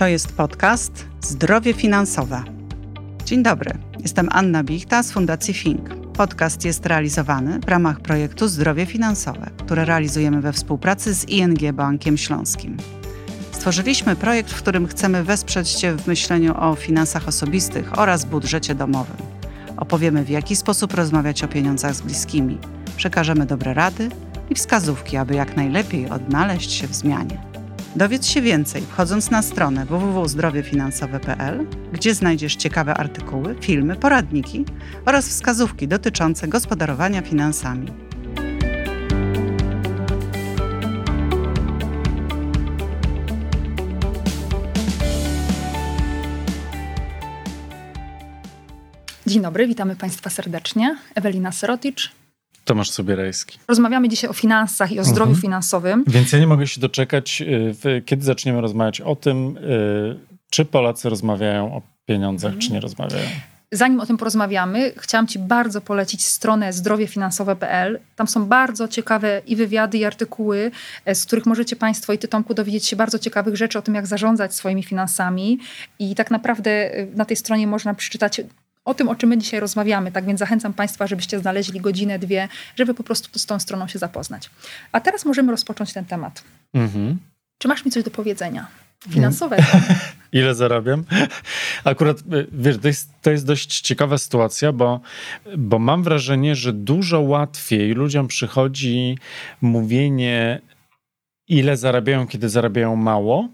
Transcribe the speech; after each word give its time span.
To 0.00 0.06
jest 0.06 0.32
podcast 0.32 1.06
Zdrowie 1.20 1.72
Finansowe. 1.72 2.42
Dzień 3.24 3.42
dobry, 3.42 3.70
jestem 4.02 4.28
Anna 4.32 4.64
Bichta 4.64 5.02
z 5.02 5.12
Fundacji 5.12 5.54
Fink. 5.54 5.94
Podcast 5.94 6.64
jest 6.64 6.86
realizowany 6.86 7.58
w 7.58 7.68
ramach 7.68 8.00
projektu 8.00 8.48
Zdrowie 8.48 8.86
Finansowe, 8.86 9.50
które 9.58 9.84
realizujemy 9.84 10.40
we 10.40 10.52
współpracy 10.52 11.14
z 11.14 11.28
ING 11.28 11.72
Bankiem 11.72 12.18
Śląskim. 12.18 12.76
Stworzyliśmy 13.52 14.16
projekt, 14.16 14.50
w 14.50 14.62
którym 14.62 14.86
chcemy 14.86 15.24
wesprzeć 15.24 15.72
Cię 15.72 15.92
w 15.92 16.06
myśleniu 16.06 16.54
o 16.56 16.74
finansach 16.74 17.28
osobistych 17.28 17.98
oraz 17.98 18.24
budżecie 18.24 18.74
domowym. 18.74 19.16
Opowiemy, 19.76 20.24
w 20.24 20.30
jaki 20.30 20.56
sposób 20.56 20.94
rozmawiać 20.94 21.44
o 21.44 21.48
pieniądzach 21.48 21.94
z 21.94 22.00
bliskimi. 22.00 22.58
Przekażemy 22.96 23.46
dobre 23.46 23.74
rady 23.74 24.08
i 24.50 24.54
wskazówki, 24.54 25.16
aby 25.16 25.34
jak 25.34 25.56
najlepiej 25.56 26.10
odnaleźć 26.10 26.72
się 26.72 26.86
w 26.86 26.94
zmianie. 26.94 27.49
Dowiedz 27.96 28.26
się 28.26 28.42
więcej 28.42 28.82
wchodząc 28.82 29.30
na 29.30 29.42
stronę 29.42 29.86
www.zdrowiefinansowe.pl, 29.86 31.66
gdzie 31.92 32.14
znajdziesz 32.14 32.56
ciekawe 32.56 32.94
artykuły, 32.94 33.56
filmy, 33.60 33.96
poradniki 33.96 34.64
oraz 35.06 35.28
wskazówki 35.28 35.88
dotyczące 35.88 36.48
gospodarowania 36.48 37.22
finansami. 37.22 37.86
Dzień 49.26 49.42
dobry, 49.42 49.66
witamy 49.66 49.96
Państwa 49.96 50.30
serdecznie. 50.30 50.96
Ewelina 51.14 51.52
Seroticz. 51.52 52.19
Tomasz 52.64 52.90
Sobierajski. 52.90 53.58
Rozmawiamy 53.68 54.08
dzisiaj 54.08 54.30
o 54.30 54.32
finansach 54.32 54.92
i 54.92 55.00
o 55.00 55.04
zdrowiu 55.04 55.30
mhm. 55.30 55.42
finansowym. 55.42 56.04
Więc 56.06 56.32
ja 56.32 56.38
nie 56.38 56.46
mogę 56.46 56.66
się 56.66 56.80
doczekać, 56.80 57.42
y, 57.86 58.02
kiedy 58.06 58.24
zaczniemy 58.24 58.60
rozmawiać 58.60 59.00
o 59.00 59.16
tym, 59.16 59.56
y, 59.56 60.16
czy 60.50 60.64
Polacy 60.64 61.08
rozmawiają 61.08 61.76
o 61.76 61.82
pieniądzach, 62.06 62.52
mhm. 62.52 62.60
czy 62.60 62.72
nie 62.72 62.80
rozmawiają. 62.80 63.28
Zanim 63.72 64.00
o 64.00 64.06
tym 64.06 64.16
porozmawiamy, 64.16 64.92
chciałam 64.96 65.26
Ci 65.26 65.38
bardzo 65.38 65.80
polecić 65.80 66.26
stronę 66.26 66.72
zdrowiefinansowe.pl. 66.72 68.00
Tam 68.16 68.28
są 68.28 68.46
bardzo 68.46 68.88
ciekawe 68.88 69.42
i 69.46 69.56
wywiady, 69.56 69.98
i 69.98 70.04
artykuły, 70.04 70.70
e, 71.04 71.14
z 71.14 71.26
których 71.26 71.46
możecie 71.46 71.76
Państwo 71.76 72.12
i 72.12 72.18
Ty, 72.18 72.28
Tomku, 72.28 72.54
dowiedzieć 72.54 72.86
się 72.86 72.96
bardzo 72.96 73.18
ciekawych 73.18 73.56
rzeczy 73.56 73.78
o 73.78 73.82
tym, 73.82 73.94
jak 73.94 74.06
zarządzać 74.06 74.54
swoimi 74.54 74.82
finansami. 74.82 75.58
I 75.98 76.14
tak 76.14 76.30
naprawdę 76.30 76.70
e, 76.70 77.06
na 77.06 77.24
tej 77.24 77.36
stronie 77.36 77.66
można 77.66 77.94
przeczytać 77.94 78.40
o 78.90 78.94
tym, 78.94 79.08
o 79.08 79.14
czym 79.14 79.28
my 79.28 79.38
dzisiaj 79.38 79.60
rozmawiamy. 79.60 80.12
Tak 80.12 80.26
więc 80.26 80.40
zachęcam 80.40 80.72
Państwa, 80.72 81.06
żebyście 81.06 81.40
znaleźli 81.40 81.80
godzinę, 81.80 82.18
dwie, 82.18 82.48
żeby 82.76 82.94
po 82.94 83.02
prostu 83.02 83.38
z 83.38 83.46
tą 83.46 83.60
stroną 83.60 83.88
się 83.88 83.98
zapoznać. 83.98 84.50
A 84.92 85.00
teraz 85.00 85.24
możemy 85.24 85.52
rozpocząć 85.52 85.92
ten 85.92 86.04
temat. 86.04 86.42
Mhm. 86.74 87.18
Czy 87.58 87.68
masz 87.68 87.84
mi 87.84 87.90
coś 87.90 88.02
do 88.04 88.10
powiedzenia? 88.10 88.66
Finansowego. 89.10 89.62
Ile 90.32 90.54
zarabiam? 90.54 91.04
Akurat, 91.84 92.18
y, 92.18 92.46
wiesz, 92.52 92.78
to 92.78 92.88
jest, 92.88 93.10
to 93.22 93.30
jest 93.30 93.46
dość 93.46 93.80
ciekawa 93.80 94.18
sytuacja, 94.18 94.72
bo, 94.72 95.00
bo 95.56 95.78
mam 95.78 96.02
wrażenie, 96.02 96.54
że 96.54 96.72
dużo 96.72 97.20
łatwiej 97.20 97.92
ludziom 97.92 98.28
przychodzi 98.28 99.18
mówienie, 99.60 100.60
ile 101.48 101.76
zarabiają, 101.76 102.26
kiedy 102.26 102.48
zarabiają 102.48 102.96
mało, 102.96 103.48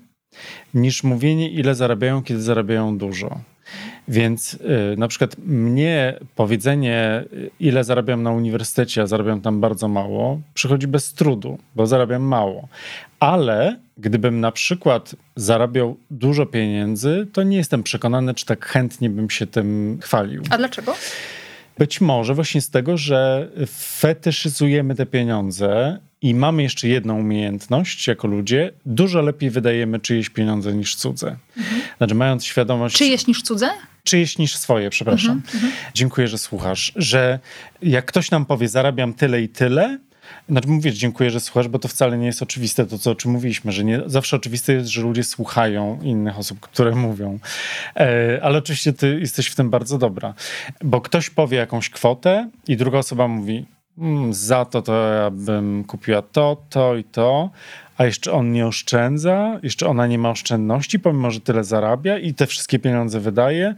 niż 0.75 1.03
mówienie, 1.03 1.51
ile 1.51 1.75
zarabiają, 1.75 2.23
kiedy 2.23 2.43
zarabiają 2.43 2.99
dużo. 2.99 3.41
Więc 4.09 4.55
y, 4.55 4.95
na 4.99 5.09
przykład 5.09 5.37
mnie 5.39 6.19
powiedzenie, 6.35 7.25
y, 7.33 7.51
ile 7.61 7.85
zarabiam 7.85 8.23
na 8.23 8.33
uniwersytecie, 8.33 9.03
a 9.03 9.07
zarabiam 9.07 9.41
tam 9.41 9.61
bardzo 9.61 9.89
mało, 9.89 10.41
przychodzi 10.55 10.87
bez 10.87 11.13
trudu, 11.13 11.59
bo 11.75 11.87
zarabiam 11.87 12.23
mało. 12.23 12.69
Ale 13.21 13.77
gdybym 13.99 14.41
na 14.41 14.53
przykład 14.53 15.15
zarabiał 15.37 15.97
dużo 16.11 16.47
pieniędzy, 16.47 17.27
to 17.33 17.43
nie 17.43 17.57
jestem 17.57 17.83
przekonany, 17.83 18.35
czy 18.35 18.47
tak 18.47 18.67
chętnie 18.67 19.11
bym 19.11 19.31
się 19.31 19.47
tym 19.47 19.99
chwalił. 20.03 20.43
A 20.51 20.59
dlaczego? 20.59 20.95
Być 21.79 22.01
może 22.01 22.35
właśnie 22.35 22.61
z 22.61 22.71
tego, 22.71 22.97
że 22.97 23.51
fetyszyzujemy 23.77 24.95
te 24.95 25.07
pieniądze 25.07 25.99
i 26.23 26.35
mamy 26.35 26.63
jeszcze 26.63 26.89
jedną 26.89 27.19
umiejętność 27.19 28.07
jako 28.07 28.29
ludzie, 28.29 28.73
dużo 28.87 29.23
lepiej 29.23 29.51
wydajemy 29.51 30.01
czyjeś 30.01 30.31
pieniądze 30.31 30.75
niż 30.75 30.95
cudze. 30.95 31.37
Mhm. 31.57 31.81
Znaczy, 31.99 32.15
mając 32.15 32.45
świadomość. 32.45 32.97
Czyjeś 32.97 33.27
niż 33.27 33.43
cudze? 33.43 33.69
Czyjeś 34.05 34.39
niż 34.39 34.57
swoje, 34.57 34.91
przepraszam. 34.91 35.33
Mhm, 35.33 35.55
mhm. 35.55 35.73
Dziękuję, 35.95 36.29
że 36.29 36.39
słuchasz. 36.39 36.93
Że 36.97 37.39
jak 37.83 38.07
ktoś 38.07 38.31
nam 38.31 38.47
powie, 38.47 38.69
zarabiam 38.69 39.15
tyle 39.15 39.43
i 39.43 39.49
tyle, 39.49 39.99
znaczy 40.49 40.69
mówię, 40.69 40.93
dziękuję, 40.93 41.31
że 41.31 41.41
słuchasz, 41.41 41.69
bo 41.69 41.79
to 41.79 41.89
wcale 41.89 42.19
nie 42.19 42.27
jest 42.27 42.43
oczywiste 42.43 42.87
to, 42.87 42.99
co, 42.99 43.11
o 43.11 43.15
czym 43.15 43.31
mówiliśmy, 43.31 43.73
że 43.73 43.85
nie 43.85 44.03
zawsze 44.07 44.37
oczywiste 44.37 44.73
jest, 44.73 44.89
że 44.89 45.03
ludzie 45.03 45.25
słuchają 45.25 45.99
innych 46.03 46.39
osób, 46.39 46.61
które 46.61 46.95
mówią. 46.95 47.39
E, 47.97 48.39
ale 48.43 48.59
oczywiście 48.59 48.93
ty 48.93 49.21
jesteś 49.21 49.47
w 49.47 49.55
tym 49.55 49.71
bardzo 49.71 49.99
dobra, 49.99 50.35
bo 50.85 51.01
ktoś 51.01 51.31
powie 51.31 51.59
jakąś 51.59 51.91
kwotę 51.91 52.51
i 52.69 52.77
druga 52.77 52.99
osoba 52.99 53.29
mówi, 53.29 53.67
mm, 53.99 54.35
za 54.35 54.65
to 54.65 54.83
to 54.83 55.15
ja 55.15 55.31
bym 55.31 55.85
kupiła 55.85 56.23
to, 56.23 56.57
to 56.71 56.97
i 56.97 57.05
to, 57.05 57.51
a 57.99 58.05
jeszcze 58.05 58.33
on 58.33 58.53
nie 58.53 58.67
oszczędza, 58.67 59.61
jeszcze 59.63 59.87
ona 59.87 60.07
nie 60.07 60.19
ma 60.19 60.31
oszczędności, 60.31 60.99
pomimo, 60.99 61.31
że 61.31 61.41
tyle 61.41 61.65
zarabia 61.65 62.19
i 62.19 62.35
te 62.35 62.47
wszystkie 62.47 62.79
pieniądze 62.79 63.21
wydaje, 63.21 63.75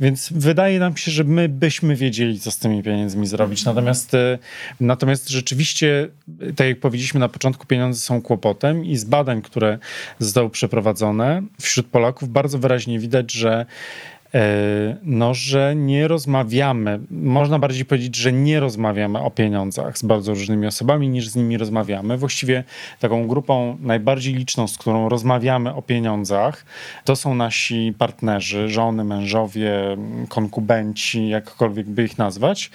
więc 0.00 0.32
wydaje 0.32 0.78
nam 0.78 0.96
się, 0.96 1.10
że 1.10 1.24
my 1.24 1.48
byśmy 1.48 1.96
wiedzieli, 1.96 2.40
co 2.40 2.50
z 2.50 2.58
tymi 2.58 2.82
pieniędzmi 2.82 3.26
zrobić. 3.26 3.64
Natomiast, 3.64 4.14
e, 4.14 4.38
natomiast 4.80 5.28
rzeczywiście, 5.28 6.08
tak 6.56 6.66
jak 6.66 6.80
powiedzieliśmy 6.80 7.20
na 7.20 7.28
początku, 7.28 7.66
pieniądze 7.66 8.00
są 8.00 8.22
kłopotem 8.22 8.84
i 8.84 8.96
z 8.96 9.04
badań, 9.04 9.42
które 9.42 9.78
zostały 10.18 10.50
przeprowadzone 10.50 11.42
wśród 11.60 11.86
Polaków, 11.86 12.28
bardzo 12.28 12.58
wyraźnie 12.58 12.98
widać, 12.98 13.32
że 13.32 13.66
E, 14.19 14.19
no, 15.02 15.34
że 15.34 15.74
nie 15.76 16.08
rozmawiamy, 16.08 17.00
można 17.10 17.58
bardziej 17.58 17.84
powiedzieć, 17.84 18.16
że 18.16 18.32
nie 18.32 18.60
rozmawiamy 18.60 19.18
o 19.18 19.30
pieniądzach 19.30 19.98
z 19.98 20.02
bardzo 20.02 20.34
różnymi 20.34 20.66
osobami, 20.66 21.08
niż 21.08 21.28
z 21.28 21.36
nimi 21.36 21.58
rozmawiamy. 21.58 22.16
Właściwie 22.16 22.64
taką 23.00 23.26
grupą 23.26 23.76
najbardziej 23.80 24.34
liczną, 24.34 24.68
z 24.68 24.78
którą 24.78 25.08
rozmawiamy 25.08 25.74
o 25.74 25.82
pieniądzach, 25.82 26.64
to 27.04 27.16
są 27.16 27.34
nasi 27.34 27.94
partnerzy, 27.98 28.68
żony, 28.68 29.04
mężowie, 29.04 29.96
konkubenci, 30.28 31.28
jakkolwiek 31.28 31.88
by 31.88 32.04
ich 32.04 32.18
nazwać. 32.18 32.70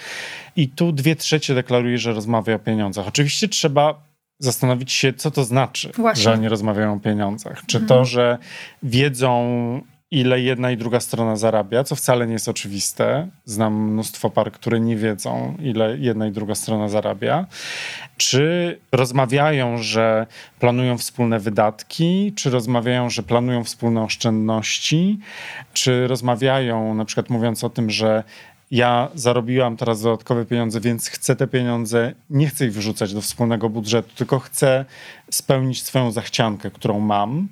I 0.55 0.69
tu 0.69 0.91
dwie 0.91 1.15
trzecie 1.15 1.55
deklaruje, 1.55 1.97
że 1.97 2.13
rozmawia 2.13 2.55
o 2.55 2.59
pieniądzach. 2.59 3.07
Oczywiście 3.07 3.47
trzeba 3.47 4.05
zastanowić 4.39 4.91
się, 4.91 5.13
co 5.13 5.31
to 5.31 5.43
znaczy, 5.43 5.91
Właśnie. 5.95 6.23
że 6.23 6.37
nie 6.37 6.49
rozmawiają 6.49 6.93
o 6.93 6.99
pieniądzach. 6.99 7.63
Czy 7.67 7.77
mhm. 7.77 7.87
to, 7.87 8.05
że 8.05 8.37
wiedzą 8.83 9.81
ile 10.15 10.41
jedna 10.41 10.71
i 10.71 10.77
druga 10.77 10.99
strona 10.99 11.35
zarabia, 11.35 11.83
co 11.83 11.95
wcale 11.95 12.27
nie 12.27 12.33
jest 12.33 12.49
oczywiste. 12.49 13.27
Znam 13.45 13.91
mnóstwo 13.91 14.29
par, 14.29 14.51
które 14.51 14.79
nie 14.79 14.95
wiedzą, 14.95 15.57
ile 15.59 15.97
jedna 15.97 16.27
i 16.27 16.31
druga 16.31 16.55
strona 16.55 16.89
zarabia. 16.89 17.45
Czy 18.17 18.77
rozmawiają, 18.91 19.77
że 19.77 20.27
planują 20.59 20.97
wspólne 20.97 21.39
wydatki, 21.39 22.33
czy 22.35 22.49
rozmawiają, 22.49 23.09
że 23.09 23.23
planują 23.23 23.63
wspólne 23.63 24.03
oszczędności, 24.03 25.19
czy 25.73 26.07
rozmawiają, 26.07 26.93
na 26.93 27.05
przykład 27.05 27.29
mówiąc 27.29 27.63
o 27.63 27.69
tym, 27.69 27.89
że 27.89 28.23
ja 28.71 29.09
zarobiłam 29.15 29.77
teraz 29.77 30.01
dodatkowe 30.01 30.45
pieniądze, 30.45 30.81
więc 30.81 31.09
chcę 31.09 31.35
te 31.35 31.47
pieniądze, 31.47 32.13
nie 32.29 32.47
chcę 32.47 32.65
ich 32.65 32.73
wyrzucać 32.73 33.13
do 33.13 33.21
wspólnego 33.21 33.69
budżetu, 33.69 34.09
tylko 34.15 34.39
chcę 34.39 34.85
spełnić 35.31 35.83
swoją 35.83 36.11
zachciankę, 36.11 36.71
którą 36.71 36.99
mam 36.99 37.47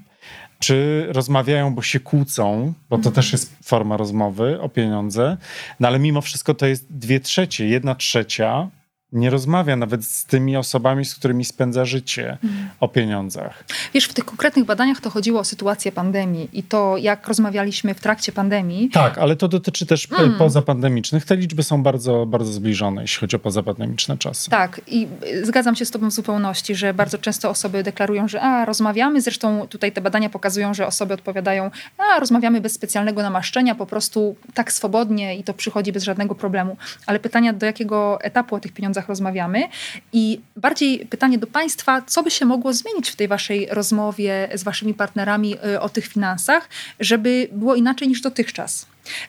czy 0.64 1.08
rozmawiają, 1.10 1.76
bo 1.76 1.82
się 1.82 2.00
kłócą, 2.00 2.74
bo 2.90 2.98
to 2.98 3.12
też 3.12 3.32
jest 3.32 3.56
forma 3.64 3.98
rozmowy 3.98 4.62
o 4.62 4.70
pieniądze, 4.70 5.38
no 5.80 5.88
ale 5.88 6.00
mimo 6.00 6.22
wszystko 6.22 6.54
to 6.54 6.66
jest 6.66 6.94
dwie 6.94 7.20
trzecie, 7.20 7.68
jedna 7.68 7.96
trzecia 7.96 8.70
nie 9.14 9.30
rozmawia 9.30 9.76
nawet 9.76 10.06
z 10.06 10.26
tymi 10.26 10.58
osobami, 10.58 11.06
z 11.06 11.16
którymi 11.16 11.46
spędza 11.46 11.86
życie 11.86 12.38
mm. 12.44 12.70
o 12.80 12.88
pieniądzach. 12.88 13.64
Wiesz, 13.94 14.06
w 14.06 14.14
tych 14.14 14.26
konkretnych 14.26 14.66
badaniach 14.66 15.02
to 15.02 15.10
chodziło 15.10 15.40
o 15.40 15.44
sytuację 15.44 15.92
pandemii 15.92 16.50
i 16.54 16.64
to, 16.64 16.98
jak 16.98 17.28
rozmawialiśmy 17.28 17.94
w 17.94 18.00
trakcie 18.00 18.32
pandemii. 18.32 18.90
Tak, 18.90 19.18
ale 19.18 19.36
to 19.36 19.48
dotyczy 19.48 19.86
też 19.86 20.08
mm. 20.12 20.38
pozapandemicznych. 20.38 21.26
Te 21.26 21.36
liczby 21.36 21.64
są 21.64 21.84
bardzo, 21.84 22.26
bardzo 22.26 22.52
zbliżone, 22.52 23.02
jeśli 23.02 23.20
chodzi 23.20 23.36
o 23.36 23.40
pozapandemiczne 23.40 24.18
czasy. 24.18 24.50
Tak, 24.50 24.82
i 24.88 25.08
zgadzam 25.44 25.76
się 25.76 25.86
z 25.86 25.92
Tobą 25.92 26.10
w 26.10 26.14
zupełności, 26.14 26.76
że 26.76 26.94
bardzo 26.94 27.18
często 27.18 27.50
osoby 27.50 27.84
deklarują, 27.84 28.28
że 28.28 28.42
a, 28.42 28.66
rozmawiamy. 28.66 29.22
Zresztą 29.22 29.68
tutaj 29.68 29.92
te 29.92 30.02
badania 30.02 30.30
pokazują, 30.30 30.74
że 30.74 30.88
osoby 30.88 31.14
odpowiadają, 31.14 31.72
a, 31.98 32.20
rozmawiamy 32.20 32.62
bez 32.62 32.74
specjalnego 32.74 33.22
namaszczenia, 33.22 33.76
po 33.76 33.86
prostu 33.86 34.36
tak 34.54 34.72
swobodnie 34.72 35.38
i 35.38 35.44
to 35.44 35.54
przychodzi 35.54 35.92
bez 35.92 36.04
żadnego 36.04 36.36
problemu. 36.36 36.78
Ale 37.06 37.20
pytania, 37.20 37.54
do 37.54 37.66
jakiego 37.66 38.22
etapu 38.22 38.56
o 38.56 38.60
tych 38.60 38.74
pieniądzach 38.74 39.03
rozmawiamy. 39.08 39.64
I 40.14 40.40
bardziej 40.56 41.06
pytanie 41.06 41.38
do 41.38 41.48
Państwa, 41.48 42.02
co 42.02 42.24
by 42.24 42.32
się 42.32 42.46
mogło 42.46 42.74
zmienić 42.74 43.10
w 43.10 43.16
tej 43.16 43.28
Waszej 43.28 43.68
rozmowie 43.72 44.50
z 44.54 44.64
Waszymi 44.64 44.94
partnerami 44.94 45.56
y, 45.56 45.80
o 45.80 45.90
tych 45.90 46.08
finansach, 46.08 46.70
żeby 47.00 47.48
było 47.52 47.76
inaczej 47.76 48.08
niż 48.08 48.22
dotychczas? 48.22 48.86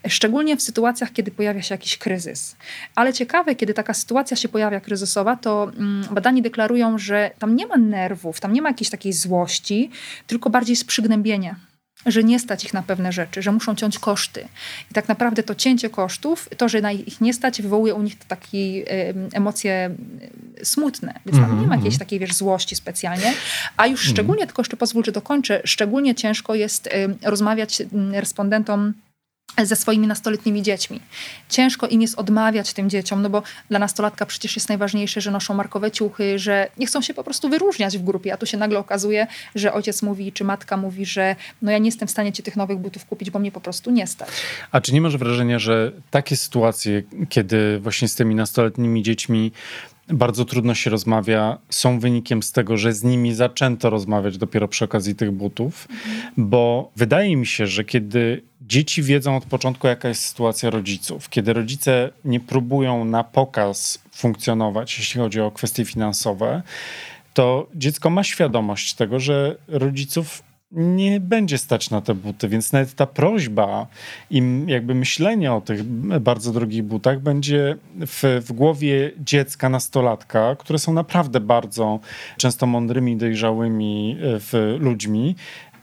Szczególnie 0.08 0.56
w 0.56 0.62
sytuacjach, 0.62 1.12
kiedy 1.12 1.30
pojawia 1.30 1.62
się 1.62 1.74
jakiś 1.74 1.98
kryzys. 1.98 2.56
Ale 2.94 3.12
ciekawe, 3.12 3.54
kiedy 3.54 3.74
taka 3.74 3.94
sytuacja 3.94 4.36
się 4.36 4.48
pojawia 4.48 4.80
kryzysowa, 4.80 5.36
to 5.36 5.70
mm, 5.76 6.04
badani 6.10 6.42
deklarują, 6.42 6.98
że 6.98 7.30
tam 7.38 7.56
nie 7.56 7.66
ma 7.66 7.76
nerwów, 7.76 8.40
tam 8.40 8.52
nie 8.52 8.62
ma 8.62 8.68
jakiejś 8.68 8.90
takiej 8.90 9.12
złości, 9.12 9.90
tylko 10.26 10.50
bardziej 10.50 10.76
sprzygnębienie 10.76 11.54
że 12.06 12.24
nie 12.24 12.38
stać 12.38 12.64
ich 12.64 12.74
na 12.74 12.82
pewne 12.82 13.12
rzeczy, 13.12 13.42
że 13.42 13.52
muszą 13.52 13.74
ciąć 13.74 13.98
koszty. 13.98 14.48
I 14.90 14.94
tak 14.94 15.08
naprawdę 15.08 15.42
to 15.42 15.54
cięcie 15.54 15.90
kosztów, 15.90 16.48
to, 16.56 16.68
że 16.68 16.80
na 16.80 16.92
ich 16.92 17.20
nie 17.20 17.34
stać, 17.34 17.62
wywołuje 17.62 17.94
u 17.94 18.02
nich 18.02 18.18
takie 18.18 18.84
emocje 19.32 19.90
smutne. 20.62 21.20
Więc 21.26 21.38
tam 21.38 21.60
nie 21.60 21.66
ma 21.66 21.74
jakiejś 21.74 21.94
mhm. 21.94 21.98
takiej, 21.98 22.18
wiesz, 22.18 22.34
złości 22.34 22.76
specjalnie. 22.76 23.32
A 23.76 23.86
już 23.86 24.00
mhm. 24.00 24.14
szczególnie, 24.14 24.46
tylko 24.46 24.62
jeszcze 24.62 24.76
pozwól, 24.76 25.04
że 25.04 25.12
dokończę, 25.12 25.60
szczególnie 25.64 26.14
ciężko 26.14 26.54
jest 26.54 26.88
rozmawiać 27.22 27.82
respondentom 28.12 28.94
ze 29.62 29.76
swoimi 29.76 30.06
nastoletnimi 30.06 30.62
dziećmi. 30.62 31.00
Ciężko 31.48 31.86
im 31.86 32.02
jest 32.02 32.18
odmawiać 32.18 32.72
tym 32.72 32.90
dzieciom, 32.90 33.22
no 33.22 33.30
bo 33.30 33.42
dla 33.70 33.78
nastolatka 33.78 34.26
przecież 34.26 34.56
jest 34.56 34.68
najważniejsze, 34.68 35.20
że 35.20 35.30
noszą 35.30 35.54
markowe 35.54 35.90
ciuchy, 35.90 36.38
że 36.38 36.68
nie 36.78 36.86
chcą 36.86 37.02
się 37.02 37.14
po 37.14 37.24
prostu 37.24 37.48
wyróżniać 37.48 37.98
w 37.98 38.04
grupie, 38.04 38.32
a 38.32 38.36
tu 38.36 38.46
się 38.46 38.56
nagle 38.56 38.78
okazuje, 38.78 39.26
że 39.54 39.72
ojciec 39.72 40.02
mówi, 40.02 40.32
czy 40.32 40.44
matka 40.44 40.76
mówi, 40.76 41.06
że 41.06 41.36
no 41.62 41.70
ja 41.70 41.78
nie 41.78 41.88
jestem 41.88 42.08
w 42.08 42.10
stanie 42.10 42.32
ci 42.32 42.42
tych 42.42 42.56
nowych 42.56 42.78
butów 42.78 43.04
kupić, 43.04 43.30
bo 43.30 43.38
mnie 43.38 43.52
po 43.52 43.60
prostu 43.60 43.90
nie 43.90 44.06
stać. 44.06 44.28
A 44.72 44.80
czy 44.80 44.94
nie 44.94 45.00
masz 45.00 45.16
wrażenia, 45.16 45.58
że 45.58 45.92
takie 46.10 46.36
sytuacje, 46.36 47.02
kiedy 47.28 47.78
właśnie 47.78 48.08
z 48.08 48.14
tymi 48.14 48.34
nastoletnimi 48.34 49.02
dziećmi 49.02 49.52
bardzo 50.08 50.44
trudno 50.44 50.74
się 50.74 50.90
rozmawia, 50.90 51.58
są 51.70 52.00
wynikiem 52.00 52.42
z 52.42 52.52
tego, 52.52 52.76
że 52.76 52.92
z 52.92 53.02
nimi 53.02 53.34
zaczęto 53.34 53.90
rozmawiać 53.90 54.38
dopiero 54.38 54.68
przy 54.68 54.84
okazji 54.84 55.14
tych 55.14 55.32
butów, 55.32 55.88
bo 56.36 56.90
wydaje 56.96 57.36
mi 57.36 57.46
się, 57.46 57.66
że 57.66 57.84
kiedy 57.84 58.42
dzieci 58.62 59.02
wiedzą 59.02 59.36
od 59.36 59.44
początku, 59.44 59.86
jaka 59.86 60.08
jest 60.08 60.22
sytuacja 60.26 60.70
rodziców, 60.70 61.28
kiedy 61.28 61.52
rodzice 61.52 62.10
nie 62.24 62.40
próbują 62.40 63.04
na 63.04 63.24
pokaz 63.24 63.98
funkcjonować, 64.12 64.98
jeśli 64.98 65.20
chodzi 65.20 65.40
o 65.40 65.50
kwestie 65.50 65.84
finansowe, 65.84 66.62
to 67.34 67.66
dziecko 67.74 68.10
ma 68.10 68.24
świadomość 68.24 68.94
tego, 68.94 69.20
że 69.20 69.56
rodziców 69.68 70.42
nie 70.74 71.20
będzie 71.20 71.58
stać 71.58 71.90
na 71.90 72.00
te 72.00 72.14
buty, 72.14 72.48
więc 72.48 72.72
nawet 72.72 72.94
ta 72.94 73.06
prośba 73.06 73.86
i 74.30 74.42
jakby 74.66 74.94
myślenie 74.94 75.52
o 75.52 75.60
tych 75.60 75.84
bardzo 76.20 76.52
drogich 76.52 76.82
butach 76.82 77.20
będzie 77.20 77.76
w, 78.00 78.42
w 78.46 78.52
głowie 78.52 79.12
dziecka, 79.18 79.68
nastolatka, 79.68 80.56
które 80.58 80.78
są 80.78 80.92
naprawdę 80.92 81.40
bardzo 81.40 82.00
często 82.36 82.66
mądrymi, 82.66 83.16
dojrzałymi 83.16 84.16
e, 84.20 84.40
w 84.40 84.76
ludźmi, 84.80 85.34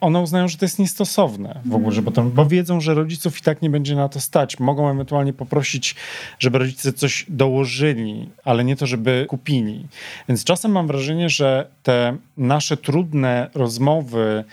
one 0.02 0.20
uznają, 0.20 0.48
że 0.48 0.58
to 0.58 0.66
jest 0.66 0.80
niestosowne 0.80 1.60
w 1.66 1.76
ogóle, 1.76 1.92
że 1.92 2.02
potem, 2.02 2.32
bo 2.32 2.46
wiedzą, 2.46 2.82
że 2.82 2.94
rodziców 2.94 3.40
i 3.40 3.42
tak 3.42 3.62
nie 3.62 3.70
będzie 3.70 3.96
na 3.96 4.10
to 4.10 4.20
stać. 4.20 4.60
Mogą 4.60 4.90
ewentualnie 4.90 5.34
poprosić, 5.34 5.96
żeby 6.40 6.58
rodzice 6.58 6.94
coś 6.94 7.26
dołożyli, 7.30 8.30
ale 8.46 8.64
nie 8.64 8.76
to, 8.76 8.88
żeby 8.88 9.26
kupili. 9.30 9.88
Więc 10.30 10.44
czasem 10.44 10.72
mam 10.72 10.88
wrażenie, 10.88 11.30
że 11.30 11.68
te 11.84 12.18
nasze 12.38 12.78
trudne 12.78 13.50
rozmowy 13.54 14.44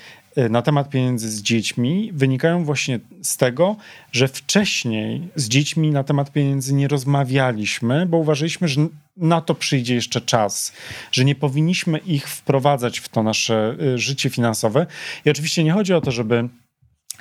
na 0.51 0.63
temat 0.63 0.91
pieniędzy 0.91 1.31
z 1.31 1.43
dziećmi 1.43 2.11
wynikają 2.15 2.65
właśnie 2.65 3.01
z 3.23 3.37
tego, 3.37 3.77
że 4.13 4.29
wcześniej 4.29 5.29
z 5.35 5.49
dziećmi 5.49 5.91
na 5.91 6.05
temat 6.05 6.33
pieniędzy 6.33 6.75
nie 6.75 6.89
rozmawialiśmy, 6.89 8.07
bo 8.07 8.17
uważaliśmy, 8.17 8.69
że 8.69 8.87
na 9.17 9.41
to 9.41 9.55
przyjdzie 9.55 9.95
jeszcze 9.95 10.21
czas, 10.21 10.73
że 11.13 11.25
nie 11.25 11.35
powinniśmy 11.35 11.99
ich 11.99 12.29
wprowadzać 12.29 12.99
w 12.99 13.09
to 13.09 13.23
nasze 13.23 13.77
y, 13.95 13.99
życie 13.99 14.31
finansowe. 14.31 14.87
I 15.25 15.31
oczywiście 15.31 15.65
nie 15.65 15.73
chodzi 15.73 15.95
o 15.95 16.01
to, 16.01 16.11
żeby 16.11 16.49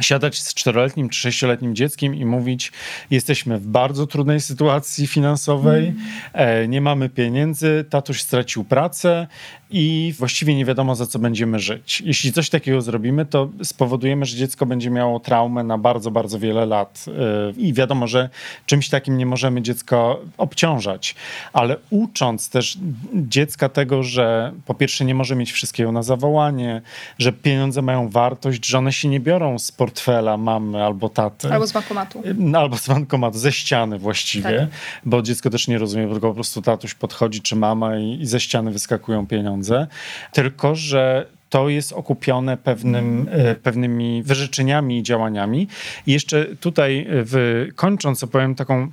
siadać 0.02 0.42
z 0.42 0.54
czteroletnim 0.54 1.10
czy 1.10 1.20
sześcioletnim 1.20 1.76
dzieckiem 1.76 2.16
i 2.16 2.26
mówić: 2.26 2.72
Jesteśmy 3.12 3.60
w 3.60 3.68
bardzo 3.68 4.08
trudnej 4.08 4.42
sytuacji 4.42 5.08
finansowej, 5.08 5.94
mm. 6.34 6.72
nie 6.72 6.82
mamy 6.82 7.10
pieniędzy, 7.10 7.86
tatuś 7.90 8.22
stracił 8.22 8.64
pracę 8.64 9.28
i 9.70 10.14
właściwie 10.18 10.56
nie 10.56 10.66
wiadomo, 10.66 10.96
za 10.96 11.08
co 11.08 11.20
będziemy 11.20 11.60
żyć. 11.60 12.02
Jeśli 12.06 12.34
coś 12.34 12.50
takiego 12.50 12.82
zrobimy, 12.82 13.26
to 13.26 13.50
spowodujemy, 13.64 14.26
że 14.26 14.38
dziecko 14.38 14.66
będzie 14.66 14.90
miało 14.90 15.20
traumę 15.20 15.64
na 15.64 15.78
bardzo, 15.78 16.12
bardzo 16.12 16.40
wiele 16.40 16.66
lat. 16.66 17.06
E, 17.08 17.54
I 17.58 17.74
wiadomo, 17.74 18.08
że 18.08 18.30
czymś 18.66 18.90
takim 18.90 19.18
nie 19.18 19.26
możemy 19.26 19.62
dziecko 19.62 20.22
obciążać, 20.38 21.16
ale 21.54 21.78
ucząc 21.90 22.50
też 22.50 22.78
dziecka 23.14 23.70
tego, 23.70 24.04
że 24.04 24.54
po 24.66 24.74
pierwsze 24.74 25.06
nie 25.06 25.16
może 25.16 25.36
mieć 25.36 25.52
wszystkiego 25.52 25.92
na 25.92 26.04
zawołanie, 26.04 26.82
że 27.20 27.32
pieniądze 27.34 27.82
mają 27.82 28.10
wartość, 28.10 28.66
że 28.66 28.78
one 28.78 28.94
się 28.94 29.08
nie 29.08 29.20
biorą 29.20 29.60
z 29.60 29.72
portfela 29.72 30.38
mamy 30.38 30.84
albo 30.84 31.10
taty. 31.10 31.54
Albo 31.54 31.68
z 31.68 31.72
bankomatu. 31.72 32.24
E, 32.54 32.58
albo 32.58 32.78
z 32.78 32.88
bankomatu, 32.88 33.38
ze 33.38 33.52
ściany 33.52 34.00
właściwie, 34.00 34.60
tak. 34.60 34.70
bo 35.06 35.22
dziecko 35.22 35.50
też 35.50 35.68
nie 35.68 35.78
rozumie, 35.78 36.08
tylko 36.08 36.28
po 36.28 36.34
prostu 36.34 36.62
tatuś 36.62 36.94
podchodzi, 36.94 37.42
czy 37.42 37.56
mama 37.56 37.98
i, 37.98 38.22
i 38.22 38.26
ze 38.26 38.40
ściany 38.40 38.72
wyskakują 38.72 39.28
pieniądze 39.28 39.57
pieniądze, 39.58 39.88
tylko 40.32 40.76
że 40.76 41.26
to 41.50 41.70
jest 41.70 41.94
okupione 41.94 42.58
pewnym, 42.58 43.30
e, 43.32 43.56
pewnymi 43.56 44.24
wyrzeczeniami 44.24 44.98
i 44.98 45.04
działaniami. 45.04 45.68
I 46.08 46.12
jeszcze 46.14 46.46
tutaj, 46.46 47.00
e, 47.00 47.06
w, 47.10 47.68
kończąc, 47.76 48.24
opowiem 48.24 48.56
taką 48.56 48.92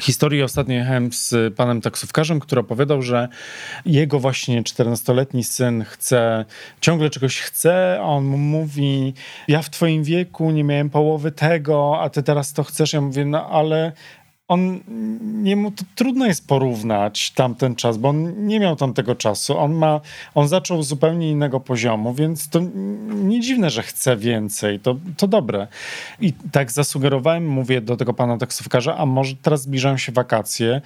historię. 0.00 0.44
Ostatnio 0.44 0.74
jechałem 0.74 1.12
z 1.12 1.54
panem 1.54 1.80
taksówkarzem, 1.80 2.40
który 2.40 2.60
opowiadał, 2.60 3.02
że 3.02 3.28
jego 3.86 4.20
właśnie 4.20 4.62
14-letni 4.62 5.44
syn 5.44 5.84
chce, 5.84 6.44
ciągle 6.80 7.10
czegoś 7.10 7.40
chce, 7.40 7.98
a 8.00 8.04
on 8.04 8.24
mu 8.24 8.38
mówi, 8.38 9.14
ja 9.48 9.62
w 9.62 9.70
twoim 9.70 10.04
wieku 10.04 10.50
nie 10.50 10.64
miałem 10.64 10.90
połowy 10.90 11.32
tego, 11.32 12.00
a 12.00 12.10
ty 12.10 12.22
teraz 12.22 12.52
to 12.52 12.64
chcesz. 12.64 12.92
Ja 12.92 13.00
mówię, 13.00 13.24
no 13.24 13.50
ale 13.50 13.92
on, 14.48 14.80
jemu 15.42 15.70
to 15.70 15.84
trudno 15.94 16.26
jest 16.26 16.46
porównać 16.48 17.30
tamten 17.30 17.76
czas, 17.76 17.98
bo 17.98 18.08
on 18.08 18.46
nie 18.46 18.60
miał 18.60 18.76
tamtego 18.76 19.14
czasu. 19.14 19.58
On, 19.58 19.74
ma, 19.74 20.00
on 20.34 20.48
zaczął 20.48 20.82
z 20.82 20.88
zupełnie 20.88 21.30
innego 21.30 21.60
poziomu, 21.60 22.14
więc 22.14 22.48
to 22.48 22.60
nie 23.14 23.40
dziwne, 23.40 23.70
że 23.70 23.82
chce 23.82 24.16
więcej. 24.16 24.80
To, 24.80 24.96
to 25.16 25.28
dobre. 25.28 25.66
I 26.20 26.32
tak 26.52 26.72
zasugerowałem, 26.72 27.48
mówię 27.48 27.80
do 27.80 27.96
tego 27.96 28.14
pana 28.14 28.38
taksówkarza, 28.38 28.96
a 28.96 29.06
może 29.06 29.36
teraz 29.36 29.62
zbliżają 29.62 29.96
się 29.96 30.12
wakacje, 30.12 30.80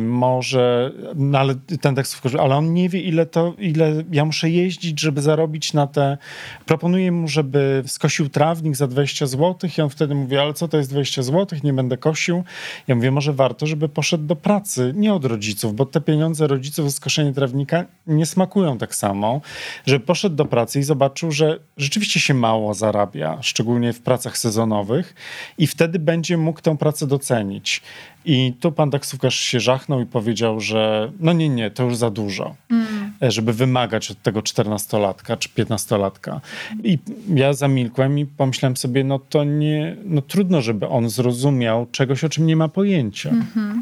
może, 0.00 0.92
no 1.14 1.38
ale 1.38 1.54
ten 1.80 1.94
taksówkarz, 1.94 2.34
ale 2.34 2.56
on 2.56 2.74
nie 2.74 2.88
wie, 2.88 3.00
ile 3.00 3.26
to, 3.26 3.54
ile 3.58 4.04
ja 4.12 4.24
muszę 4.24 4.50
jeździć, 4.50 5.00
żeby 5.00 5.22
zarobić 5.22 5.72
na 5.72 5.86
te. 5.86 6.18
Proponuję 6.66 7.12
mu, 7.12 7.28
żeby 7.28 7.82
skosił 7.86 8.28
trawnik 8.28 8.76
za 8.76 8.86
20 8.86 9.26
zł 9.26 9.70
i 9.78 9.80
on 9.80 9.90
wtedy 9.90 10.14
mówi, 10.14 10.36
ale 10.36 10.54
co 10.54 10.68
to 10.68 10.76
jest 10.76 10.90
20 10.90 11.22
zł, 11.22 11.58
nie 11.64 11.72
będę 11.72 11.96
kosił. 11.96 12.44
Ja 12.88 12.94
mówię, 12.94 13.10
może 13.10 13.32
warto, 13.32 13.66
żeby 13.66 13.88
poszedł 13.88 14.24
do 14.24 14.36
pracy, 14.36 14.92
nie 14.96 15.14
od 15.14 15.24
rodziców, 15.24 15.74
bo 15.74 15.86
te 15.86 16.00
pieniądze 16.00 16.46
rodziców 16.46 16.90
za 16.90 16.96
skoszenie 16.96 17.32
trawnika 17.32 17.84
nie 18.06 18.26
smakują 18.26 18.78
tak 18.78 18.94
samo, 18.94 19.40
żeby 19.86 20.04
poszedł 20.04 20.36
do 20.36 20.44
pracy 20.44 20.78
i 20.78 20.82
zobaczył, 20.82 21.32
że 21.32 21.58
rzeczywiście 21.76 22.20
się 22.20 22.34
mało 22.34 22.74
zarabia, 22.74 23.38
szczególnie 23.42 23.92
w 23.92 24.00
pracach 24.00 24.38
sezonowych 24.38 25.14
i 25.58 25.66
wtedy 25.66 25.98
będzie 25.98 26.36
mógł 26.36 26.60
tę 26.60 26.76
pracę 26.76 27.06
docenić. 27.06 27.82
I 28.24 28.54
tu 28.60 28.72
pan 28.72 28.90
taksówkarz 28.90 29.40
się 29.40 29.60
żachnął 29.60 30.00
i 30.00 30.06
powiedział, 30.06 30.60
że 30.60 31.12
no 31.20 31.32
nie, 31.32 31.48
nie, 31.48 31.70
to 31.70 31.82
już 31.82 31.96
za 31.96 32.10
dużo, 32.10 32.54
mm. 32.70 33.12
żeby 33.22 33.52
wymagać 33.52 34.10
od 34.10 34.22
tego 34.22 34.42
czternastolatka 34.42 35.36
czy 35.36 35.48
piętnastolatka. 35.48 36.40
I 36.84 36.98
ja 37.34 37.52
zamilkłem 37.52 38.18
i 38.18 38.26
pomyślałem 38.26 38.76
sobie, 38.76 39.04
no 39.04 39.18
to 39.18 39.44
nie, 39.44 39.96
no 40.04 40.22
trudno, 40.22 40.62
żeby 40.62 40.88
on 40.88 41.10
zrozumiał 41.10 41.86
czegoś, 41.92 42.24
o 42.24 42.28
czym 42.28 42.46
nie 42.46 42.56
ma 42.56 42.68
pojęcia. 42.68 43.30
Mm 43.30 43.46
-hmm. 43.56 43.80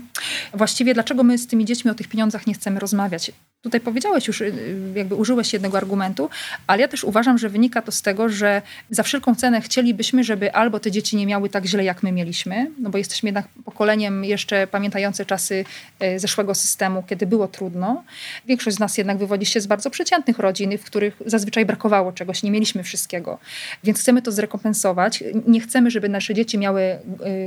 Właściwie 0.55 0.95
dlaczego 0.95 1.23
my 1.23 1.39
z 1.39 1.47
tymi 1.47 1.65
dziećmi 1.65 1.91
o 1.91 1.95
tych 1.95 2.09
pieniądzach 2.09 2.47
nie 2.47 2.55
chcemy 2.55 2.81
rozmawiać? 2.81 3.33
Tutaj 3.67 3.81
powiedziałeś 3.81 4.27
już, 4.27 4.41
y, 4.41 4.53
jakby 4.95 5.15
użyłeś 5.15 5.53
jednego 5.53 5.77
argumentu, 5.77 6.31
ale 6.67 6.83
ja 6.83 6.89
też 6.89 7.05
uważam, 7.05 7.39
że 7.39 7.49
wynika 7.49 7.83
to 7.83 7.93
z 7.93 8.03
tego, 8.03 8.29
że 8.29 8.63
za 8.91 9.03
wszelką 9.03 9.35
cenę 9.35 9.61
chcielibyśmy, 9.61 10.25
żeby 10.25 10.53
albo 10.53 10.81
te 10.81 10.91
dzieci 10.91 11.17
nie 11.17 11.27
miały 11.27 11.49
tak 11.49 11.67
źle, 11.67 11.85
jak 11.85 12.03
my 12.03 12.13
mieliśmy, 12.13 12.71
no 12.79 12.91
bo 12.91 12.99
jesteśmy 12.99 13.27
jednak 13.27 13.49
pokoleniem 13.65 14.25
jeszcze 14.25 14.67
pamiętające 14.67 15.27
czasy 15.27 15.65
y, 16.03 16.19
zeszłego 16.19 16.55
systemu, 16.55 17.03
kiedy 17.03 17.27
było 17.27 17.49
trudno. 17.49 18.05
Większość 18.47 18.77
z 18.77 18.81
nas 18.81 18.99
jednak 18.99 19.19
wywodzi 19.19 19.47
się 19.47 19.61
z 19.61 19.67
bardzo 19.67 19.91
przeciętnych 19.91 20.39
rodzin, 20.39 20.79
w 20.79 20.85
których 20.85 21.17
zazwyczaj 21.27 21.67
brakowało 21.67 22.13
czegoś, 22.13 22.43
nie 22.43 22.51
mieliśmy 22.51 22.83
wszystkiego. 22.83 23.39
Więc 23.85 24.01
chcemy 24.01 24.23
to 24.23 24.33
zrekompensować. 24.33 25.25
Nie 25.47 25.61
chcemy, 25.61 25.91
żeby 25.91 26.09
nasze 26.09 26.35
dzieci 26.35 26.59
miały 26.59 26.83
y, 26.83 26.99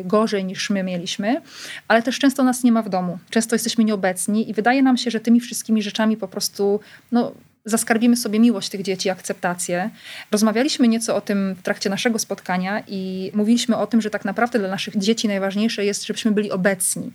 gorzej 0.06 0.46
niż 0.46 0.70
my 0.70 0.84
mieliśmy, 0.84 1.42
ale 1.88 2.04
też 2.04 2.20
często 2.20 2.44
nas 2.44 2.64
nie 2.64 2.72
ma 2.72 2.82
w 2.82 2.90
domu. 2.90 3.20
Często 3.30 3.56
jesteśmy 3.56 3.84
nieobecni 3.84 4.50
i 4.50 4.54
wydaje 4.54 4.84
nam 4.84 4.98
się, 4.98 5.12
że 5.12 5.20
tymi 5.20 5.40
wszystkimi 5.40 5.82
rzeczami 5.82 6.09
po 6.18 6.28
prostu 6.28 6.80
no, 7.12 7.32
zaskarbimy 7.66 8.18
sobie 8.18 8.40
miłość 8.40 8.70
tych 8.70 8.82
dzieci, 8.82 9.10
akceptację. 9.10 9.90
Rozmawialiśmy 10.32 10.88
nieco 10.88 11.16
o 11.16 11.22
tym 11.22 11.56
w 11.56 11.62
trakcie 11.62 11.90
naszego 11.90 12.20
spotkania 12.20 12.84
i 12.88 13.32
mówiliśmy 13.34 13.78
o 13.78 13.88
tym, 13.88 14.02
że 14.02 14.10
tak 14.10 14.26
naprawdę 14.26 14.60
dla 14.60 14.68
naszych 14.68 14.98
dzieci 14.98 15.28
najważniejsze 15.28 15.86
jest, 15.86 16.06
żebyśmy 16.06 16.32
byli 16.32 16.52
obecni. 16.52 17.12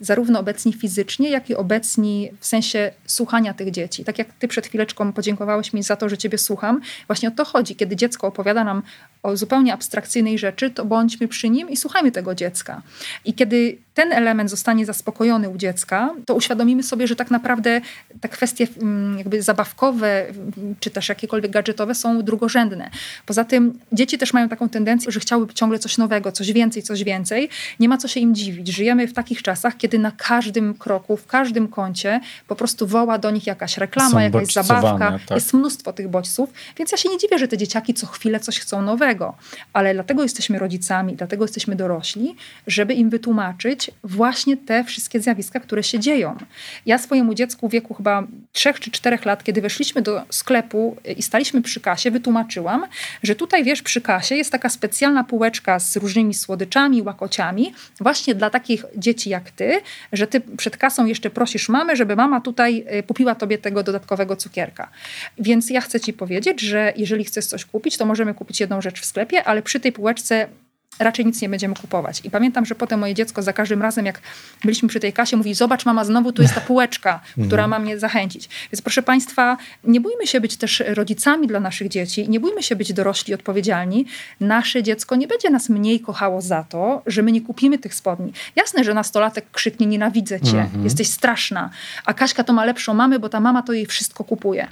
Zarówno 0.00 0.40
obecni 0.40 0.72
fizycznie, 0.72 1.30
jak 1.30 1.50
i 1.50 1.54
obecni 1.54 2.30
w 2.40 2.46
sensie 2.46 2.90
słuchania 3.06 3.54
tych 3.54 3.70
dzieci. 3.70 4.04
Tak 4.04 4.18
jak 4.18 4.32
ty 4.32 4.48
przed 4.48 4.66
chwileczką 4.66 5.12
podziękowałeś 5.12 5.72
mi 5.72 5.82
za 5.82 5.96
to, 5.96 6.08
że 6.08 6.18
ciebie 6.18 6.38
słucham, 6.38 6.80
właśnie 7.06 7.28
o 7.28 7.32
to 7.32 7.44
chodzi. 7.44 7.76
Kiedy 7.76 7.96
dziecko 7.96 8.26
opowiada 8.26 8.64
nam 8.64 8.82
o 9.22 9.36
zupełnie 9.36 9.72
abstrakcyjnej 9.72 10.38
rzeczy, 10.38 10.70
to 10.70 10.84
bądźmy 10.84 11.28
przy 11.28 11.50
nim 11.50 11.70
i 11.70 11.76
słuchajmy 11.76 12.12
tego 12.12 12.34
dziecka. 12.34 12.82
I 13.24 13.34
kiedy 13.34 13.78
ten 13.94 14.12
element 14.12 14.50
zostanie 14.50 14.86
zaspokojony 14.86 15.48
u 15.48 15.56
dziecka, 15.56 16.14
to 16.26 16.34
uświadomimy 16.34 16.82
sobie, 16.82 17.06
że 17.06 17.16
tak 17.16 17.30
naprawdę 17.30 17.80
te 18.20 18.28
kwestie 18.28 18.66
mm, 18.82 19.18
jakby 19.18 19.42
zabawkowe, 19.42 20.26
czy 20.80 20.90
też 20.90 21.08
jakiekolwiek 21.08 21.50
gadżetowe 21.50 21.94
są 21.94 22.22
drugorzędne. 22.22 22.90
Poza 23.26 23.44
tym 23.44 23.78
dzieci 23.92 24.18
też 24.18 24.32
mają 24.32 24.48
taką 24.48 24.68
tendencję, 24.68 25.12
że 25.12 25.20
chciałyby 25.20 25.54
ciągle 25.54 25.78
coś 25.78 25.98
nowego, 25.98 26.32
coś 26.32 26.52
więcej, 26.52 26.82
coś 26.82 27.04
więcej. 27.04 27.48
Nie 27.80 27.88
ma 27.88 27.98
co 27.98 28.08
się 28.08 28.20
im 28.20 28.34
dziwić. 28.34 28.68
Żyjemy 28.68 29.08
w 29.08 29.12
takich 29.12 29.42
czasach, 29.42 29.61
kiedy 29.70 29.98
na 29.98 30.10
każdym 30.10 30.74
kroku, 30.74 31.16
w 31.16 31.26
każdym 31.26 31.68
kącie 31.68 32.20
po 32.48 32.56
prostu 32.56 32.86
woła 32.86 33.18
do 33.18 33.30
nich 33.30 33.46
jakaś 33.46 33.78
reklama, 33.78 34.10
są 34.10 34.18
jakaś 34.18 34.52
zabawka. 34.52 35.18
Tak. 35.26 35.30
Jest 35.30 35.54
mnóstwo 35.54 35.92
tych 35.92 36.08
bodźców, 36.08 36.50
więc 36.78 36.92
ja 36.92 36.98
się 36.98 37.08
nie 37.08 37.18
dziwię, 37.18 37.38
że 37.38 37.48
te 37.48 37.56
dzieciaki 37.58 37.94
co 37.94 38.06
chwilę 38.06 38.40
coś 38.40 38.58
chcą 38.58 38.82
nowego. 38.82 39.34
Ale 39.72 39.94
dlatego 39.94 40.22
jesteśmy 40.22 40.58
rodzicami, 40.58 41.16
dlatego 41.16 41.44
jesteśmy 41.44 41.76
dorośli, 41.76 42.36
żeby 42.66 42.94
im 42.94 43.10
wytłumaczyć, 43.10 43.90
właśnie 44.04 44.56
te 44.56 44.84
wszystkie 44.84 45.20
zjawiska, 45.20 45.60
które 45.60 45.82
się 45.82 45.98
dzieją. 45.98 46.36
Ja 46.86 46.98
swojemu 46.98 47.34
dziecku 47.34 47.68
w 47.68 47.72
wieku 47.72 47.94
chyba 47.94 48.26
trzech 48.52 48.80
czy 48.80 48.90
czterech 48.90 49.24
lat, 49.24 49.44
kiedy 49.44 49.62
weszliśmy 49.62 50.02
do 50.02 50.22
sklepu 50.30 50.96
i 51.16 51.22
staliśmy 51.22 51.62
przy 51.62 51.80
kasie, 51.80 52.10
wytłumaczyłam, 52.10 52.86
że 53.22 53.34
tutaj 53.34 53.64
wiesz, 53.64 53.82
przy 53.82 54.00
kasie 54.00 54.34
jest 54.34 54.52
taka 54.52 54.68
specjalna 54.68 55.24
półeczka 55.24 55.78
z 55.78 55.96
różnymi 55.96 56.34
słodyczami, 56.34 57.02
łakociami, 57.02 57.74
właśnie 58.00 58.34
dla 58.34 58.50
takich 58.50 58.84
dzieci 58.96 59.30
jak 59.30 59.50
że 60.12 60.26
ty 60.26 60.40
przed 60.40 60.76
kasą 60.76 61.06
jeszcze 61.06 61.30
prosisz 61.30 61.68
mamę, 61.68 61.96
żeby 61.96 62.16
mama 62.16 62.40
tutaj 62.40 62.84
y, 62.98 63.02
kupiła 63.02 63.34
tobie 63.34 63.58
tego 63.58 63.82
dodatkowego 63.82 64.36
cukierka. 64.36 64.90
Więc 65.38 65.70
ja 65.70 65.80
chcę 65.80 66.00
ci 66.00 66.12
powiedzieć, 66.12 66.60
że 66.60 66.92
jeżeli 66.96 67.24
chcesz 67.24 67.46
coś 67.46 67.64
kupić, 67.64 67.96
to 67.96 68.06
możemy 68.06 68.34
kupić 68.34 68.60
jedną 68.60 68.80
rzecz 68.80 69.00
w 69.00 69.04
sklepie, 69.04 69.44
ale 69.44 69.62
przy 69.62 69.80
tej 69.80 69.92
półeczce 69.92 70.48
raczej 70.98 71.26
nic 71.26 71.42
nie 71.42 71.48
będziemy 71.48 71.74
kupować. 71.74 72.20
I 72.24 72.30
pamiętam, 72.30 72.66
że 72.66 72.74
potem 72.74 73.00
moje 73.00 73.14
dziecko 73.14 73.42
za 73.42 73.52
każdym 73.52 73.82
razem, 73.82 74.06
jak 74.06 74.20
byliśmy 74.64 74.88
przy 74.88 75.00
tej 75.00 75.12
kasie, 75.12 75.36
mówi: 75.36 75.54
Zobacz, 75.54 75.86
mama, 75.86 76.04
znowu 76.04 76.32
tu 76.32 76.42
jest 76.42 76.54
ta 76.54 76.60
półeczka, 76.60 77.20
która 77.46 77.68
ma 77.68 77.78
mnie 77.78 77.98
zachęcić. 77.98 78.48
Więc 78.72 78.82
proszę 78.82 79.02
Państwa, 79.02 79.56
nie 79.84 80.00
bójmy 80.00 80.26
się 80.26 80.40
być 80.40 80.56
też 80.56 80.82
rodzicami 80.86 81.46
dla 81.46 81.60
naszych 81.60 81.88
dzieci, 81.88 82.28
nie 82.28 82.40
bójmy 82.40 82.62
się 82.62 82.76
być 82.76 82.92
dorośli, 82.92 83.34
odpowiedzialni. 83.34 84.06
Nasze 84.40 84.82
dziecko 84.82 85.16
nie 85.16 85.26
będzie 85.26 85.50
nas 85.50 85.68
mniej 85.68 86.00
kochało 86.00 86.40
za 86.40 86.64
to, 86.64 87.02
że 87.06 87.22
my 87.22 87.32
nie 87.32 87.40
kupimy 87.40 87.78
tych 87.78 87.94
spodni. 87.94 88.32
Jasne, 88.56 88.84
że 88.84 88.94
nastolatek 88.94 89.44
krzyknie: 89.52 89.86
Nienawidzę 89.86 90.40
cię, 90.40 90.60
mhm. 90.60 90.84
jesteś 90.84 91.08
straszna. 91.08 91.70
A 92.04 92.14
Kaśka 92.14 92.44
to 92.44 92.52
ma 92.52 92.64
lepszą 92.64 92.94
mamę, 92.94 93.18
bo 93.18 93.28
ta 93.28 93.40
mama 93.40 93.62
to 93.62 93.72
jej 93.72 93.86
wszystko 93.86 94.24
kupuje 94.24 94.68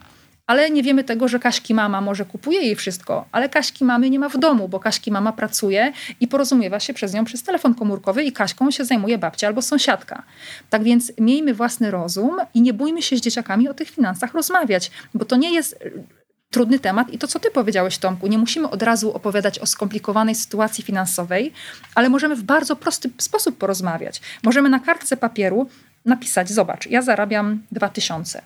ale 0.51 0.71
nie 0.71 0.83
wiemy 0.83 1.05
tego, 1.05 1.29
że 1.29 1.39
Kaśki 1.39 1.75
mama 1.75 2.01
może 2.01 2.25
kupuje 2.25 2.61
jej 2.61 2.77
wszystko, 2.77 3.25
ale 3.33 3.49
Kaśki 3.49 3.85
mamy 3.85 4.11
nie 4.11 4.19
ma 4.19 4.29
w 4.29 4.39
domu, 4.39 4.69
bo 4.69 4.81
Kaśki 4.81 5.11
mama 5.13 5.33
pracuje 5.33 5.93
i 6.21 6.29
porozumiewa 6.29 6.81
się 6.81 6.95
przez 6.95 7.15
nią 7.15 7.25
przez 7.25 7.43
telefon 7.43 7.75
komórkowy 7.75 8.25
i 8.25 8.33
Kaśką 8.33 8.71
się 8.71 8.85
zajmuje 8.85 9.19
babcia 9.19 9.47
albo 9.47 9.63
sąsiadka. 9.63 10.23
Tak 10.71 10.83
więc 10.83 11.13
miejmy 11.19 11.55
własny 11.55 11.91
rozum 11.91 12.37
i 12.55 12.61
nie 12.61 12.73
bójmy 12.73 13.03
się 13.03 13.17
z 13.17 13.21
dzieciakami 13.21 13.69
o 13.69 13.75
tych 13.75 13.91
finansach 13.91 14.35
rozmawiać, 14.35 14.91
bo 15.15 15.25
to 15.25 15.37
nie 15.37 15.55
jest 15.55 15.73
y, 15.73 15.93
trudny 16.51 16.79
temat 16.79 17.11
i 17.11 17.19
to, 17.19 17.27
co 17.27 17.39
ty 17.39 17.51
powiedziałeś, 17.51 17.99
Tomku, 17.99 18.27
nie 18.27 18.39
musimy 18.39 18.71
od 18.71 18.83
razu 18.83 19.13
opowiadać 19.13 19.59
o 19.59 19.67
skomplikowanej 19.67 20.35
sytuacji 20.35 20.85
finansowej, 20.85 21.53
ale 21.95 22.09
możemy 22.09 22.37
w 22.37 22.43
bardzo 22.43 22.77
prosty 22.77 23.11
sposób 23.19 23.59
porozmawiać. 23.59 24.21
Możemy 24.43 24.69
na 24.69 24.79
kartce 24.79 25.17
papieru 25.17 25.69
napisać, 26.05 26.51
zobacz, 26.51 26.87
ja 26.87 27.03
zarabiam 27.03 27.63
2000, 27.73 28.43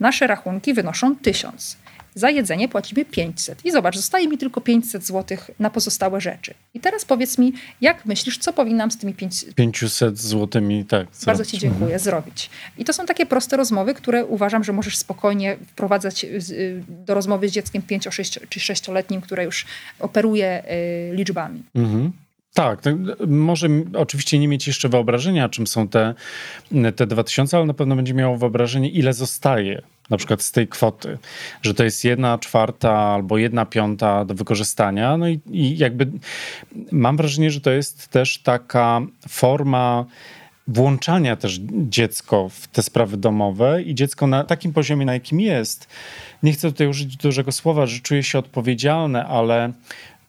nasze 0.00 0.26
rachunki 0.26 0.74
wynoszą 0.74 1.16
1000, 1.16 1.76
za 2.14 2.30
jedzenie 2.30 2.68
płacimy 2.68 3.04
500 3.04 3.64
i 3.64 3.70
zobacz, 3.70 3.96
zostaje 3.96 4.28
mi 4.28 4.38
tylko 4.38 4.60
500 4.60 5.06
zł 5.06 5.38
na 5.58 5.70
pozostałe 5.70 6.20
rzeczy. 6.20 6.54
I 6.74 6.80
teraz 6.80 7.04
powiedz 7.04 7.38
mi, 7.38 7.52
jak 7.80 8.06
myślisz, 8.06 8.38
co 8.38 8.52
powinnam 8.52 8.90
z 8.90 8.98
tymi 8.98 9.14
500, 9.14 9.54
500 9.54 10.18
złotymi, 10.18 10.84
tak. 10.84 11.06
Zrobić. 11.06 11.26
Bardzo 11.26 11.44
ci 11.44 11.58
dziękuję, 11.58 11.84
mhm. 11.84 12.00
zrobić. 12.00 12.50
I 12.78 12.84
to 12.84 12.92
są 12.92 13.06
takie 13.06 13.26
proste 13.26 13.56
rozmowy, 13.56 13.94
które 13.94 14.24
uważam, 14.24 14.64
że 14.64 14.72
możesz 14.72 14.96
spokojnie 14.96 15.56
wprowadzać 15.68 16.24
y, 16.24 16.82
do 16.88 17.14
rozmowy 17.14 17.48
z 17.48 17.52
dzieckiem 17.52 17.82
5 17.82 18.08
6 18.10 18.38
czy 18.48 18.60
6-letnim, 18.60 19.20
które 19.20 19.44
już 19.44 19.66
operuje 20.00 20.62
y, 21.12 21.16
liczbami. 21.16 21.62
Mhm. 21.74 22.12
Tak, 22.54 22.82
może 23.26 23.68
oczywiście 23.94 24.38
nie 24.38 24.48
mieć 24.48 24.66
jeszcze 24.66 24.88
wyobrażenia, 24.88 25.48
czym 25.48 25.66
są 25.66 25.88
te, 25.88 26.14
te 26.96 27.06
2000, 27.06 27.56
ale 27.56 27.66
na 27.66 27.74
pewno 27.74 27.96
będzie 27.96 28.14
miało 28.14 28.36
wyobrażenie, 28.36 28.88
ile 28.88 29.12
zostaje 29.12 29.82
na 30.10 30.16
przykład 30.16 30.42
z 30.42 30.52
tej 30.52 30.68
kwoty, 30.68 31.18
że 31.62 31.74
to 31.74 31.84
jest 31.84 32.04
jedna 32.04 32.38
czwarta 32.38 32.92
albo 32.92 33.38
jedna 33.38 33.66
piąta 33.66 34.24
do 34.24 34.34
wykorzystania. 34.34 35.16
No 35.16 35.28
i, 35.28 35.40
i 35.50 35.78
jakby 35.78 36.10
mam 36.92 37.16
wrażenie, 37.16 37.50
że 37.50 37.60
to 37.60 37.70
jest 37.70 38.08
też 38.08 38.38
taka 38.38 39.00
forma 39.28 40.04
włączania 40.68 41.36
też 41.36 41.60
dziecko 41.72 42.48
w 42.48 42.66
te 42.66 42.82
sprawy 42.82 43.16
domowe 43.16 43.82
i 43.82 43.94
dziecko 43.94 44.26
na 44.26 44.44
takim 44.44 44.72
poziomie, 44.72 45.06
na 45.06 45.14
jakim 45.14 45.40
jest. 45.40 45.88
Nie 46.42 46.52
chcę 46.52 46.68
tutaj 46.68 46.86
użyć 46.86 47.16
dużego 47.16 47.52
słowa, 47.52 47.86
że 47.86 48.00
czuje 48.00 48.22
się 48.22 48.38
odpowiedzialne, 48.38 49.26
ale 49.26 49.72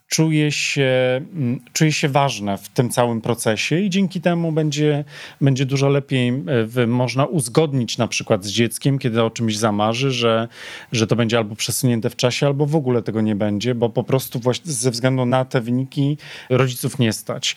czuje 0.08 0.52
się, 0.52 1.20
mm, 1.32 1.60
czuje 1.72 1.92
się 1.92 2.08
ważne 2.08 2.58
w 2.58 2.68
tym 2.68 2.90
całym 2.90 3.20
procesie 3.20 3.80
i 3.80 3.90
dzięki 3.90 4.20
temu 4.20 4.52
będzie, 4.52 5.04
będzie 5.40 5.66
dużo 5.66 5.88
lepiej 5.88 6.42
e, 6.76 6.86
można 6.86 7.24
uzgodnić 7.24 7.98
na 7.98 8.08
przykład 8.08 8.44
z 8.44 8.48
dzieckiem, 8.48 8.98
kiedy 8.98 9.22
o 9.22 9.30
czymś 9.30 9.58
zamarzy, 9.58 10.10
że, 10.10 10.48
że 10.92 11.06
to 11.06 11.16
będzie 11.16 11.38
albo 11.38 11.56
przesunięte 11.56 12.10
w 12.10 12.16
czasie, 12.16 12.46
albo 12.46 12.66
w 12.66 12.76
ogóle 12.76 13.02
tego 13.02 13.20
nie 13.20 13.36
będzie, 13.36 13.74
bo 13.74 13.88
po 13.88 14.04
prostu 14.04 14.40
właśnie 14.40 14.72
ze 14.72 14.90
względu 14.90 15.26
na 15.26 15.44
te 15.44 15.60
wyniki 15.60 16.18
rodziców 16.50 16.98
nie 16.98 17.12
stać. 17.12 17.56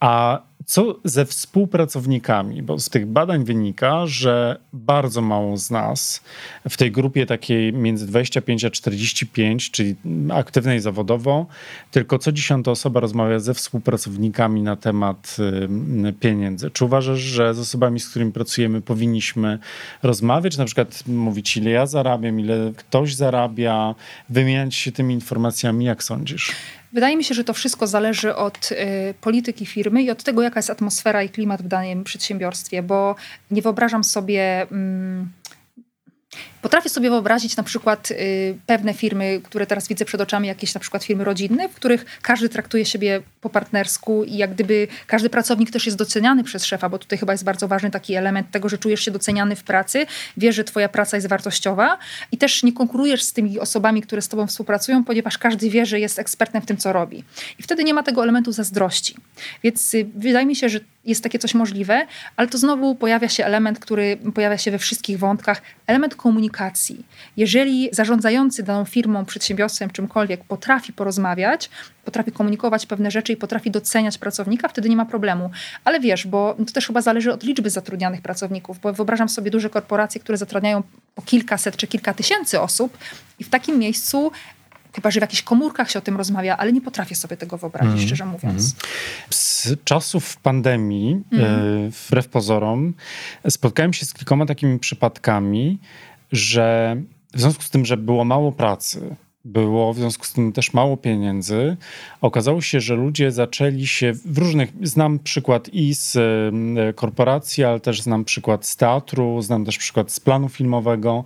A 0.00 0.42
co 0.66 1.00
ze 1.04 1.24
współpracownikami? 1.24 2.62
Bo 2.62 2.78
z 2.78 2.88
tych 2.88 3.06
badań 3.06 3.44
wynika, 3.44 4.06
że 4.06 4.60
bardzo 4.72 5.22
mało 5.22 5.56
z 5.56 5.70
nas 5.70 6.22
w 6.68 6.76
tej 6.76 6.92
grupie 6.92 7.26
takiej 7.26 7.72
między 7.72 8.06
25 8.06 8.64
a 8.64 8.70
45, 8.70 9.70
czyli 9.70 9.94
aktywnej 10.34 10.80
zawodowo, 10.80 11.46
tylko 11.90 12.18
co 12.18 12.32
dziesiąta 12.32 12.70
osoba 12.70 13.00
rozmawia 13.00 13.38
ze 13.38 13.54
współpracownikami 13.54 14.62
na 14.62 14.76
temat 14.76 15.36
y, 16.08 16.12
pieniędzy. 16.12 16.70
Czy 16.70 16.84
uważasz, 16.84 17.20
że 17.20 17.54
z 17.54 17.58
osobami, 17.58 18.00
z 18.00 18.08
którymi 18.08 18.32
pracujemy, 18.32 18.80
powinniśmy 18.80 19.58
rozmawiać, 20.02 20.56
na 20.56 20.64
przykład 20.64 21.02
mówić, 21.06 21.56
ile 21.56 21.70
ja 21.70 21.86
zarabiam, 21.86 22.40
ile 22.40 22.72
ktoś 22.76 23.14
zarabia, 23.14 23.94
wymieniać 24.28 24.74
się 24.74 24.92
tymi 24.92 25.14
informacjami? 25.14 25.84
Jak 25.84 26.04
sądzisz? 26.04 26.52
Wydaje 26.92 27.16
mi 27.16 27.24
się, 27.24 27.34
że 27.34 27.44
to 27.44 27.52
wszystko 27.54 27.86
zależy 27.86 28.34
od 28.34 28.72
y, 28.72 29.14
polityki 29.20 29.66
firmy 29.66 30.02
i 30.02 30.10
od 30.10 30.22
tego, 30.22 30.42
jaka 30.42 30.58
jest 30.58 30.70
atmosfera 30.70 31.22
i 31.22 31.28
klimat 31.28 31.62
w 31.62 31.68
danym 31.68 32.04
przedsiębiorstwie, 32.04 32.82
bo 32.82 33.16
nie 33.50 33.62
wyobrażam 33.62 34.04
sobie. 34.04 34.66
Mm, 34.70 35.28
Potrafię 36.62 36.88
sobie 36.88 37.10
wyobrazić 37.10 37.56
na 37.56 37.62
przykład 37.62 38.10
y, 38.10 38.58
pewne 38.66 38.94
firmy, 38.94 39.40
które 39.44 39.66
teraz 39.66 39.88
widzę 39.88 40.04
przed 40.04 40.20
oczami, 40.20 40.48
jakieś 40.48 40.74
na 40.74 40.80
przykład 40.80 41.04
firmy 41.04 41.24
rodzinne, 41.24 41.68
w 41.68 41.74
których 41.74 42.04
każdy 42.22 42.48
traktuje 42.48 42.84
siebie 42.84 43.22
po 43.40 43.50
partnersku 43.50 44.24
i 44.24 44.36
jak 44.36 44.54
gdyby 44.54 44.88
każdy 45.06 45.30
pracownik 45.30 45.70
też 45.70 45.86
jest 45.86 45.98
doceniany 45.98 46.44
przez 46.44 46.64
szefa, 46.64 46.88
bo 46.88 46.98
tutaj 46.98 47.18
chyba 47.18 47.32
jest 47.32 47.44
bardzo 47.44 47.68
ważny 47.68 47.90
taki 47.90 48.14
element 48.14 48.50
tego, 48.50 48.68
że 48.68 48.78
czujesz 48.78 49.00
się 49.00 49.10
doceniany 49.10 49.56
w 49.56 49.64
pracy, 49.64 50.06
wiesz, 50.36 50.56
że 50.56 50.64
twoja 50.64 50.88
praca 50.88 51.16
jest 51.16 51.26
wartościowa 51.26 51.98
i 52.32 52.38
też 52.38 52.62
nie 52.62 52.72
konkurujesz 52.72 53.22
z 53.22 53.32
tymi 53.32 53.58
osobami, 53.58 54.02
które 54.02 54.22
z 54.22 54.28
tobą 54.28 54.46
współpracują, 54.46 55.04
ponieważ 55.04 55.38
każdy 55.38 55.70
wie, 55.70 55.86
że 55.86 56.00
jest 56.00 56.18
ekspertem 56.18 56.62
w 56.62 56.66
tym, 56.66 56.76
co 56.76 56.92
robi. 56.92 57.24
I 57.58 57.62
wtedy 57.62 57.84
nie 57.84 57.94
ma 57.94 58.02
tego 58.02 58.22
elementu 58.22 58.52
zazdrości. 58.52 59.14
Więc 59.62 59.94
y, 59.94 60.06
wydaje 60.14 60.46
mi 60.46 60.56
się, 60.56 60.68
że 60.68 60.80
jest 61.04 61.22
takie 61.22 61.38
coś 61.38 61.54
możliwe, 61.54 62.06
ale 62.36 62.48
to 62.48 62.58
znowu 62.58 62.94
pojawia 62.94 63.28
się 63.28 63.44
element, 63.44 63.78
który 63.78 64.18
pojawia 64.34 64.58
się 64.58 64.70
we 64.70 64.78
wszystkich 64.78 65.18
wątkach, 65.18 65.62
element 65.86 66.14
komunikacji. 66.14 66.45
Jeżeli 67.36 67.88
zarządzający 67.92 68.62
daną 68.62 68.84
firmą, 68.84 69.24
przedsiębiorstwem, 69.24 69.90
czymkolwiek 69.90 70.44
potrafi 70.44 70.92
porozmawiać, 70.92 71.70
potrafi 72.04 72.32
komunikować 72.32 72.86
pewne 72.86 73.10
rzeczy 73.10 73.32
i 73.32 73.36
potrafi 73.36 73.70
doceniać 73.70 74.18
pracownika, 74.18 74.68
wtedy 74.68 74.88
nie 74.88 74.96
ma 74.96 75.04
problemu. 75.04 75.50
Ale 75.84 76.00
wiesz, 76.00 76.26
bo 76.26 76.56
to 76.66 76.72
też 76.72 76.86
chyba 76.86 77.02
zależy 77.02 77.32
od 77.32 77.42
liczby 77.42 77.70
zatrudnianych 77.70 78.20
pracowników, 78.20 78.80
bo 78.80 78.92
wyobrażam 78.92 79.28
sobie 79.28 79.50
duże 79.50 79.70
korporacje, 79.70 80.20
które 80.20 80.38
zatrudniają 80.38 80.82
po 81.14 81.22
kilkaset 81.22 81.76
czy 81.76 81.86
kilka 81.86 82.14
tysięcy 82.14 82.60
osób 82.60 82.98
i 83.38 83.44
w 83.44 83.48
takim 83.48 83.78
miejscu 83.78 84.32
Chyba, 84.96 85.10
że 85.10 85.20
w 85.20 85.22
jakichś 85.22 85.42
komórkach 85.42 85.90
się 85.90 85.98
o 85.98 86.02
tym 86.02 86.16
rozmawia, 86.16 86.56
ale 86.56 86.72
nie 86.72 86.80
potrafię 86.80 87.14
sobie 87.14 87.36
tego 87.36 87.58
wyobrazić, 87.58 87.94
mm. 87.94 88.06
szczerze 88.06 88.26
mówiąc. 88.26 88.62
Mm. 88.62 88.72
Z 89.30 89.68
czasów 89.84 90.36
pandemii, 90.36 91.22
mm. 91.32 91.90
wbrew 91.90 92.28
pozorom, 92.28 92.94
spotkałem 93.48 93.92
się 93.92 94.06
z 94.06 94.14
kilkoma 94.14 94.46
takimi 94.46 94.78
przypadkami, 94.78 95.78
że 96.36 96.96
w 97.34 97.40
związku 97.40 97.62
z 97.62 97.70
tym, 97.70 97.84
że 97.84 97.96
było 97.96 98.24
mało 98.24 98.52
pracy, 98.52 99.16
było 99.44 99.92
w 99.92 99.96
związku 99.96 100.24
z 100.24 100.32
tym 100.32 100.52
też 100.52 100.72
mało 100.72 100.96
pieniędzy. 100.96 101.76
Okazało 102.20 102.60
się, 102.60 102.80
że 102.80 102.94
ludzie 102.94 103.30
zaczęli 103.32 103.86
się 103.86 104.12
w 104.24 104.38
różnych. 104.38 104.72
Znam 104.82 105.18
przykład 105.18 105.68
i 105.68 105.94
z 105.94 106.18
korporacji, 106.94 107.64
ale 107.64 107.80
też 107.80 108.02
znam 108.02 108.24
przykład 108.24 108.66
z 108.66 108.76
teatru, 108.76 109.42
znam 109.42 109.64
też 109.64 109.78
przykład 109.78 110.12
z 110.12 110.20
planu 110.20 110.48
filmowego, 110.48 111.24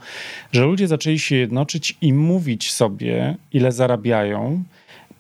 że 0.53 0.65
ludzie 0.65 0.89
zaczęli 0.89 1.19
się 1.19 1.37
jednoczyć 1.37 1.97
i 2.01 2.13
mówić 2.13 2.73
sobie, 2.73 3.37
ile 3.53 3.73
zarabiają 3.73 4.65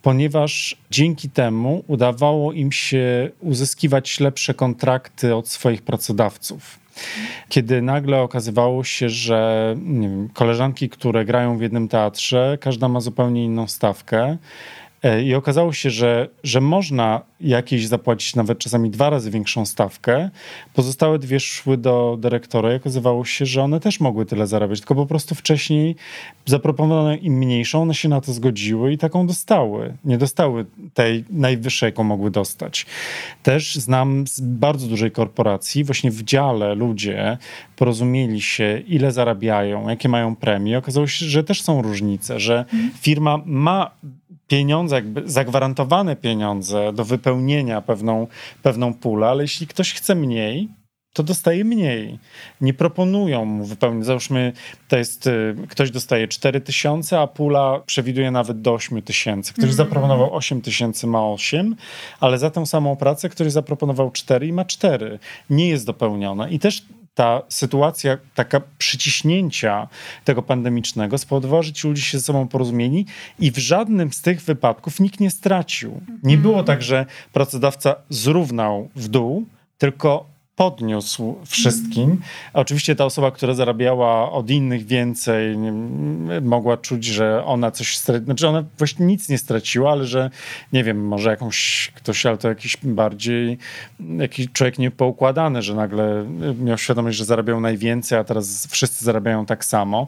ponieważ 0.02 0.76
dzięki 0.90 1.30
temu 1.30 1.85
udawało 1.87 2.52
im 2.52 2.73
się 2.73 3.30
uzyskiwać 3.40 4.20
lepsze 4.20 4.54
kontrakty 4.54 5.35
od 5.35 5.49
swoich 5.49 5.82
pracodawców. 5.82 6.78
Kiedy 7.49 7.83
nagle 7.83 8.21
okazywało 8.21 8.85
się, 8.85 9.09
że 9.09 9.75
wiem, 9.76 10.28
koleżanki, 10.35 10.88
które 10.88 11.25
grają 11.25 11.59
w 11.59 11.62
jednym 11.62 11.88
teatrze, 11.88 12.59
każda 12.61 12.88
ma 12.88 13.00
zupełnie 13.00 13.45
inną 13.45 13.66
stawkę. 13.66 14.37
E, 15.02 15.23
I 15.23 15.35
okazało 15.35 15.73
się, 15.73 15.90
że, 15.90 16.28
że 16.45 16.61
można 16.61 17.21
jakieś 17.40 17.87
zapłacić 17.87 18.37
nawet 18.37 18.59
czasami 18.59 18.90
dwa 18.90 19.11
razy 19.11 19.30
większą 19.30 19.66
stawkę. 19.66 20.30
Pozostałe 20.75 21.19
dwie 21.19 21.40
szły 21.40 21.76
do 21.76 22.16
dyrektora 22.21 22.73
i 22.73 22.76
okazywało 22.76 23.25
się, 23.25 23.47
że 23.47 23.62
one 23.62 23.80
też 23.80 24.00
mogły 24.00 24.26
tyle 24.26 24.47
zarabiać, 24.47 24.80
tylko 24.80 24.95
po 24.95 25.07
prostu 25.07 25.35
wcześniej 25.35 25.97
zaproponowano 26.47 27.14
im 27.14 27.35
mniejszą, 27.35 27.83
one 27.83 27.95
się 27.95 28.09
na 28.09 28.21
to 28.21 28.33
zgodziły 28.33 28.92
i 28.92 28.99
taką 28.99 29.26
dostały. 29.26 29.97
Nie 30.04 30.19
dostały 30.19 30.66
tej 30.95 31.25
najwyższej, 31.30 31.87
jaką 31.87 32.04
mogły 32.04 32.30
dostać. 32.30 32.87
Też 33.42 33.75
znam 33.75 34.26
z 34.26 34.40
bardzo 34.40 34.87
dużej 34.87 35.11
korporacji, 35.11 35.85
właśnie 35.85 36.11
w 36.11 36.23
dziale 36.23 36.75
ludzie 36.75 37.38
porozumieli 37.76 38.40
się, 38.40 38.83
ile 38.87 39.12
zarabiają, 39.12 39.88
jakie 39.88 40.09
mają 40.09 40.37
premie. 40.37 40.78
Okazało 40.78 41.07
się, 41.07 41.26
że 41.26 41.45
też 41.45 41.62
są 41.62 41.83
różnice, 41.83 42.40
że 42.40 42.64
firma 43.00 43.38
ma 43.47 43.90
pieniądze, 44.49 44.96
jakby 44.96 45.22
zagwarantowane 45.26 46.16
pieniądze 46.16 46.92
do 46.92 47.04
wypełnienia 47.04 47.82
pewną, 47.82 48.26
pewną 48.62 48.94
pulę, 48.94 49.28
ale 49.28 49.42
jeśli 49.42 49.66
ktoś 49.66 49.92
chce 49.92 50.14
mniej, 50.14 50.68
to 51.12 51.22
dostaje 51.22 51.64
mniej. 51.64 52.18
Nie 52.60 52.75
proponują 52.75 53.44
mu 53.44 53.64
wypełnić. 53.64 54.06
Załóżmy, 54.06 54.52
to 54.88 54.99
jest, 54.99 55.26
y, 55.26 55.56
ktoś 55.68 55.90
dostaje 55.90 56.28
4 56.28 56.60
tysiące, 56.60 57.20
a 57.20 57.26
pula 57.26 57.80
przewiduje 57.87 58.30
nawet 58.30 58.60
do 58.60 58.75
8 58.75 59.02
tysięcy. 59.02 59.52
Ktoś 59.52 59.64
mm. 59.64 59.76
zaproponował 59.76 60.37
8 60.37 60.62
tysięcy, 60.62 61.06
ma 61.06 61.26
8, 61.26 61.76
ale 62.20 62.38
za 62.38 62.50
tę 62.50 62.66
samą 62.66 62.96
pracę 62.96 63.28
ktoś 63.28 63.52
zaproponował 63.52 64.10
4 64.10 64.46
i 64.46 64.52
ma 64.52 64.64
4. 64.64 65.18
Nie 65.50 65.68
jest 65.68 65.87
dopełniona. 65.87 66.49
I 66.49 66.58
też 66.58 66.82
ta 67.14 67.43
sytuacja 67.49 68.19
taka 68.35 68.61
przyciśnięcia 68.79 69.88
tego 70.25 70.43
pandemicznego 70.43 71.19
spowodowała, 71.19 71.62
że 71.62 71.73
ci 71.73 71.88
ludzie 71.88 72.02
się 72.02 72.19
ze 72.19 72.25
sobą 72.25 72.49
porozumieli 72.49 73.07
i 73.38 73.50
w 73.50 73.59
żadnym 73.59 74.12
z 74.12 74.23
tych 74.23 74.43
wypadków 74.43 75.00
nikt 75.00 75.21
nie 75.21 75.31
stracił. 75.31 76.00
Nie 76.23 76.38
było 76.38 76.59
mhm. 76.59 76.67
tak, 76.67 76.83
że 76.83 77.07
pracodawca 77.33 77.97
zrównał 78.09 78.88
w 78.97 79.09
dół, 79.09 79.47
tylko 79.79 80.26
podniósł 80.61 81.37
wszystkim. 81.47 82.21
Oczywiście 82.52 82.97
ta 82.97 83.05
osoba, 83.05 83.31
która 83.31 83.55
zarabiała 83.55 84.33
od 84.33 84.50
innych 84.50 84.87
więcej, 84.87 85.57
mogła 86.43 86.76
czuć, 86.76 87.05
że 87.05 87.45
ona 87.45 87.71
coś 87.71 87.97
straciła. 87.97 88.25
Znaczy 88.25 88.49
ona 88.49 88.64
właśnie 88.79 89.07
nic 89.07 89.29
nie 89.29 89.38
straciła, 89.38 89.93
ale 89.93 90.07
że 90.07 90.31
nie 90.73 90.85
wiem, 90.85 91.07
może 91.07 91.31
jakąś 91.31 91.90
ktoś, 91.95 92.26
ale 92.26 92.38
to 92.38 92.49
jakiś 92.49 92.76
bardziej 92.83 93.59
jakiś 94.19 94.52
człowiek 94.52 94.79
niepoukładany, 94.79 95.62
że 95.62 95.75
nagle 95.75 96.26
miał 96.61 96.79
świadomość, 96.79 97.19
że 97.19 97.25
zarabiał 97.25 97.61
najwięcej, 97.61 98.19
a 98.19 98.25
teraz 98.25 98.67
wszyscy 98.71 99.05
zarabiają 99.05 99.47
tak 99.47 99.64
samo. 99.64 100.07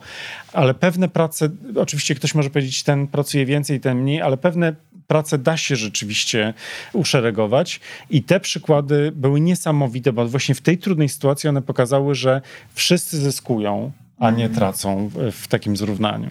Ale 0.52 0.74
pewne 0.74 1.08
prace, 1.08 1.48
oczywiście 1.76 2.14
ktoś 2.14 2.34
może 2.34 2.50
powiedzieć, 2.50 2.82
ten 2.82 3.06
pracuje 3.06 3.46
więcej, 3.46 3.80
ten 3.80 3.98
mniej, 3.98 4.22
ale 4.22 4.36
pewne 4.36 4.74
pracę 5.12 5.38
da 5.38 5.56
się 5.56 5.76
rzeczywiście 5.76 6.54
uszeregować. 6.92 7.80
I 8.10 8.22
te 8.22 8.40
przykłady 8.40 9.12
były 9.14 9.40
niesamowite, 9.40 10.12
bo 10.12 10.28
właśnie 10.28 10.54
w 10.54 10.60
tej 10.60 10.78
trudnej 10.78 11.08
sytuacji 11.08 11.48
one 11.48 11.62
pokazały, 11.62 12.14
że 12.14 12.40
wszyscy 12.74 13.16
zyskują, 13.16 13.92
a 14.18 14.30
nie 14.30 14.44
mhm. 14.44 14.54
tracą 14.54 15.10
w 15.32 15.48
takim 15.48 15.76
zrównaniu. 15.76 16.30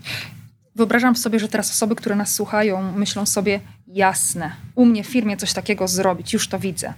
Wyobrażam 0.75 1.15
sobie, 1.15 1.39
że 1.39 1.47
teraz 1.47 1.71
osoby, 1.71 1.95
które 1.95 2.15
nas 2.15 2.35
słuchają, 2.35 2.91
myślą 2.91 3.25
sobie, 3.25 3.59
jasne, 3.93 4.51
u 4.75 4.85
mnie 4.85 5.03
w 5.03 5.07
firmie 5.07 5.37
coś 5.37 5.53
takiego 5.53 5.87
zrobić, 5.87 6.33
już 6.33 6.47
to 6.47 6.59
widzę. 6.59 6.93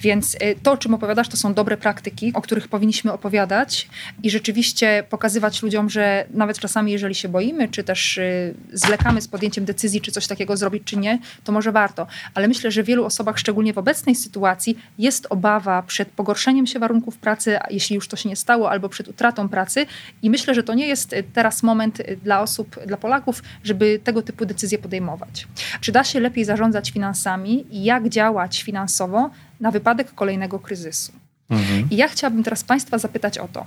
Więc 0.00 0.34
y, 0.34 0.38
to, 0.62 0.72
o 0.72 0.76
czym 0.76 0.94
opowiadasz, 0.94 1.28
to 1.28 1.36
są 1.36 1.54
dobre 1.54 1.76
praktyki, 1.76 2.32
o 2.34 2.42
których 2.42 2.68
powinniśmy 2.68 3.12
opowiadać 3.12 3.88
i 4.22 4.30
rzeczywiście 4.30 5.04
pokazywać 5.10 5.62
ludziom, 5.62 5.90
że 5.90 6.26
nawet 6.30 6.58
czasami, 6.58 6.92
jeżeli 6.92 7.14
się 7.14 7.28
boimy, 7.28 7.68
czy 7.68 7.84
też 7.84 8.18
y, 8.18 8.54
zwlekamy 8.72 9.20
z 9.20 9.28
podjęciem 9.28 9.64
decyzji, 9.64 10.00
czy 10.00 10.12
coś 10.12 10.26
takiego 10.26 10.56
zrobić, 10.56 10.82
czy 10.84 10.96
nie, 10.96 11.18
to 11.44 11.52
może 11.52 11.72
warto. 11.72 12.06
Ale 12.34 12.48
myślę, 12.48 12.70
że 12.70 12.82
w 12.82 12.86
wielu 12.86 13.04
osobach, 13.04 13.38
szczególnie 13.38 13.72
w 13.72 13.78
obecnej 13.78 14.14
sytuacji, 14.14 14.78
jest 14.98 15.26
obawa 15.30 15.82
przed 15.82 16.08
pogorszeniem 16.08 16.66
się 16.66 16.78
warunków 16.78 17.18
pracy, 17.18 17.58
jeśli 17.70 17.96
już 17.96 18.08
to 18.08 18.16
się 18.16 18.28
nie 18.28 18.36
stało, 18.36 18.70
albo 18.70 18.88
przed 18.88 19.08
utratą 19.08 19.48
pracy. 19.48 19.86
I 20.22 20.30
myślę, 20.30 20.54
że 20.54 20.62
to 20.62 20.74
nie 20.74 20.86
jest 20.86 21.12
y, 21.12 21.24
teraz 21.32 21.62
moment 21.62 22.02
dla 22.22 22.40
osób, 22.40 22.76
dla 22.86 22.96
Polaków, 22.96 23.42
żeby 23.64 24.00
tego 24.04 24.22
typu 24.22 24.46
decyzje 24.46 24.78
podejmować. 24.78 25.46
Czy 25.80 25.92
da 25.92 26.04
się 26.04 26.20
lepiej 26.20 26.37
lepiej 26.38 26.44
zarządzać 26.44 26.90
finansami 26.90 27.66
i 27.70 27.84
jak 27.84 28.08
działać 28.08 28.62
finansowo 28.62 29.30
na 29.60 29.70
wypadek 29.70 30.14
kolejnego 30.14 30.58
kryzysu. 30.58 31.12
Mhm. 31.50 31.88
I 31.90 31.96
ja 31.96 32.08
chciałabym 32.08 32.42
teraz 32.42 32.64
Państwa 32.64 32.98
zapytać 32.98 33.38
o 33.38 33.48
to. 33.48 33.64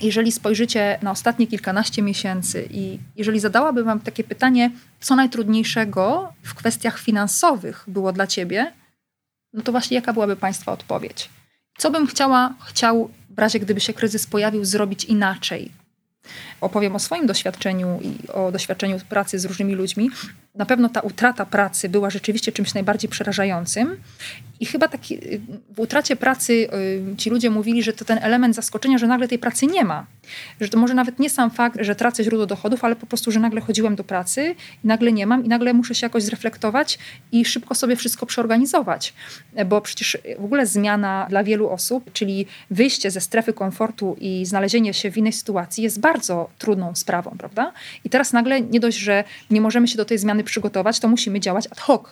Jeżeli 0.00 0.32
spojrzycie 0.32 0.98
na 1.02 1.10
ostatnie 1.10 1.46
kilkanaście 1.46 2.02
miesięcy 2.02 2.68
i 2.70 2.98
jeżeli 3.16 3.40
zadałabym 3.40 3.84
Wam 3.84 4.00
takie 4.00 4.24
pytanie, 4.24 4.70
co 5.00 5.16
najtrudniejszego 5.16 6.32
w 6.42 6.54
kwestiach 6.54 6.98
finansowych 6.98 7.84
było 7.88 8.12
dla 8.12 8.26
Ciebie, 8.26 8.72
no 9.52 9.62
to 9.62 9.72
właśnie 9.72 9.94
jaka 9.94 10.12
byłaby 10.12 10.36
Państwa 10.36 10.72
odpowiedź? 10.72 11.30
Co 11.78 11.90
bym 11.90 12.06
chciała, 12.06 12.54
chciał 12.68 13.10
w 13.30 13.38
razie 13.38 13.60
gdyby 13.60 13.80
się 13.80 13.92
kryzys 13.94 14.26
pojawił, 14.26 14.64
zrobić 14.64 15.04
inaczej? 15.04 15.70
Opowiem 16.60 16.96
o 16.96 16.98
swoim 16.98 17.26
doświadczeniu 17.26 18.00
i 18.02 18.28
o 18.28 18.52
doświadczeniu 18.52 18.98
pracy 19.08 19.38
z 19.38 19.44
różnymi 19.44 19.74
ludźmi, 19.74 20.10
na 20.56 20.66
pewno 20.66 20.88
ta 20.88 21.00
utrata 21.00 21.46
pracy 21.46 21.88
była 21.88 22.10
rzeczywiście 22.10 22.52
czymś 22.52 22.74
najbardziej 22.74 23.10
przerażającym. 23.10 23.96
I 24.60 24.66
chyba 24.66 24.88
taki, 24.88 25.18
w 25.70 25.80
utracie 25.80 26.16
pracy 26.16 26.52
y, 26.52 27.16
ci 27.16 27.30
ludzie 27.30 27.50
mówili, 27.50 27.82
że 27.82 27.92
to 27.92 28.04
ten 28.04 28.18
element 28.22 28.54
zaskoczenia, 28.54 28.98
że 28.98 29.06
nagle 29.06 29.28
tej 29.28 29.38
pracy 29.38 29.66
nie 29.66 29.84
ma. 29.84 30.06
Że 30.60 30.68
to 30.68 30.78
może 30.78 30.94
nawet 30.94 31.18
nie 31.18 31.30
sam 31.30 31.50
fakt, 31.50 31.78
że 31.80 31.94
tracę 31.94 32.24
źródło 32.24 32.46
dochodów, 32.46 32.84
ale 32.84 32.96
po 32.96 33.06
prostu, 33.06 33.32
że 33.32 33.40
nagle 33.40 33.60
chodziłem 33.60 33.96
do 33.96 34.04
pracy 34.04 34.54
nagle 34.84 35.12
nie 35.12 35.26
mam 35.26 35.44
i 35.44 35.48
nagle 35.48 35.72
muszę 35.72 35.94
się 35.94 36.06
jakoś 36.06 36.22
zreflektować 36.22 36.98
i 37.32 37.44
szybko 37.44 37.74
sobie 37.74 37.96
wszystko 37.96 38.26
przeorganizować. 38.26 39.14
Bo 39.66 39.80
przecież 39.80 40.18
w 40.38 40.44
ogóle 40.44 40.66
zmiana 40.66 41.26
dla 41.30 41.44
wielu 41.44 41.68
osób, 41.68 42.12
czyli 42.12 42.46
wyjście 42.70 43.10
ze 43.10 43.20
strefy 43.20 43.52
komfortu 43.52 44.16
i 44.20 44.46
znalezienie 44.46 44.94
się 44.94 45.10
w 45.10 45.16
innej 45.16 45.32
sytuacji 45.32 45.84
jest 45.84 46.00
bardzo 46.00 46.15
trudną 46.58 46.94
sprawą, 46.94 47.36
prawda? 47.38 47.72
I 48.04 48.10
teraz 48.10 48.32
nagle 48.32 48.60
nie 48.60 48.80
dość, 48.80 48.98
że 48.98 49.24
nie 49.50 49.60
możemy 49.60 49.88
się 49.88 49.96
do 49.96 50.04
tej 50.04 50.18
zmiany 50.18 50.44
przygotować, 50.44 51.00
to 51.00 51.08
musimy 51.08 51.40
działać 51.40 51.66
ad 51.66 51.80
hoc 51.80 52.02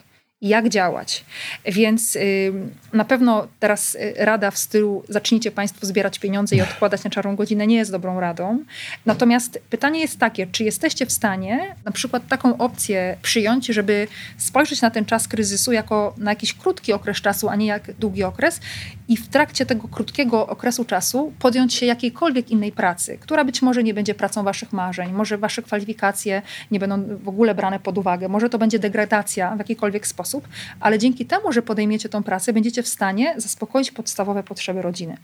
jak 0.48 0.68
działać. 0.68 1.24
Więc 1.66 2.16
y, 2.16 2.52
na 2.92 3.04
pewno 3.04 3.48
teraz 3.60 3.94
y, 3.94 4.14
rada 4.16 4.50
w 4.50 4.58
stylu 4.58 5.04
zacznijcie 5.08 5.50
Państwo 5.50 5.86
zbierać 5.86 6.18
pieniądze 6.18 6.56
i 6.56 6.62
odkładać 6.62 7.04
na 7.04 7.10
czarną 7.10 7.36
godzinę 7.36 7.66
nie 7.66 7.76
jest 7.76 7.90
dobrą 7.90 8.20
radą. 8.20 8.64
Natomiast 9.06 9.62
pytanie 9.70 10.00
jest 10.00 10.18
takie, 10.18 10.46
czy 10.46 10.64
jesteście 10.64 11.06
w 11.06 11.12
stanie 11.12 11.76
na 11.84 11.92
przykład 11.92 12.28
taką 12.28 12.58
opcję 12.58 13.16
przyjąć, 13.22 13.66
żeby 13.66 14.08
spojrzeć 14.38 14.82
na 14.82 14.90
ten 14.90 15.04
czas 15.04 15.28
kryzysu 15.28 15.72
jako 15.72 16.14
na 16.18 16.30
jakiś 16.30 16.54
krótki 16.54 16.92
okres 16.92 17.20
czasu, 17.20 17.48
a 17.48 17.56
nie 17.56 17.66
jak 17.66 17.92
długi 17.92 18.24
okres 18.24 18.60
i 19.08 19.16
w 19.16 19.28
trakcie 19.28 19.66
tego 19.66 19.88
krótkiego 19.88 20.46
okresu 20.46 20.84
czasu 20.84 21.32
podjąć 21.38 21.74
się 21.74 21.86
jakiejkolwiek 21.86 22.50
innej 22.50 22.72
pracy, 22.72 23.18
która 23.20 23.44
być 23.44 23.62
może 23.62 23.82
nie 23.82 23.94
będzie 23.94 24.14
pracą 24.14 24.42
waszych 24.42 24.72
marzeń, 24.72 25.12
może 25.12 25.38
wasze 25.38 25.62
kwalifikacje 25.62 26.42
nie 26.70 26.80
będą 26.80 27.16
w 27.16 27.28
ogóle 27.28 27.54
brane 27.54 27.80
pod 27.80 27.98
uwagę, 27.98 28.28
może 28.28 28.50
to 28.50 28.58
będzie 28.58 28.78
degradacja 28.78 29.54
w 29.56 29.58
jakikolwiek 29.58 30.06
sposób, 30.06 30.33
ale 30.80 30.98
dzięki 30.98 31.26
temu, 31.26 31.52
że 31.52 31.62
podejmiecie 31.62 32.08
tą 32.08 32.22
pracę, 32.22 32.52
będziecie 32.52 32.82
w 32.82 32.88
stanie 32.88 33.34
zaspokoić 33.36 33.90
podstawowe 33.90 34.42
potrzeby 34.42 34.82
rodziny. 34.82 35.16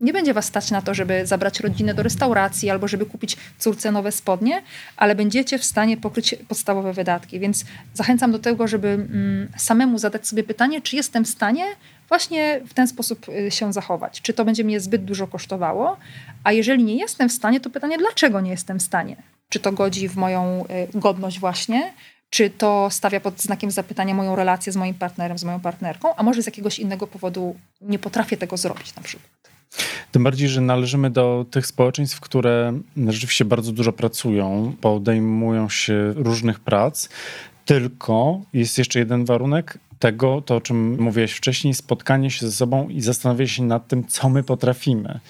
Nie 0.00 0.12
będzie 0.12 0.34
was 0.34 0.44
stać 0.44 0.70
na 0.70 0.82
to, 0.82 0.94
żeby 0.94 1.26
zabrać 1.26 1.60
rodzinę 1.60 1.94
do 1.94 2.02
restauracji 2.02 2.70
albo 2.70 2.88
żeby 2.88 3.06
kupić 3.06 3.36
córce 3.58 3.92
nowe 3.92 4.12
spodnie, 4.12 4.62
ale 4.96 5.14
będziecie 5.14 5.58
w 5.58 5.64
stanie 5.64 5.96
pokryć 5.96 6.34
podstawowe 6.48 6.92
wydatki. 6.92 7.40
Więc 7.40 7.64
zachęcam 7.94 8.32
do 8.32 8.38
tego, 8.38 8.68
żeby 8.68 8.88
mm, 8.88 9.48
samemu 9.56 9.98
zadać 9.98 10.28
sobie 10.28 10.42
pytanie, 10.42 10.80
czy 10.82 10.96
jestem 10.96 11.24
w 11.24 11.28
stanie 11.28 11.64
właśnie 12.08 12.60
w 12.66 12.74
ten 12.74 12.88
sposób 12.88 13.28
y, 13.28 13.50
się 13.50 13.72
zachować. 13.72 14.20
Czy 14.20 14.32
to 14.32 14.44
będzie 14.44 14.64
mnie 14.64 14.80
zbyt 14.80 15.04
dużo 15.04 15.26
kosztowało? 15.26 15.96
A 16.44 16.52
jeżeli 16.52 16.84
nie 16.84 16.96
jestem 16.96 17.28
w 17.28 17.32
stanie, 17.32 17.60
to 17.60 17.70
pytanie, 17.70 17.98
dlaczego 17.98 18.40
nie 18.40 18.50
jestem 18.50 18.78
w 18.78 18.82
stanie? 18.82 19.16
Czy 19.48 19.60
to 19.60 19.72
godzi 19.72 20.08
w 20.08 20.16
moją 20.16 20.64
y, 20.94 20.98
godność 20.98 21.40
właśnie? 21.40 21.92
Czy 22.30 22.50
to 22.50 22.88
stawia 22.90 23.20
pod 23.20 23.40
znakiem 23.40 23.70
zapytania 23.70 24.14
moją 24.14 24.36
relację 24.36 24.72
z 24.72 24.76
moim 24.76 24.94
partnerem, 24.94 25.38
z 25.38 25.44
moją 25.44 25.60
partnerką? 25.60 26.14
A 26.16 26.22
może 26.22 26.42
z 26.42 26.46
jakiegoś 26.46 26.78
innego 26.78 27.06
powodu 27.06 27.56
nie 27.80 27.98
potrafię 27.98 28.36
tego 28.36 28.56
zrobić 28.56 28.94
na 28.94 29.02
przykład? 29.02 29.30
Tym 30.12 30.24
bardziej, 30.24 30.48
że 30.48 30.60
należymy 30.60 31.10
do 31.10 31.46
tych 31.50 31.66
społeczeństw, 31.66 32.20
które 32.20 32.80
rzeczywiście 33.08 33.44
bardzo 33.44 33.72
dużo 33.72 33.92
pracują, 33.92 34.74
podejmują 34.80 35.68
się 35.68 36.12
różnych 36.16 36.60
prac. 36.60 37.08
Tylko 37.64 38.40
jest 38.52 38.78
jeszcze 38.78 38.98
jeden 38.98 39.24
warunek, 39.24 39.78
tego, 40.00 40.42
to 40.46 40.56
o 40.56 40.60
czym 40.60 41.02
mówiłeś 41.02 41.32
wcześniej, 41.32 41.74
spotkanie 41.74 42.30
się 42.30 42.46
ze 42.46 42.52
sobą 42.52 42.88
i 42.88 43.00
zastanowienie 43.00 43.48
się 43.48 43.62
nad 43.62 43.88
tym, 43.88 44.06
co 44.06 44.28
my 44.28 44.42
potrafimy. 44.42 45.20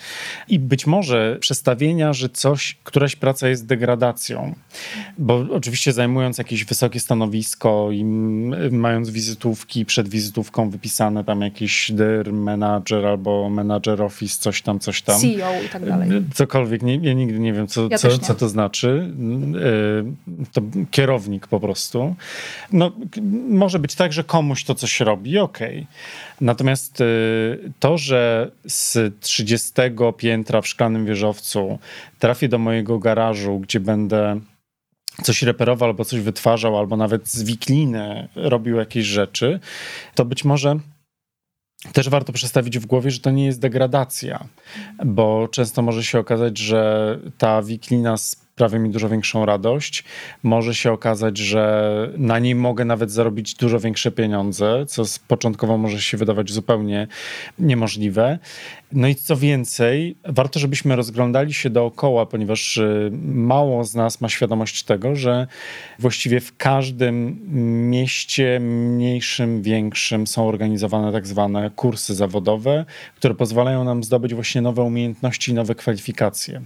I 0.48 0.58
być 0.58 0.86
może 0.86 1.36
przestawienia, 1.40 2.12
że 2.12 2.28
coś, 2.28 2.76
któraś 2.84 3.16
praca 3.16 3.48
jest 3.48 3.66
degradacją, 3.66 4.54
bo 5.18 5.46
oczywiście 5.50 5.92
zajmując 5.92 6.38
jakieś 6.38 6.64
wysokie 6.64 7.00
stanowisko 7.00 7.88
i 7.92 8.04
mając 8.70 9.10
wizytówki, 9.10 9.84
przed 9.84 10.08
wizytówką 10.08 10.70
wypisane 10.70 11.24
tam 11.24 11.40
jakiś 11.40 11.92
DIR, 11.92 12.32
manager 12.32 13.06
albo 13.06 13.50
manager 13.50 14.02
office, 14.02 14.40
coś 14.40 14.62
tam, 14.62 14.80
coś 14.80 15.02
tam. 15.02 15.20
CEO 15.20 15.62
i 15.66 15.68
tak 15.68 15.86
dalej. 15.86 16.08
Cokolwiek, 16.34 16.82
nie, 16.82 16.96
ja 16.96 17.12
nigdy 17.12 17.38
nie 17.38 17.52
wiem, 17.52 17.66
co, 17.66 17.88
ja 17.90 17.98
co, 17.98 18.18
co 18.18 18.34
to 18.34 18.48
znaczy. 18.48 19.14
Y, 20.44 20.46
to 20.52 20.62
kierownik 20.90 21.46
po 21.46 21.60
prostu. 21.60 22.14
No, 22.72 22.92
może 23.48 23.78
być 23.78 23.94
tak, 23.94 24.12
że 24.12 24.24
komuś 24.24 24.59
komuś 24.60 24.64
to 24.64 24.74
coś 24.74 25.00
robi, 25.00 25.38
okej. 25.38 25.76
Okay. 25.78 25.86
Natomiast 26.40 27.00
y, 27.00 27.72
to, 27.80 27.98
że 27.98 28.50
z 28.64 29.14
30 29.20 29.72
piętra 30.16 30.60
w 30.60 30.66
szklanym 30.66 31.06
wieżowcu 31.06 31.78
trafię 32.18 32.48
do 32.48 32.58
mojego 32.58 32.98
garażu, 32.98 33.58
gdzie 33.58 33.80
będę 33.80 34.40
coś 35.22 35.42
reperował 35.42 35.88
albo 35.88 36.04
coś 36.04 36.20
wytwarzał, 36.20 36.78
albo 36.78 36.96
nawet 36.96 37.28
z 37.28 37.42
wikliny 37.42 38.28
robił 38.34 38.76
jakieś 38.76 39.06
rzeczy, 39.06 39.60
to 40.14 40.24
być 40.24 40.44
może 40.44 40.80
też 41.92 42.08
warto 42.08 42.32
przestawić 42.32 42.78
w 42.78 42.86
głowie, 42.86 43.10
że 43.10 43.20
to 43.20 43.30
nie 43.30 43.46
jest 43.46 43.60
degradacja, 43.60 44.44
bo 45.04 45.48
często 45.48 45.82
może 45.82 46.04
się 46.04 46.18
okazać, 46.18 46.58
że 46.58 47.18
ta 47.38 47.62
wiklina 47.62 48.16
sprawia 48.54 48.78
mi 48.78 48.90
dużo 48.90 49.08
większą 49.08 49.46
radość. 49.46 50.04
Może 50.42 50.74
się 50.74 50.92
okazać, 50.92 51.38
że 51.38 52.12
na 52.16 52.38
niej 52.38 52.54
mogę 52.54 52.84
nawet 52.84 53.10
zarobić 53.10 53.54
dużo 53.54 53.80
większe 53.80 54.10
pieniądze, 54.10 54.84
co 54.88 55.02
początkowo 55.28 55.78
może 55.78 56.00
się 56.00 56.16
wydawać 56.16 56.50
zupełnie 56.50 57.06
niemożliwe. 57.58 58.38
No 58.92 59.08
i 59.08 59.14
co 59.14 59.36
więcej, 59.36 60.16
warto, 60.24 60.60
żebyśmy 60.60 60.96
rozglądali 60.96 61.54
się 61.54 61.70
dookoła, 61.70 62.26
ponieważ 62.26 62.76
y, 62.76 63.10
mało 63.22 63.84
z 63.84 63.94
nas 63.94 64.20
ma 64.20 64.28
świadomość 64.28 64.82
tego, 64.82 65.16
że 65.16 65.46
właściwie 65.98 66.40
w 66.40 66.56
każdym 66.56 67.40
mieście, 67.90 68.60
mniejszym, 68.60 69.62
większym, 69.62 70.26
są 70.26 70.48
organizowane 70.48 71.12
tak 71.12 71.26
zwane 71.26 71.70
kursy 71.76 72.14
zawodowe, 72.14 72.84
które 73.16 73.34
pozwalają 73.34 73.84
nam 73.84 74.04
zdobyć 74.04 74.34
właśnie 74.34 74.60
nowe 74.60 74.82
umiejętności 74.82 75.54
nowe 75.54 75.74
kwalifikacje. 75.74 76.62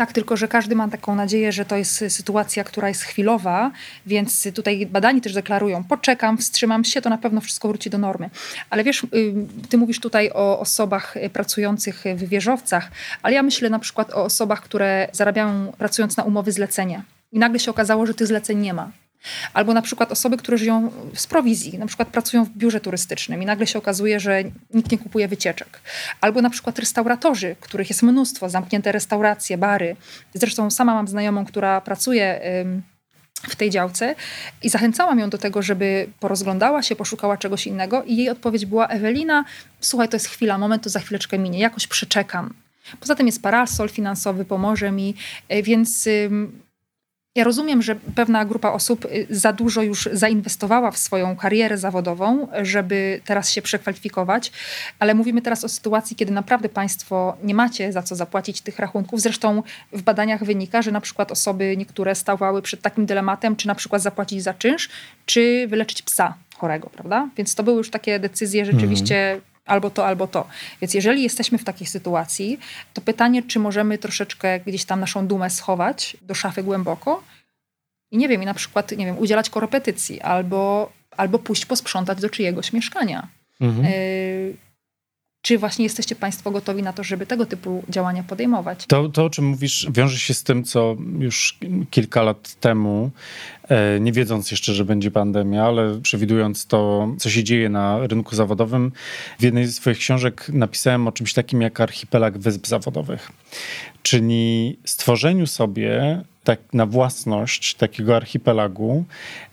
Tak, 0.00 0.12
tylko 0.12 0.36
że 0.36 0.48
każdy 0.48 0.74
ma 0.74 0.88
taką 0.88 1.14
nadzieję, 1.14 1.52
że 1.52 1.64
to 1.64 1.76
jest 1.76 2.04
sytuacja, 2.08 2.64
która 2.64 2.88
jest 2.88 3.02
chwilowa, 3.02 3.70
więc 4.06 4.48
tutaj 4.54 4.86
badani 4.86 5.20
też 5.20 5.34
deklarują, 5.34 5.84
poczekam, 5.84 6.38
wstrzymam 6.38 6.84
się, 6.84 7.02
to 7.02 7.10
na 7.10 7.18
pewno 7.18 7.40
wszystko 7.40 7.68
wróci 7.68 7.90
do 7.90 7.98
normy. 7.98 8.30
Ale 8.70 8.84
wiesz, 8.84 9.04
y, 9.04 9.08
ty 9.68 9.78
mówisz 9.78 10.00
tutaj 10.00 10.30
o 10.34 10.60
osobach 10.60 11.14
pracujących 11.32 12.04
w 12.16 12.28
wieżowcach, 12.28 12.90
ale 13.22 13.34
ja 13.34 13.42
myślę 13.42 13.70
na 13.70 13.78
przykład 13.78 14.10
o 14.10 14.24
osobach, 14.24 14.62
które 14.62 15.08
zarabiają 15.12 15.72
pracując 15.78 16.16
na 16.16 16.22
umowy 16.24 16.52
zlecenia. 16.52 17.02
I 17.32 17.38
nagle 17.38 17.58
się 17.58 17.70
okazało, 17.70 18.06
że 18.06 18.14
tych 18.14 18.26
zleceń 18.26 18.58
nie 18.58 18.74
ma. 18.74 18.90
Albo 19.54 19.74
na 19.74 19.82
przykład 19.82 20.12
osoby, 20.12 20.36
które 20.36 20.58
żyją 20.58 20.92
z 21.14 21.26
prowizji, 21.26 21.78
na 21.78 21.86
przykład 21.86 22.08
pracują 22.08 22.44
w 22.44 22.50
biurze 22.50 22.80
turystycznym 22.80 23.42
i 23.42 23.46
nagle 23.46 23.66
się 23.66 23.78
okazuje, 23.78 24.20
że 24.20 24.42
nikt 24.74 24.92
nie 24.92 24.98
kupuje 24.98 25.28
wycieczek. 25.28 25.80
Albo 26.20 26.42
na 26.42 26.50
przykład 26.50 26.78
restauratorzy, 26.78 27.56
których 27.60 27.88
jest 27.88 28.02
mnóstwo, 28.02 28.48
zamknięte 28.48 28.92
restauracje, 28.92 29.58
bary. 29.58 29.96
Zresztą 30.34 30.70
sama 30.70 30.94
mam 30.94 31.08
znajomą, 31.08 31.44
która 31.44 31.80
pracuje 31.80 32.40
w 33.48 33.56
tej 33.56 33.70
działce 33.70 34.14
i 34.62 34.68
zachęcałam 34.68 35.18
ją 35.18 35.30
do 35.30 35.38
tego, 35.38 35.62
żeby 35.62 36.08
porozglądała 36.20 36.82
się, 36.82 36.96
poszukała 36.96 37.36
czegoś 37.36 37.66
innego 37.66 38.02
i 38.04 38.16
jej 38.16 38.30
odpowiedź 38.30 38.66
była 38.66 38.88
Ewelina, 38.88 39.44
słuchaj, 39.80 40.08
to 40.08 40.16
jest 40.16 40.26
chwila, 40.26 40.58
moment, 40.58 40.82
to 40.82 40.90
za 40.90 41.00
chwileczkę 41.00 41.38
minie, 41.38 41.58
jakoś 41.58 41.86
przeczekam. 41.86 42.54
Poza 43.00 43.14
tym 43.14 43.26
jest 43.26 43.42
parasol 43.42 43.88
finansowy, 43.88 44.44
pomoże 44.44 44.92
mi, 44.92 45.14
e, 45.48 45.62
więc 45.62 46.08
ja 47.34 47.44
rozumiem, 47.44 47.82
że 47.82 47.96
pewna 48.14 48.44
grupa 48.44 48.72
osób 48.72 49.04
y, 49.04 49.26
za 49.30 49.52
dużo 49.52 49.82
już 49.82 50.08
zainwestowała 50.12 50.90
w 50.90 50.98
swoją 50.98 51.36
karierę 51.36 51.78
zawodową, 51.78 52.48
żeby 52.62 53.20
teraz 53.24 53.50
się 53.50 53.62
przekwalifikować, 53.62 54.52
ale 54.98 55.14
mówimy 55.14 55.42
teraz 55.42 55.64
o 55.64 55.68
sytuacji, 55.68 56.16
kiedy 56.16 56.32
naprawdę 56.32 56.68
Państwo 56.68 57.36
nie 57.42 57.54
macie 57.54 57.92
za 57.92 58.02
co 58.02 58.16
zapłacić 58.16 58.60
tych 58.60 58.78
rachunków. 58.78 59.20
Zresztą 59.20 59.62
w 59.92 60.02
badaniach 60.02 60.44
wynika, 60.44 60.82
że 60.82 60.90
na 60.90 61.00
przykład 61.00 61.32
osoby 61.32 61.76
niektóre 61.76 62.14
stawały 62.14 62.62
przed 62.62 62.82
takim 62.82 63.06
dylematem, 63.06 63.56
czy 63.56 63.66
na 63.66 63.74
przykład 63.74 64.02
zapłacić 64.02 64.42
za 64.42 64.54
czynsz, 64.54 64.88
czy 65.26 65.66
wyleczyć 65.68 66.02
psa 66.02 66.34
chorego, 66.56 66.90
prawda? 66.90 67.28
Więc 67.36 67.54
to 67.54 67.62
były 67.62 67.76
już 67.76 67.90
takie 67.90 68.18
decyzje 68.18 68.64
rzeczywiście 68.64 69.16
mhm 69.16 69.49
albo 69.70 69.90
to, 69.90 70.06
albo 70.06 70.26
to. 70.26 70.48
Więc 70.80 70.94
jeżeli 70.94 71.22
jesteśmy 71.22 71.58
w 71.58 71.64
takiej 71.64 71.86
sytuacji, 71.86 72.58
to 72.94 73.00
pytanie, 73.00 73.42
czy 73.42 73.58
możemy 73.58 73.98
troszeczkę 73.98 74.60
gdzieś 74.60 74.84
tam 74.84 75.00
naszą 75.00 75.26
dumę 75.26 75.50
schować 75.50 76.16
do 76.22 76.34
szafy 76.34 76.62
głęboko 76.62 77.22
i 78.10 78.16
nie 78.16 78.28
wiem, 78.28 78.42
i 78.42 78.46
na 78.46 78.54
przykład, 78.54 78.92
nie 78.92 79.06
wiem, 79.06 79.18
udzielać 79.18 79.50
korepetycji 79.50 80.20
albo, 80.20 80.92
albo 81.16 81.38
pójść 81.38 81.66
posprzątać 81.66 82.20
do 82.20 82.30
czyjegoś 82.30 82.72
mieszkania. 82.72 83.28
Mhm. 83.60 83.86
Y 83.86 84.69
czy 85.42 85.58
właśnie 85.58 85.84
jesteście 85.84 86.16
Państwo 86.16 86.50
gotowi 86.50 86.82
na 86.82 86.92
to, 86.92 87.04
żeby 87.04 87.26
tego 87.26 87.46
typu 87.46 87.82
działania 87.88 88.22
podejmować? 88.22 88.86
To, 88.86 89.08
to 89.08 89.24
o 89.24 89.30
czym 89.30 89.44
mówisz, 89.44 89.86
wiąże 89.90 90.18
się 90.18 90.34
z 90.34 90.42
tym, 90.42 90.64
co 90.64 90.96
już 91.18 91.58
kilka 91.90 92.22
lat 92.22 92.54
temu, 92.54 93.10
e, 93.68 94.00
nie 94.00 94.12
wiedząc 94.12 94.50
jeszcze, 94.50 94.74
że 94.74 94.84
będzie 94.84 95.10
pandemia, 95.10 95.64
ale 95.64 96.00
przewidując 96.00 96.66
to, 96.66 97.08
co 97.18 97.30
się 97.30 97.44
dzieje 97.44 97.68
na 97.68 98.06
rynku 98.06 98.36
zawodowym, 98.36 98.92
w 99.38 99.42
jednej 99.42 99.66
z 99.66 99.76
swoich 99.76 99.98
książek 99.98 100.48
napisałem 100.48 101.08
o 101.08 101.12
czymś 101.12 101.34
takim 101.34 101.62
jak 101.62 101.80
archipelag 101.80 102.38
wysp 102.38 102.66
zawodowych. 102.66 103.32
Czyli 104.02 104.76
stworzeniu 104.84 105.46
sobie 105.46 106.22
tak 106.50 106.74
na 106.74 106.86
własność 106.86 107.74
takiego 107.74 108.16
archipelagu 108.16 109.04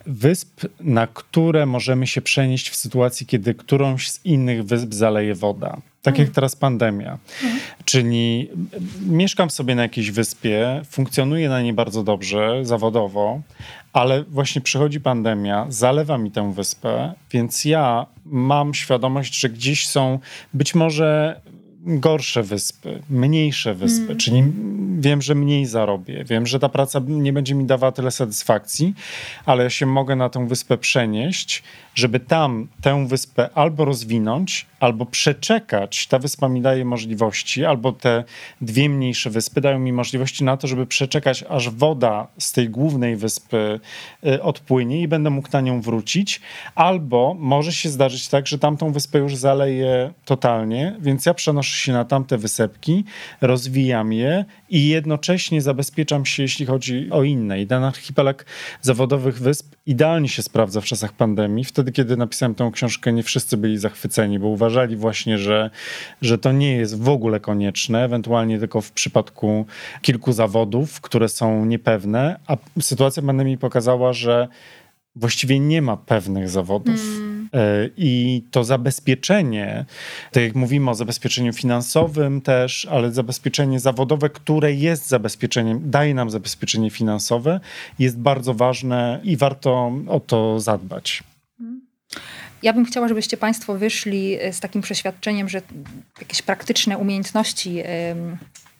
wysp, 0.06 0.62
na 0.80 1.08
które 1.08 1.66
możemy 1.66 2.08
się 2.08 2.22
przenieść 2.22 2.70
w 2.70 2.76
sytuacji, 2.76 3.26
kiedy 3.26 3.54
którąś 3.54 4.12
z 4.12 4.26
innych 4.26 4.66
wysp 4.66 4.94
zaleje 4.94 5.36
woda. 5.36 5.78
Tak 6.02 6.18
jak 6.18 6.26
mm. 6.28 6.34
teraz 6.34 6.56
pandemia. 6.56 7.18
Mm. 7.44 7.60
Czyli 7.86 8.50
mieszkam 9.08 9.50
sobie 9.50 9.76
na 9.76 9.82
jakiejś 9.82 10.12
wyspie, 10.12 10.82
funkcjonuję 10.90 11.50
na 11.50 11.62
niej 11.62 11.74
bardzo 11.74 12.04
dobrze, 12.04 12.66
zawodowo, 12.66 13.42
ale 13.94 14.24
właśnie 14.24 14.62
przychodzi 14.62 15.02
pandemia, 15.02 15.66
zalewa 15.70 16.18
mi 16.18 16.32
tę 16.32 16.54
wyspę, 16.54 17.14
więc 17.32 17.66
ja 17.66 18.06
mam 18.26 18.74
świadomość, 18.74 19.40
że 19.40 19.50
gdzieś 19.50 19.88
są 19.88 20.20
być 20.54 20.76
może 20.76 21.42
gorsze 21.86 22.44
wyspy, 22.44 23.02
mniejsze 23.10 23.74
wyspy, 23.74 24.04
mm. 24.04 24.18
czyli 24.18 24.44
wiem, 25.00 25.22
że 25.22 25.36
mniej 25.36 25.66
zarobię, 25.66 26.24
wiem, 26.24 26.48
że 26.48 26.60
ta 26.60 26.70
praca 26.70 27.02
nie 27.08 27.34
będzie 27.34 27.56
mi 27.56 27.66
dawała 27.66 27.92
tyle 27.92 28.12
satysfakcji, 28.12 28.94
ale 29.46 29.64
ja 29.64 29.70
się 29.70 29.86
mogę 29.86 30.16
na 30.16 30.30
tę 30.30 30.48
wyspę 30.48 30.78
przenieść, 30.78 31.64
żeby 31.96 32.20
tam 32.20 32.68
tę 32.82 33.08
wyspę 33.08 33.50
albo 33.54 33.86
rozwinąć, 33.86 34.66
albo 34.80 35.06
przeczekać. 35.06 36.08
Ta 36.08 36.20
wyspa 36.20 36.50
mi 36.50 36.62
daje 36.62 36.86
możliwości, 36.86 37.66
albo 37.66 37.92
te 37.92 38.24
dwie 38.62 38.90
mniejsze 38.90 39.30
wyspy 39.30 39.62
dają 39.62 39.80
mi 39.80 39.94
możliwości 39.94 40.44
na 40.44 40.58
to, 40.58 40.68
żeby 40.68 40.86
przeczekać, 40.86 41.44
aż 41.50 41.70
woda 41.70 42.28
z 42.38 42.52
tej 42.52 42.70
głównej 42.70 43.16
wyspy 43.16 43.80
y, 44.26 44.42
odpłynie 44.44 45.02
i 45.02 45.08
będę 45.08 45.30
mógł 45.30 45.50
na 45.54 45.62
nią 45.62 45.82
wrócić, 45.82 46.42
albo 46.76 47.36
może 47.40 47.74
się 47.74 47.90
zdarzyć 47.90 48.28
tak, 48.28 48.48
że 48.48 48.60
tamtą 48.60 48.92
wyspę 48.92 49.20
już 49.20 49.36
zaleje 49.36 50.14
totalnie, 50.26 50.96
więc 51.00 51.26
ja 51.26 51.34
przenoszę 51.34 51.77
się 51.78 51.94
na 51.94 52.06
tamte 52.06 52.38
wysepki, 52.38 53.04
rozwijam 53.42 54.14
je 54.14 54.46
i 54.70 54.88
jednocześnie 54.88 55.62
zabezpieczam 55.62 56.26
się, 56.26 56.44
jeśli 56.44 56.66
chodzi 56.66 57.08
o 57.12 57.24
inne. 57.24 57.62
I 57.62 57.68
ten 57.68 57.84
archipelag 57.84 58.46
zawodowych 58.82 59.40
wysp 59.40 59.76
idealnie 59.86 60.30
się 60.30 60.44
sprawdza 60.44 60.82
w 60.82 60.86
czasach 60.86 61.14
pandemii. 61.14 61.66
Wtedy, 61.66 61.92
kiedy 61.92 62.18
napisałem 62.18 62.56
tę 62.56 62.70
książkę, 62.74 63.14
nie 63.14 63.24
wszyscy 63.24 63.58
byli 63.58 63.78
zachwyceni, 63.78 64.40
bo 64.40 64.48
uważali 64.48 64.96
właśnie, 64.96 65.38
że, 65.38 65.70
że 66.22 66.38
to 66.38 66.52
nie 66.52 66.76
jest 66.76 67.02
w 67.02 67.10
ogóle 67.10 67.40
konieczne, 67.40 68.04
ewentualnie 68.04 68.60
tylko 68.60 68.82
w 68.82 68.92
przypadku 68.92 69.66
kilku 70.02 70.32
zawodów, 70.32 71.02
które 71.02 71.30
są 71.30 71.66
niepewne, 71.66 72.40
a 72.48 72.58
sytuacja 72.82 73.24
pandemii 73.24 73.58
pokazała, 73.58 74.14
że 74.14 74.48
właściwie 75.16 75.60
nie 75.60 75.82
ma 75.82 75.98
pewnych 75.98 76.50
zawodów. 76.50 77.02
Mm. 77.18 77.27
E, 77.54 77.90
I 77.98 78.44
to 78.52 78.64
zabezpieczenie, 78.64 79.86
tak 80.32 80.44
jak 80.44 80.56
mówimy 80.56 80.92
o 80.92 80.96
zabezpieczeniu 80.96 81.54
finansowym 81.54 82.42
też, 82.42 82.88
ale 82.92 83.12
zabezpieczenie 83.12 83.80
zawodowe, 83.80 84.30
które 84.30 84.74
jest 84.74 85.08
zabezpieczeniem, 85.08 85.82
daje 85.92 86.14
nam 86.14 86.30
zabezpieczenie 86.30 86.90
finansowe, 86.90 87.60
jest 88.00 88.20
bardzo 88.20 88.54
ważne 88.54 89.20
i 89.24 89.38
warto 89.38 89.92
o 90.08 90.20
to 90.20 90.60
zadbać. 90.60 91.24
ja 92.64 92.74
bym 92.74 92.86
chciała, 92.86 93.08
żebyście 93.08 93.38
Państwo 93.38 93.78
wyszli 93.78 94.38
z 94.52 94.60
takim 94.60 94.82
przeświadczeniem, 94.82 95.50
że 95.50 95.62
jakieś 96.20 96.42
praktyczne 96.42 96.98
umiejętności 96.98 97.84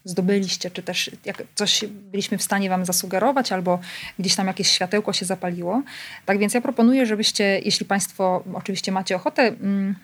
zdobyliście, 0.08 0.72
czy 0.72 0.84
też 0.84 1.12
jak 1.26 1.44
coś 1.56 1.86
byliśmy 1.86 2.38
w 2.38 2.44
stanie 2.44 2.70
wam 2.70 2.86
zasugerować, 2.86 3.52
albo 3.52 3.80
gdzieś 4.20 4.36
tam 4.36 4.48
jakieś 4.48 4.68
światełko 4.68 5.14
się 5.14 5.26
zapaliło. 5.26 5.82
Tak 6.26 6.38
więc 6.38 6.54
ja 6.54 6.62
proponuję, 6.62 7.06
żebyście, 7.06 7.60
jeśli 7.66 7.86
państwo 7.86 8.44
oczywiście 8.54 8.92
macie 8.92 9.16
ochotę, 9.16 9.42
mm, 9.44 9.96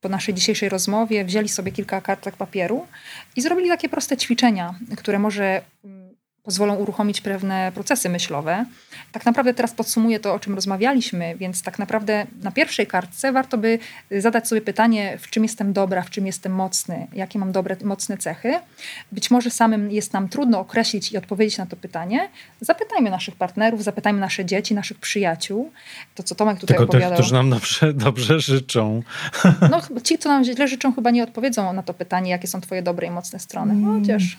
po 0.00 0.08
naszej 0.08 0.34
dzisiejszej 0.34 0.68
rozmowie 0.68 1.24
wzięli 1.24 1.48
sobie 1.48 1.72
kilka 1.72 2.00
kartek 2.00 2.36
papieru 2.36 2.86
i 3.36 3.42
zrobili 3.42 3.68
takie 3.68 3.88
proste 3.88 4.16
ćwiczenia, 4.16 4.74
które 4.96 5.18
może 5.18 5.62
mm, 5.84 6.01
pozwolą 6.42 6.74
uruchomić 6.74 7.20
pewne 7.20 7.72
procesy 7.74 8.08
myślowe. 8.08 8.64
Tak 9.12 9.26
naprawdę 9.26 9.54
teraz 9.54 9.72
podsumuję 9.72 10.20
to, 10.20 10.34
o 10.34 10.38
czym 10.38 10.54
rozmawialiśmy, 10.54 11.36
więc 11.36 11.62
tak 11.62 11.78
naprawdę 11.78 12.26
na 12.42 12.52
pierwszej 12.52 12.86
kartce 12.86 13.32
warto 13.32 13.58
by 13.58 13.78
zadać 14.10 14.48
sobie 14.48 14.60
pytanie, 14.60 15.18
w 15.20 15.30
czym 15.30 15.42
jestem 15.42 15.72
dobra, 15.72 16.02
w 16.02 16.10
czym 16.10 16.26
jestem 16.26 16.54
mocny, 16.54 17.06
jakie 17.12 17.38
mam 17.38 17.52
dobre, 17.52 17.76
mocne 17.84 18.18
cechy. 18.18 18.54
Być 19.12 19.30
może 19.30 19.50
samym 19.50 19.90
jest 19.90 20.12
nam 20.12 20.28
trudno 20.28 20.60
określić 20.60 21.12
i 21.12 21.16
odpowiedzieć 21.16 21.58
na 21.58 21.66
to 21.66 21.76
pytanie. 21.76 22.28
Zapytajmy 22.60 23.10
naszych 23.10 23.36
partnerów, 23.36 23.82
zapytajmy 23.82 24.20
nasze 24.20 24.44
dzieci, 24.44 24.74
naszych 24.74 24.98
przyjaciół. 24.98 25.72
To, 26.14 26.22
co 26.22 26.34
Tomek 26.34 26.58
tutaj 26.58 26.76
Tylko 26.76 26.84
opowiadał. 26.84 27.10
tych, 27.10 27.18
którzy 27.18 27.34
nam 27.34 27.50
dobrze, 27.50 27.94
dobrze 27.94 28.40
życzą. 28.40 29.02
No, 29.70 30.00
ci, 30.02 30.18
co 30.18 30.28
nam 30.28 30.44
źle 30.44 30.68
życzą, 30.68 30.94
chyba 30.94 31.10
nie 31.10 31.22
odpowiedzą 31.22 31.72
na 31.72 31.82
to 31.82 31.94
pytanie, 31.94 32.30
jakie 32.30 32.48
są 32.48 32.60
twoje 32.60 32.82
dobre 32.82 33.06
i 33.06 33.10
mocne 33.10 33.38
strony. 33.38 33.74
No, 33.74 34.00
chociaż... 34.00 34.36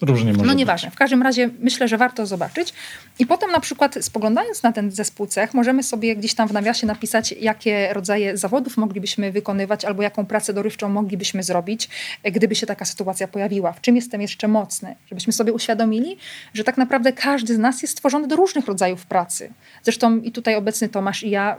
Różnie 0.00 0.32
może 0.32 0.46
No 0.46 0.52
nieważne. 0.52 0.90
W 0.90 0.94
każdym 0.94 1.22
razie 1.22 1.50
myślę, 1.60 1.88
że 1.88 1.98
warto 1.98 2.26
zobaczyć. 2.26 2.74
I 3.18 3.26
potem 3.26 3.50
na 3.50 3.60
przykład 3.60 3.94
spoglądając 4.00 4.62
na 4.62 4.72
ten 4.72 4.90
zespół 4.90 5.26
cech, 5.26 5.54
możemy 5.54 5.82
sobie 5.82 6.16
gdzieś 6.16 6.34
tam 6.34 6.48
w 6.48 6.52
nawiasie 6.52 6.86
napisać, 6.86 7.32
jakie 7.32 7.92
rodzaje 7.92 8.36
zawodów 8.36 8.76
moglibyśmy 8.76 9.32
wykonywać 9.32 9.84
albo 9.84 10.02
jaką 10.02 10.26
pracę 10.26 10.52
dorywczą 10.52 10.88
moglibyśmy 10.88 11.42
zrobić, 11.42 11.88
gdyby 12.24 12.54
się 12.54 12.66
taka 12.66 12.84
sytuacja 12.84 13.28
pojawiła. 13.28 13.72
W 13.72 13.80
czym 13.80 13.96
jestem 13.96 14.20
jeszcze 14.20 14.48
mocny? 14.48 14.96
Żebyśmy 15.08 15.32
sobie 15.32 15.52
uświadomili, 15.52 16.16
że 16.54 16.64
tak 16.64 16.78
naprawdę 16.78 17.12
każdy 17.12 17.54
z 17.54 17.58
nas 17.58 17.82
jest 17.82 17.92
stworzony 17.92 18.28
do 18.28 18.36
różnych 18.36 18.66
rodzajów 18.66 19.06
pracy. 19.06 19.52
Zresztą 19.82 20.16
i 20.18 20.32
tutaj 20.32 20.54
obecny 20.54 20.88
Tomasz 20.88 21.22
i 21.22 21.30
ja 21.30 21.56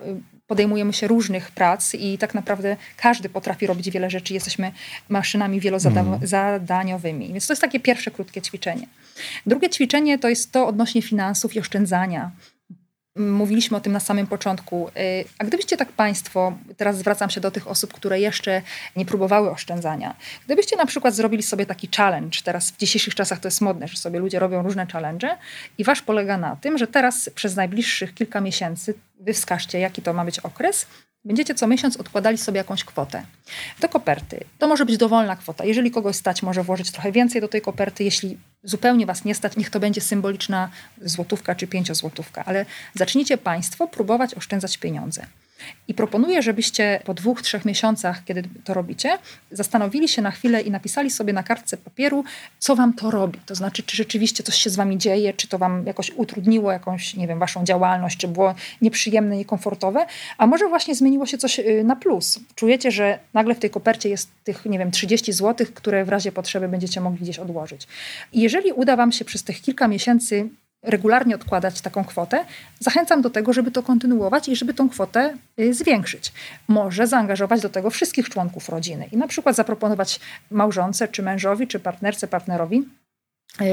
podejmujemy 0.51 0.93
się 0.93 1.07
różnych 1.07 1.51
prac 1.51 1.93
i 1.95 2.17
tak 2.17 2.33
naprawdę 2.33 2.77
każdy 2.97 3.29
potrafi 3.29 3.67
robić 3.67 3.89
wiele 3.89 4.09
rzeczy. 4.09 4.33
Jesteśmy 4.33 4.71
maszynami 5.09 5.59
wielozadaniowymi. 5.59 7.27
Więc 7.27 7.47
to 7.47 7.53
jest 7.53 7.61
takie 7.61 7.79
pierwsze 7.79 8.11
krótkie 8.11 8.41
ćwiczenie. 8.41 8.87
Drugie 9.45 9.69
ćwiczenie 9.69 10.19
to 10.19 10.29
jest 10.29 10.51
to 10.51 10.67
odnośnie 10.67 11.01
finansów 11.01 11.55
i 11.55 11.59
oszczędzania. 11.59 12.31
Mówiliśmy 13.15 13.78
o 13.78 13.82
tym 13.82 13.93
na 13.93 14.00
samym 14.00 14.28
początku. 14.28 14.89
Y, 14.89 15.26
a 15.38 15.45
gdybyście 15.45 15.78
tak 15.78 15.91
Państwo, 15.91 16.54
teraz 16.78 16.97
zwracam 16.97 17.30
się 17.30 17.41
do 17.41 17.52
tych 17.52 17.67
osób, 17.67 17.93
które 17.93 18.19
jeszcze 18.19 18.62
nie 18.95 19.06
próbowały 19.06 19.52
oszczędzania, 19.52 20.15
gdybyście 20.45 20.78
na 20.78 20.86
przykład 20.86 21.15
zrobili 21.15 21.43
sobie 21.43 21.65
taki 21.65 21.89
challenge, 21.97 22.39
teraz 22.43 22.71
w 22.71 22.78
dzisiejszych 22.78 23.15
czasach 23.15 23.39
to 23.39 23.47
jest 23.47 23.62
modne, 23.62 23.88
że 23.88 23.97
sobie 23.97 24.19
ludzie 24.19 24.39
robią 24.39 24.63
różne 24.63 24.88
challenge 24.88 25.38
i 25.78 25.84
wasz 25.84 26.02
polega 26.02 26.38
na 26.38 26.56
tym, 26.56 26.78
że 26.78 26.88
teraz 26.88 27.30
przez 27.36 27.56
najbliższych 27.56 28.13
kilka 28.13 28.41
miesięcy 28.41 28.93
wy 29.19 29.34
wskażcie, 29.34 29.80
jaki 29.80 30.02
to 30.02 30.13
ma 30.13 30.26
być 30.26 30.39
okres, 30.39 30.86
Będziecie 31.26 31.56
co 31.56 31.67
miesiąc 31.67 31.97
odkładali 31.97 32.38
sobie 32.38 32.58
jakąś 32.58 32.84
kwotę 32.84 33.24
do 33.80 33.89
koperty. 33.89 34.43
To 34.60 34.67
może 34.67 34.86
być 34.86 34.97
dowolna 34.97 35.36
kwota. 35.36 35.65
Jeżeli 35.65 35.91
kogoś 35.91 36.15
stać, 36.15 36.43
może 36.43 36.63
włożyć 36.63 36.91
trochę 36.91 37.12
więcej 37.12 37.41
do 37.41 37.47
tej 37.47 37.62
koperty. 37.62 38.04
Jeśli 38.04 38.38
zupełnie 38.63 39.06
was 39.06 39.26
nie 39.26 39.36
stać, 39.36 39.58
niech 39.58 39.69
to 39.69 39.80
będzie 39.80 40.02
symboliczna 40.02 40.69
złotówka 41.02 41.56
czy 41.56 41.67
pięciozłotówka. 41.67 42.45
Ale 42.45 42.65
zacznijcie 42.93 43.38
Państwo 43.38 43.88
próbować 43.88 44.34
oszczędzać 44.34 44.78
pieniądze. 44.78 45.26
I 45.88 45.93
proponuję, 45.93 46.41
żebyście 46.41 47.02
po 47.06 47.13
dwóch, 47.13 47.41
trzech 47.41 47.65
miesiącach, 47.65 48.24
kiedy 48.24 48.43
to 48.63 48.74
robicie, 48.74 49.17
zastanowili 49.52 50.08
się 50.08 50.21
na 50.21 50.32
chwilę 50.32 50.62
i 50.62 50.71
napisali 50.71 51.10
sobie 51.10 51.34
na 51.34 51.43
kartce 51.43 51.78
papieru, 51.78 52.24
co 52.60 52.76
wam 52.76 52.93
to 52.93 53.12
robi. 53.12 53.39
To 53.45 53.56
znaczy, 53.56 53.84
czy 53.84 53.97
rzeczywiście 53.97 54.43
coś 54.43 54.56
się 54.56 54.69
z 54.69 54.76
wami 54.76 54.97
dzieje, 54.97 55.34
czy 55.34 55.47
to 55.47 55.58
wam 55.58 55.86
jakoś 55.86 56.12
utrudniło 56.15 56.71
jakąś, 56.71 57.15
nie 57.15 57.28
wiem, 57.28 57.39
waszą 57.39 57.63
działalność, 57.65 58.17
czy 58.17 58.28
było 58.28 58.56
nieprzyjemne, 58.82 59.38
niekomfortowe, 59.38 60.06
a 60.38 60.47
może 60.47 60.67
właśnie 60.67 60.95
zmieniło 60.95 61.26
się 61.26 61.38
coś 61.38 61.60
y, 61.60 61.84
na 61.84 61.95
plus. 61.95 62.39
Czujecie, 62.56 62.91
że 62.91 63.19
nagle 63.34 63.56
w 63.56 63.60
tej 63.60 63.69
kopercie 63.69 64.10
jest 64.10 64.30
tych, 64.43 64.65
nie 64.65 64.80
wiem, 64.80 64.91
30 64.91 65.34
zł, 65.34 65.67
które 65.74 66.06
w 66.06 66.10
razie 66.10 66.32
potrzeby 66.32 66.67
będziecie 66.67 67.02
mogli 67.02 67.19
gdzieś 67.19 67.39
odłożyć. 67.39 67.88
I 68.34 68.41
jeżeli 68.41 68.71
uda 68.71 68.95
wam 68.95 69.12
się 69.12 69.26
przez 69.26 69.43
tych 69.43 69.62
kilka 69.62 69.88
miesięcy 69.88 70.50
regularnie 70.84 71.36
odkładać 71.36 71.82
taką 71.82 72.04
kwotę, 72.04 72.46
zachęcam 72.80 73.22
do 73.22 73.30
tego, 73.30 73.54
żeby 73.54 73.72
to 73.72 73.84
kontynuować 73.84 74.48
i 74.48 74.56
żeby 74.56 74.74
tą 74.74 74.89
kwotę 74.89 75.34
y, 75.60 75.74
zwiększyć. 75.74 76.34
Może 76.67 77.08
zaangażować 77.08 77.62
do 77.62 77.70
tego 77.70 77.89
wszystkich 77.89 78.30
członków 78.30 78.70
rodziny 78.70 79.10
i 79.12 79.17
na 79.17 79.28
przykład 79.28 79.56
zaproponować 79.56 80.20
małżonce, 80.52 81.08
czy 81.08 81.24
mężowi, 81.24 81.67
czy 81.67 81.80
partnerce, 81.80 82.28
partnerowi, 82.28 82.84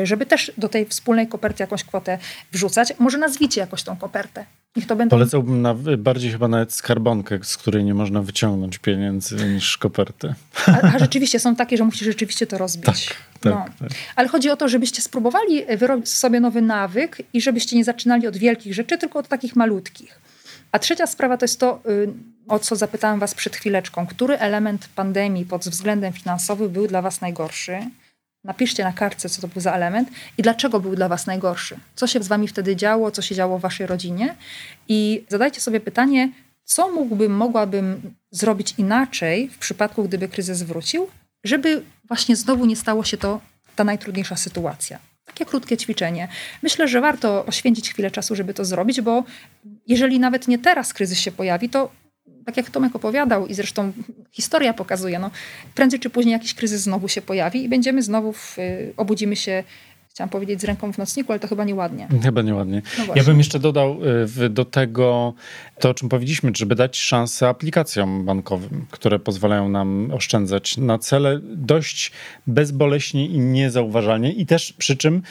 żeby 0.02 0.26
też 0.26 0.52
do 0.58 0.68
tej 0.68 0.86
wspólnej 0.86 1.28
koperty 1.28 1.62
jakąś 1.62 1.84
kwotę 1.84 2.18
wrzucać. 2.52 2.92
Może 2.98 3.18
nazwicie 3.18 3.60
jakoś 3.60 3.82
tą 3.82 3.96
kopertę. 3.96 4.44
Niech 4.76 4.86
to 4.86 4.96
będą... 4.96 5.10
Polecałbym 5.10 5.62
na, 5.62 5.74
bardziej 5.98 6.32
chyba 6.32 6.48
nawet 6.48 6.72
skarbonkę, 6.72 7.38
z 7.42 7.56
której 7.56 7.84
nie 7.84 7.94
można 7.94 8.22
wyciągnąć 8.22 8.78
pieniędzy 8.78 9.36
niż 9.54 9.78
koperty. 9.78 10.34
A, 10.66 10.80
a 10.94 10.98
rzeczywiście 10.98 11.40
są 11.40 11.56
takie, 11.56 11.76
że 11.76 11.84
musisz 11.84 12.02
rzeczywiście 12.02 12.46
to 12.46 12.58
rozbić. 12.58 13.06
Tak, 13.06 13.16
tak, 13.40 13.52
no. 13.52 13.64
tak. 13.78 13.98
Ale 14.16 14.28
chodzi 14.28 14.50
o 14.50 14.56
to, 14.56 14.68
żebyście 14.68 15.02
spróbowali 15.02 15.64
wyrobić 15.76 16.08
sobie 16.08 16.40
nowy 16.40 16.62
nawyk 16.62 17.16
i 17.32 17.40
żebyście 17.40 17.76
nie 17.76 17.84
zaczynali 17.84 18.26
od 18.26 18.36
wielkich 18.36 18.74
rzeczy, 18.74 18.98
tylko 18.98 19.18
od 19.18 19.28
takich 19.28 19.56
malutkich. 19.56 20.20
A 20.72 20.78
trzecia 20.78 21.06
sprawa 21.06 21.36
to 21.36 21.44
jest 21.44 21.60
to, 21.60 21.80
y, 21.88 22.12
o 22.48 22.58
co 22.58 22.76
zapytałam 22.76 23.20
was 23.20 23.34
przed 23.34 23.56
chwileczką. 23.56 24.06
Który 24.06 24.38
element 24.38 24.88
pandemii 24.94 25.44
pod 25.44 25.64
względem 25.64 26.12
finansowym 26.12 26.68
był 26.68 26.86
dla 26.86 27.02
was 27.02 27.20
najgorszy? 27.20 27.78
Napiszcie 28.44 28.84
na 28.84 28.92
kartce, 28.92 29.28
co 29.28 29.40
to 29.42 29.48
był 29.48 29.62
za 29.62 29.72
element 29.72 30.08
i 30.38 30.42
dlaczego 30.42 30.80
był 30.80 30.96
dla 30.96 31.08
was 31.08 31.26
najgorszy. 31.26 31.76
Co 31.94 32.06
się 32.06 32.22
z 32.22 32.28
wami 32.28 32.48
wtedy 32.48 32.76
działo, 32.76 33.10
co 33.10 33.22
się 33.22 33.34
działo 33.34 33.58
w 33.58 33.62
waszej 33.62 33.86
rodzinie 33.86 34.34
i 34.88 35.24
zadajcie 35.28 35.60
sobie 35.60 35.80
pytanie, 35.80 36.32
co 36.64 36.90
mógłbym, 36.90 37.36
mogłabym 37.36 38.14
zrobić 38.30 38.74
inaczej 38.78 39.48
w 39.48 39.58
przypadku, 39.58 40.04
gdyby 40.04 40.28
kryzys 40.28 40.62
wrócił, 40.62 41.08
żeby 41.44 41.82
właśnie 42.08 42.36
znowu 42.36 42.66
nie 42.66 42.76
stało 42.76 43.04
się 43.04 43.16
to 43.16 43.40
ta 43.76 43.84
najtrudniejsza 43.84 44.36
sytuacja. 44.36 44.98
Takie 45.24 45.44
krótkie 45.44 45.76
ćwiczenie. 45.76 46.28
Myślę, 46.62 46.88
że 46.88 47.00
warto 47.00 47.42
poświęcić 47.44 47.90
chwilę 47.90 48.10
czasu, 48.10 48.36
żeby 48.36 48.54
to 48.54 48.64
zrobić, 48.64 49.00
bo 49.00 49.24
jeżeli 49.86 50.20
nawet 50.20 50.48
nie 50.48 50.58
teraz 50.58 50.94
kryzys 50.94 51.18
się 51.18 51.32
pojawi, 51.32 51.68
to 51.68 51.90
tak 52.48 52.56
jak 52.56 52.70
Tomek 52.70 52.96
opowiadał 52.96 53.46
i 53.46 53.54
zresztą 53.54 53.92
historia 54.32 54.74
pokazuje, 54.74 55.18
no, 55.18 55.30
prędzej 55.74 56.00
czy 56.00 56.10
później 56.10 56.32
jakiś 56.32 56.54
kryzys 56.54 56.82
znowu 56.82 57.08
się 57.08 57.22
pojawi 57.22 57.64
i 57.64 57.68
będziemy 57.68 58.02
znowu, 58.02 58.32
w, 58.32 58.58
y, 58.58 58.92
obudzimy 58.96 59.36
się 59.36 59.64
chciałam 60.18 60.30
powiedzieć 60.30 60.60
z 60.60 60.64
ręką 60.64 60.92
w 60.92 60.98
nocniku, 60.98 61.32
ale 61.32 61.40
to 61.40 61.48
chyba 61.48 61.64
nieładnie. 61.64 62.08
Chyba 62.22 62.42
nieładnie. 62.42 62.82
No 62.98 63.14
ja 63.14 63.24
bym 63.24 63.38
jeszcze 63.38 63.58
dodał 63.58 63.98
y, 64.44 64.48
do 64.48 64.64
tego 64.64 65.34
to, 65.78 65.90
o 65.90 65.94
czym 65.94 66.08
powiedzieliśmy, 66.08 66.52
żeby 66.56 66.74
dać 66.74 66.98
szansę 66.98 67.48
aplikacjom 67.48 68.24
bankowym, 68.24 68.86
które 68.90 69.18
pozwalają 69.18 69.68
nam 69.68 70.10
oszczędzać 70.14 70.76
na 70.76 70.98
cele 70.98 71.40
dość 71.42 72.12
bezboleśnie 72.46 73.26
i 73.26 73.38
niezauważalnie 73.38 74.32
i 74.32 74.46
też 74.46 74.72
przy 74.72 74.96
czym 74.96 75.22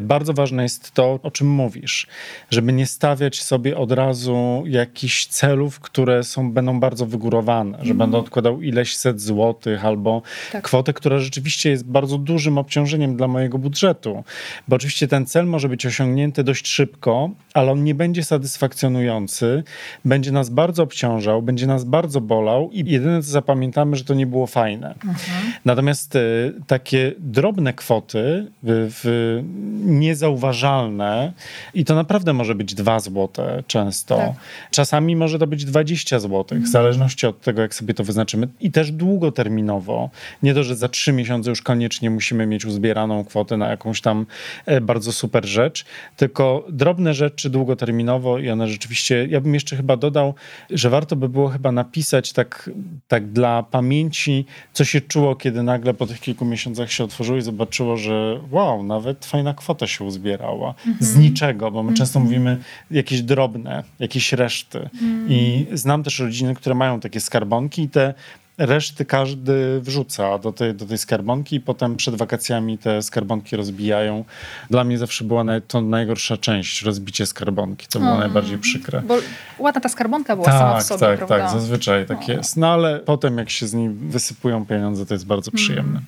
bardzo 0.00 0.32
ważne 0.32 0.62
jest 0.62 0.92
to, 0.92 1.18
o 1.22 1.30
czym 1.30 1.48
mówisz, 1.48 2.06
żeby 2.50 2.72
nie 2.72 2.86
stawiać 2.86 3.42
sobie 3.42 3.76
od 3.76 3.92
razu 3.92 4.62
jakichś 4.66 5.26
celów, 5.26 5.80
które 5.80 6.24
są, 6.24 6.52
będą 6.52 6.80
bardzo 6.80 7.06
wygórowane, 7.06 7.78
że 7.78 7.84
mm. 7.84 7.98
będę 7.98 8.18
odkładał 8.18 8.62
ileś 8.62 8.96
set 8.96 9.20
złotych 9.20 9.84
albo 9.84 10.22
tak. 10.52 10.64
kwotę, 10.64 10.92
która 10.92 11.18
rzeczywiście 11.18 11.70
jest 11.70 11.84
bardzo 11.84 12.18
dużym 12.18 12.58
obciążeniem 12.58 13.16
dla 13.16 13.28
mojego 13.28 13.58
budżetu. 13.58 14.24
Bo 14.68 14.76
oczywiście 14.76 15.08
ten 15.08 15.26
cel 15.26 15.46
może 15.46 15.68
być 15.68 15.86
osiągnięty 15.86 16.44
dość 16.44 16.68
szybko, 16.68 17.30
ale 17.54 17.72
on 17.72 17.84
nie 17.84 17.94
będzie 17.94 18.24
satysfakcjonujący, 18.24 19.62
będzie 20.04 20.32
nas 20.32 20.50
bardzo 20.50 20.82
obciążał, 20.82 21.42
będzie 21.42 21.66
nas 21.66 21.84
bardzo 21.84 22.20
bolał 22.20 22.70
i 22.72 22.90
jedyne 22.90 23.22
co 23.22 23.30
zapamiętamy, 23.30 23.96
że 23.96 24.04
to 24.04 24.14
nie 24.14 24.26
było 24.26 24.46
fajne. 24.46 24.94
Mhm. 24.94 25.52
Natomiast 25.64 26.16
y, 26.16 26.54
takie 26.66 27.12
drobne 27.18 27.72
kwoty 27.72 28.46
w, 28.62 28.90
w 29.02 29.42
niezauważalne 29.72 31.32
i 31.74 31.84
to 31.84 31.94
naprawdę 31.94 32.32
może 32.32 32.54
być 32.54 32.74
2 32.74 33.00
złote 33.00 33.62
często. 33.66 34.16
Tak. 34.16 34.32
Czasami 34.70 35.16
może 35.16 35.38
to 35.38 35.46
być 35.46 35.64
20 35.64 36.18
złotych, 36.18 36.62
w 36.62 36.68
zależności 36.68 37.26
od 37.26 37.40
tego, 37.40 37.62
jak 37.62 37.74
sobie 37.74 37.94
to 37.94 38.04
wyznaczymy. 38.04 38.48
I 38.60 38.70
też 38.70 38.92
długoterminowo. 38.92 40.10
Nie 40.42 40.54
to, 40.54 40.64
że 40.64 40.76
za 40.76 40.88
3 40.88 41.12
miesiące 41.12 41.50
już 41.50 41.62
koniecznie 41.62 42.10
musimy 42.10 42.46
mieć 42.46 42.64
uzbieraną 42.64 43.24
kwotę 43.24 43.56
na 43.56 43.68
jakąś 43.68 44.00
tam 44.00 44.26
e, 44.66 44.80
bardzo 44.80 45.12
super 45.12 45.46
rzecz, 45.46 45.84
tylko 46.16 46.66
drobne 46.68 47.14
rzeczy 47.14 47.50
długoterminowo 47.50 48.38
i 48.38 48.50
one 48.50 48.68
rzeczywiście, 48.68 49.26
ja 49.30 49.40
bym 49.40 49.54
jeszcze 49.54 49.76
chyba 49.76 49.96
dodał, 49.96 50.34
że 50.70 50.90
warto 50.90 51.16
by 51.16 51.28
było 51.28 51.48
chyba 51.48 51.72
napisać 51.72 52.32
tak, 52.32 52.70
tak 53.08 53.26
dla 53.26 53.62
pamięci, 53.62 54.46
co 54.72 54.84
się 54.84 55.00
czuło, 55.00 55.36
kiedy 55.36 55.62
nagle 55.62 55.94
po 55.94 56.06
tych 56.06 56.20
kilku 56.20 56.44
miesiącach 56.44 56.92
się 56.92 57.04
otworzyło 57.04 57.38
i 57.38 57.42
zobaczyło, 57.42 57.96
że 57.96 58.40
wow, 58.50 58.82
nawet 58.82 59.26
fajna 59.26 59.54
kwota 59.54 59.61
kwota 59.62 59.86
się 59.86 60.04
uzbierała. 60.04 60.74
Z 61.00 61.16
niczego, 61.16 61.70
bo 61.70 61.82
my 61.82 61.94
często 61.94 62.20
mówimy 62.20 62.58
jakieś 62.90 63.22
drobne, 63.22 63.84
jakieś 63.98 64.32
reszty. 64.32 64.88
I 65.28 65.66
znam 65.72 66.02
też 66.02 66.18
rodziny, 66.18 66.54
które 66.54 66.74
mają 66.74 67.00
takie 67.00 67.20
skarbonki 67.20 67.82
i 67.82 67.88
te 67.88 68.14
reszty 68.58 69.04
każdy 69.04 69.80
wrzuca 69.80 70.38
do 70.38 70.52
tej, 70.52 70.74
do 70.74 70.86
tej 70.86 70.98
skarbonki 70.98 71.56
i 71.56 71.60
potem 71.60 71.96
przed 71.96 72.14
wakacjami 72.14 72.78
te 72.78 73.02
skarbonki 73.02 73.56
rozbijają. 73.56 74.24
Dla 74.70 74.84
mnie 74.84 74.98
zawsze 74.98 75.24
była 75.24 75.44
to 75.68 75.80
najgorsza 75.80 76.36
część, 76.36 76.82
rozbicie 76.82 77.26
skarbonki, 77.26 77.86
co 77.88 77.98
było 77.98 78.10
hmm. 78.10 78.26
najbardziej 78.26 78.58
przykre. 78.58 79.02
Bo 79.02 79.18
ładna 79.58 79.80
ta 79.80 79.88
skarbonka 79.88 80.36
była 80.36 80.46
tak, 80.46 80.58
sama 80.58 80.80
w 80.80 80.82
sobie, 80.82 81.00
tak, 81.00 81.16
prawda? 81.16 81.38
Tak, 81.38 81.50
zazwyczaj 81.50 82.06
tak 82.06 82.28
o. 82.28 82.32
jest. 82.32 82.56
No 82.56 82.72
ale 82.72 83.00
potem 83.00 83.38
jak 83.38 83.50
się 83.50 83.66
z 83.66 83.74
niej 83.74 83.88
wysypują 83.88 84.66
pieniądze, 84.66 85.06
to 85.06 85.14
jest 85.14 85.26
bardzo 85.26 85.50
hmm. 85.50 85.64
przyjemne. 85.64 86.00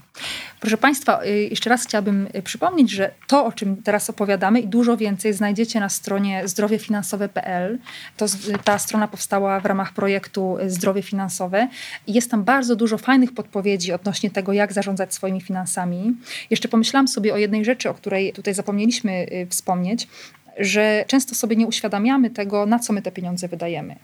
Proszę 0.61 0.76
Państwa, 0.76 1.24
y, 1.24 1.28
jeszcze 1.50 1.70
raz 1.70 1.85
chciałabym 1.85 2.28
y, 2.35 2.42
przypomnieć, 2.42 2.90
że 2.90 3.11
to, 3.26 3.46
o 3.46 3.52
czym 3.52 3.83
teraz 3.83 4.11
opowiadamy 4.11 4.61
i 4.61 4.68
dużo 4.68 4.96
więcej 4.96 5.33
znajdziecie 5.33 5.80
na 5.80 5.88
stronie 5.88 6.48
zdrowiefinansowe.pl. 6.48 7.78
To 8.16 8.26
ta 8.64 8.78
strona 8.78 9.09
powstała 9.09 9.61
w 9.61 9.66
ramach 9.66 9.92
projektu 9.92 10.57
Zdrowie 10.66 11.02
Finansowe 11.02 11.68
jest 12.07 12.34
tam 12.35 12.44
bardzo 12.44 12.77
dużo 12.77 12.99
fajnych 12.99 13.35
podpowiedzi 13.35 13.92
odnośnie 13.92 14.31
tego, 14.31 14.53
jak 14.53 14.73
zarządzać 14.73 15.14
swoimi 15.14 15.40
finansami. 15.40 16.16
Jeszcze 16.51 16.68
pomyślałam 16.68 17.09
sobie 17.09 17.35
o 17.35 17.37
jednej 17.37 17.64
rzeczy, 17.64 17.90
o 17.90 17.94
której 17.94 18.33
tutaj 18.33 18.55
zapomnieliśmy 18.55 19.27
y, 19.33 19.47
wspomnieć, 19.51 20.09
że 20.59 21.05
często 21.07 21.35
sobie 21.35 21.57
nie 21.57 21.66
uświadamiamy 21.66 22.31
tego, 22.31 22.66
na 22.66 22.79
co 22.79 22.92
my 22.92 23.03
te 23.03 23.12
pieniądze 23.12 23.49
wydajemy. 23.49 23.97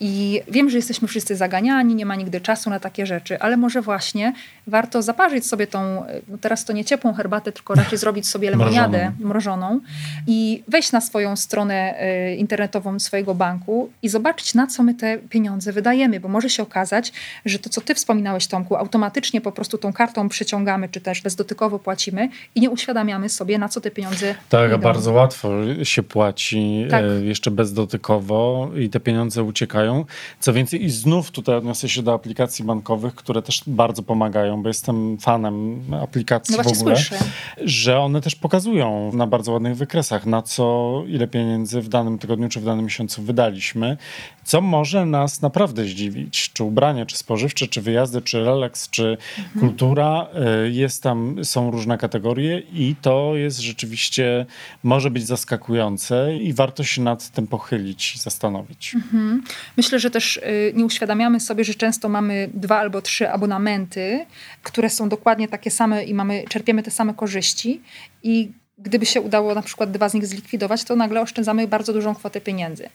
I 0.00 0.40
wiem, 0.48 0.70
że 0.70 0.76
jesteśmy 0.76 1.08
wszyscy 1.08 1.36
zaganiani, 1.36 1.94
nie 1.94 2.06
ma 2.06 2.16
nigdy 2.16 2.40
czasu 2.40 2.70
na 2.70 2.80
takie 2.80 3.06
rzeczy, 3.06 3.40
ale 3.40 3.56
może 3.56 3.82
właśnie 3.82 4.32
warto 4.66 5.02
zaparzyć 5.02 5.46
sobie 5.46 5.66
tą, 5.66 6.04
no 6.28 6.38
teraz 6.40 6.64
to 6.64 6.72
nie 6.72 6.84
ciepłą 6.84 7.12
herbatę, 7.14 7.52
tylko 7.52 7.74
raczej 7.74 7.98
zrobić 8.02 8.28
sobie 8.28 8.50
lemoniadę 8.50 8.98
mrożoną. 9.18 9.28
mrożoną 9.28 9.80
i 10.26 10.62
wejść 10.68 10.92
na 10.92 11.00
swoją 11.00 11.36
stronę 11.36 11.94
y, 12.32 12.36
internetową 12.36 12.98
swojego 12.98 13.34
banku 13.34 13.90
i 14.02 14.08
zobaczyć, 14.08 14.54
na 14.54 14.66
co 14.66 14.82
my 14.82 14.94
te 14.94 15.18
pieniądze 15.18 15.72
wydajemy, 15.72 16.20
bo 16.20 16.28
może 16.28 16.50
się 16.50 16.62
okazać, 16.62 17.12
że 17.44 17.58
to, 17.58 17.70
co 17.70 17.80
ty 17.80 17.94
wspominałeś, 17.94 18.46
Tomku, 18.46 18.76
automatycznie 18.76 19.40
po 19.40 19.52
prostu 19.52 19.78
tą 19.78 19.92
kartą 19.92 20.28
przyciągamy, 20.28 20.88
czy 20.88 21.00
też 21.00 21.22
bezdotykowo 21.22 21.78
płacimy 21.78 22.28
i 22.54 22.60
nie 22.60 22.70
uświadamiamy 22.70 23.28
sobie, 23.28 23.58
na 23.58 23.68
co 23.68 23.80
te 23.80 23.90
pieniądze 23.90 24.34
Tak, 24.48 24.68
idą. 24.70 24.78
bardzo 24.78 25.12
łatwo 25.12 25.50
się 25.82 26.02
płaci 26.02 26.86
tak. 26.90 27.04
E, 27.04 27.24
jeszcze 27.24 27.50
bezdotykowo 27.50 28.70
i 28.76 28.88
te 28.90 29.00
pieniądze 29.00 29.44
uciekają. 29.52 30.04
Co 30.40 30.52
więcej, 30.52 30.84
i 30.84 30.90
znów 30.90 31.30
tutaj 31.30 31.56
odniosę 31.56 31.88
się 31.88 32.02
do 32.02 32.14
aplikacji 32.14 32.64
bankowych, 32.64 33.14
które 33.14 33.42
też 33.42 33.62
bardzo 33.66 34.02
pomagają, 34.02 34.62
bo 34.62 34.68
jestem 34.68 35.18
fanem 35.18 35.82
aplikacji 36.02 36.56
no 36.56 36.62
w 36.62 36.66
ogóle, 36.66 36.96
słyszę. 36.96 37.24
że 37.64 37.98
one 37.98 38.20
też 38.20 38.34
pokazują 38.34 39.10
na 39.14 39.26
bardzo 39.26 39.52
ładnych 39.52 39.76
wykresach, 39.76 40.26
na 40.26 40.42
co, 40.42 40.92
ile 41.06 41.26
pieniędzy 41.26 41.80
w 41.80 41.88
danym 41.88 42.18
tygodniu 42.18 42.48
czy 42.48 42.60
w 42.60 42.64
danym 42.64 42.84
miesiącu 42.84 43.22
wydaliśmy, 43.22 43.96
co 44.44 44.60
może 44.60 45.06
nas 45.06 45.42
naprawdę 45.42 45.84
zdziwić. 45.84 46.50
Czy 46.52 46.64
ubrania, 46.64 47.06
czy 47.06 47.16
spożywcze, 47.16 47.68
czy 47.68 47.82
wyjazdy, 47.82 48.22
czy 48.22 48.44
relaks, 48.44 48.90
czy 48.90 49.16
mhm. 49.38 49.60
kultura. 49.60 50.26
Y, 50.66 50.70
jest 50.70 51.02
tam, 51.02 51.44
są 51.44 51.70
różne 51.70 51.98
kategorie 51.98 52.58
i 52.58 52.96
to 53.02 53.32
jest 53.36 53.58
rzeczywiście, 53.58 54.46
może 54.82 55.10
być 55.10 55.26
zaskakujące 55.26 56.36
i 56.36 56.52
warto 56.52 56.84
się 56.84 57.02
nad 57.02 57.28
tym 57.28 57.46
pochylić, 57.46 58.18
zastanowić. 58.18 58.94
Mhm. 58.94 59.42
Myślę, 59.76 59.98
że 59.98 60.10
też 60.10 60.36
y, 60.36 60.72
nie 60.74 60.84
uświadamiamy 60.84 61.40
sobie, 61.40 61.64
że 61.64 61.74
często 61.74 62.08
mamy 62.08 62.50
dwa 62.54 62.78
albo 62.78 63.02
trzy 63.02 63.30
abonamenty, 63.30 64.26
które 64.62 64.90
są 64.90 65.08
dokładnie 65.08 65.48
takie 65.48 65.70
same 65.70 66.04
i 66.04 66.14
mamy, 66.14 66.44
czerpiemy 66.48 66.82
te 66.82 66.90
same 66.90 67.14
korzyści 67.14 67.80
i 68.22 68.52
gdyby 68.78 69.06
się 69.06 69.20
udało 69.20 69.54
na 69.54 69.62
przykład 69.62 69.90
dwa 69.90 70.08
z 70.08 70.14
nich 70.14 70.26
zlikwidować, 70.26 70.84
to 70.84 70.96
nagle 70.96 71.20
oszczędzamy 71.20 71.68
bardzo 71.68 71.92
dużą 71.92 72.14
kwotę 72.14 72.40
pieniędzy. 72.40 72.88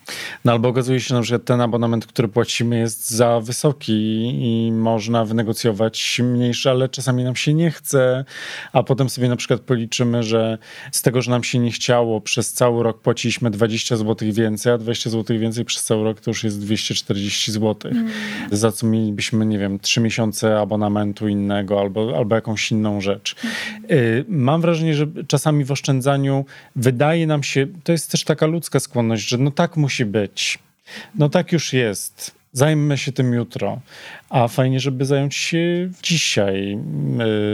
No 0.45 0.51
albo 0.51 0.69
okazuje 0.69 0.99
się, 0.99 1.23
że 1.23 1.39
ten 1.39 1.61
abonament, 1.61 2.05
który 2.05 2.27
płacimy 2.27 2.79
jest 2.79 3.09
za 3.09 3.39
wysoki 3.39 3.93
i 4.41 4.71
można 4.71 5.25
wynegocjować 5.25 6.21
mniejszy, 6.23 6.69
ale 6.69 6.89
czasami 6.89 7.23
nam 7.23 7.35
się 7.35 7.53
nie 7.53 7.71
chce, 7.71 8.25
a 8.73 8.83
potem 8.83 9.09
sobie 9.09 9.29
na 9.29 9.35
przykład 9.35 9.61
policzymy, 9.61 10.23
że 10.23 10.57
z 10.91 11.01
tego, 11.01 11.21
że 11.21 11.31
nam 11.31 11.43
się 11.43 11.59
nie 11.59 11.71
chciało, 11.71 12.21
przez 12.21 12.53
cały 12.53 12.83
rok 12.83 13.01
płaciliśmy 13.01 13.49
20 13.51 13.97
zł 13.97 14.31
więcej, 14.31 14.73
a 14.73 14.77
20 14.77 15.09
zł 15.09 15.39
więcej 15.39 15.65
przez 15.65 15.83
cały 15.83 16.03
rok 16.03 16.21
to 16.21 16.31
już 16.31 16.43
jest 16.43 16.59
240 16.59 17.51
zł. 17.51 17.91
Mm. 17.91 18.09
Za 18.51 18.71
co 18.71 18.87
mielibyśmy, 18.87 19.45
nie 19.45 19.59
wiem, 19.59 19.79
3 19.79 20.01
miesiące 20.01 20.59
abonamentu 20.59 21.27
innego 21.27 21.79
albo, 21.79 22.17
albo 22.17 22.35
jakąś 22.35 22.71
inną 22.71 23.01
rzecz. 23.01 23.35
Mm. 23.87 24.25
Mam 24.27 24.61
wrażenie, 24.61 24.93
że 24.93 25.07
czasami 25.27 25.65
w 25.67 25.71
oszczędzaniu 25.71 26.45
wydaje 26.75 27.27
nam 27.27 27.43
się, 27.43 27.67
to 27.83 27.91
jest 27.91 28.11
też 28.11 28.23
taka 28.23 28.45
ludzka 28.45 28.79
skłonność, 28.79 29.27
że 29.27 29.37
no 29.37 29.51
tak 29.51 29.77
musi 29.77 30.05
być. 30.05 30.59
No 31.15 31.29
tak 31.29 31.51
już 31.51 31.73
jest. 31.73 32.37
Zajmę 32.53 32.97
się 32.97 33.11
tym 33.11 33.33
jutro. 33.33 33.79
A 34.29 34.47
fajnie, 34.47 34.79
żeby 34.79 35.05
zająć 35.05 35.35
się 35.35 35.89
dzisiaj, 36.03 36.77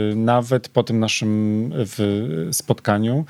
yy, 0.08 0.16
nawet 0.16 0.68
po 0.68 0.82
tym 0.82 0.98
naszym 0.98 1.72
spotkaniu, 2.52 3.24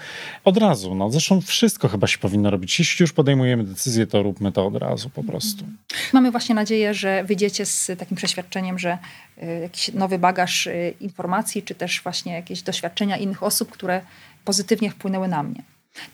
od 0.45 0.57
razu. 0.57 0.95
No, 0.95 1.11
zresztą 1.11 1.41
wszystko 1.41 1.89
chyba 1.89 2.07
się 2.07 2.19
powinno 2.19 2.51
robić. 2.51 2.79
Jeśli 2.79 3.03
już 3.03 3.13
podejmujemy 3.13 3.65
decyzję, 3.65 4.07
to 4.07 4.23
róbmy 4.23 4.53
to 4.53 4.67
od 4.67 4.77
razu 4.77 5.11
po 5.11 5.25
prostu. 5.25 5.65
Mamy 6.13 6.31
właśnie 6.31 6.55
nadzieję, 6.55 6.95
że 6.95 7.25
wyjdziecie 7.25 7.67
z 7.67 7.91
takim 7.99 8.17
przeświadczeniem, 8.17 8.79
że 8.79 8.99
yy, 9.37 9.61
jakiś 9.61 9.93
nowy 9.95 10.19
bagaż 10.19 10.69
informacji, 11.01 11.63
czy 11.63 11.75
też 11.75 12.03
właśnie 12.03 12.33
jakieś 12.33 12.63
doświadczenia 12.63 13.17
innych 13.17 13.43
osób, 13.43 13.71
które 13.71 14.01
pozytywnie 14.45 14.91
wpłynęły 14.91 15.29
na 15.29 15.43
mnie. 15.43 15.63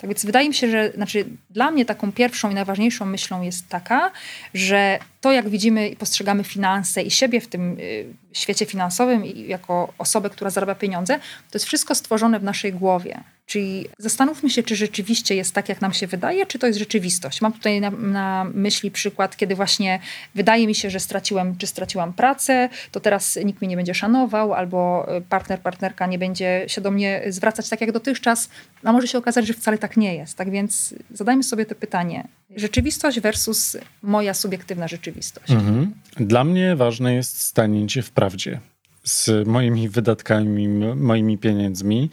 Tak 0.01 0.11
więc 0.11 0.25
wydaje 0.25 0.49
mi 0.49 0.55
się, 0.55 0.71
że 0.71 0.93
znaczy 0.93 1.25
dla 1.51 1.71
mnie 1.71 1.85
taką 1.85 2.13
pierwszą 2.13 2.51
i 2.51 2.55
najważniejszą 2.55 3.07
myślą 3.07 3.43
jest 3.43 3.69
taka, 3.69 4.11
że 4.55 4.99
to, 5.21 5.33
jak 5.33 5.49
widzimy 5.49 5.89
i 5.89 5.97
postrzegamy 5.97 6.45
finanse 6.45 7.03
i 7.03 7.11
siebie 7.11 7.41
w 7.41 7.47
tym 7.47 7.77
y, 7.81 8.05
świecie 8.33 8.67
finansowym 8.67 9.27
i 9.27 9.49
jako 9.49 9.93
osobę, 9.99 10.31
która 10.31 10.51
zarabia 10.51 10.75
pieniądze, 10.75 11.19
to 11.19 11.59
jest 11.59 11.67
wszystko 11.67 11.95
stworzone 11.95 12.41
w 12.41 12.43
naszej 12.43 12.73
głowie. 12.73 13.21
Czyli 13.47 13.89
zastanówmy 13.99 14.51
się, 14.51 14.63
czy 14.63 14.77
rzeczywiście 14.77 15.35
jest 15.35 15.55
tak, 15.55 15.69
jak 15.69 15.81
nam 15.81 15.93
się 15.93 16.07
wydaje, 16.07 16.47
czy 16.47 16.59
to 16.59 16.67
jest 16.67 16.79
rzeczywistość. 16.79 17.41
Mam 17.41 17.53
tutaj 17.53 17.81
na, 17.81 17.91
na, 17.91 18.47
myśli 18.55 18.91
przykład, 18.91 19.37
kiedy 19.37 19.55
właśnie 19.55 20.01
wydaje 20.35 20.67
mi 20.67 20.75
się, 20.75 20.91
że 20.91 21.01
straciłem, 21.01 21.57
czy 21.57 21.67
straciłam 21.67 22.13
pracę, 22.13 22.69
to 22.93 23.01
teraz 23.01 23.39
nikt 23.45 23.61
mnie 23.61 23.69
nie 23.69 23.77
będzie 23.77 23.95
szanował, 23.95 24.55
albo 24.55 25.07
partner, 25.29 25.61
partnerka 25.61 26.07
nie 26.07 26.19
będzie 26.19 26.65
się 26.67 26.81
do 26.81 26.91
mnie 26.91 27.23
zwracać 27.29 27.69
tak 27.69 27.81
jak 27.81 27.93
dotychczas, 27.93 28.49
a 28.85 28.93
może 28.93 29.09
się 29.09 29.19
okazać, 29.19 29.47
że 29.47 29.55
wcale 29.55 29.79
tak 29.79 29.97
nie 29.97 30.15
jest. 30.15 30.37
Tak 30.37 30.51
więc 30.51 30.95
zadajmy 31.11 31.43
sobie 31.43 31.67
to 31.67 31.75
pytanie. 31.75 32.29
Rzeczywistość 32.57 33.21
versus 33.21 33.77
moja 34.03 34.35
subiektywna 34.35 34.89
rzeczywistość. 34.89 35.10
Mhm. 35.51 35.95
Dla 36.17 36.45
mnie 36.45 36.77
ważne 36.77 37.15
jest 37.15 37.41
stanięcie 37.41 38.03
w 38.03 38.11
prawdzie 38.11 38.61
z 39.05 39.47
moimi 39.47 39.89
wydatkami, 39.89 40.69
moimi 40.97 41.39
pieniędzmi, 41.39 42.11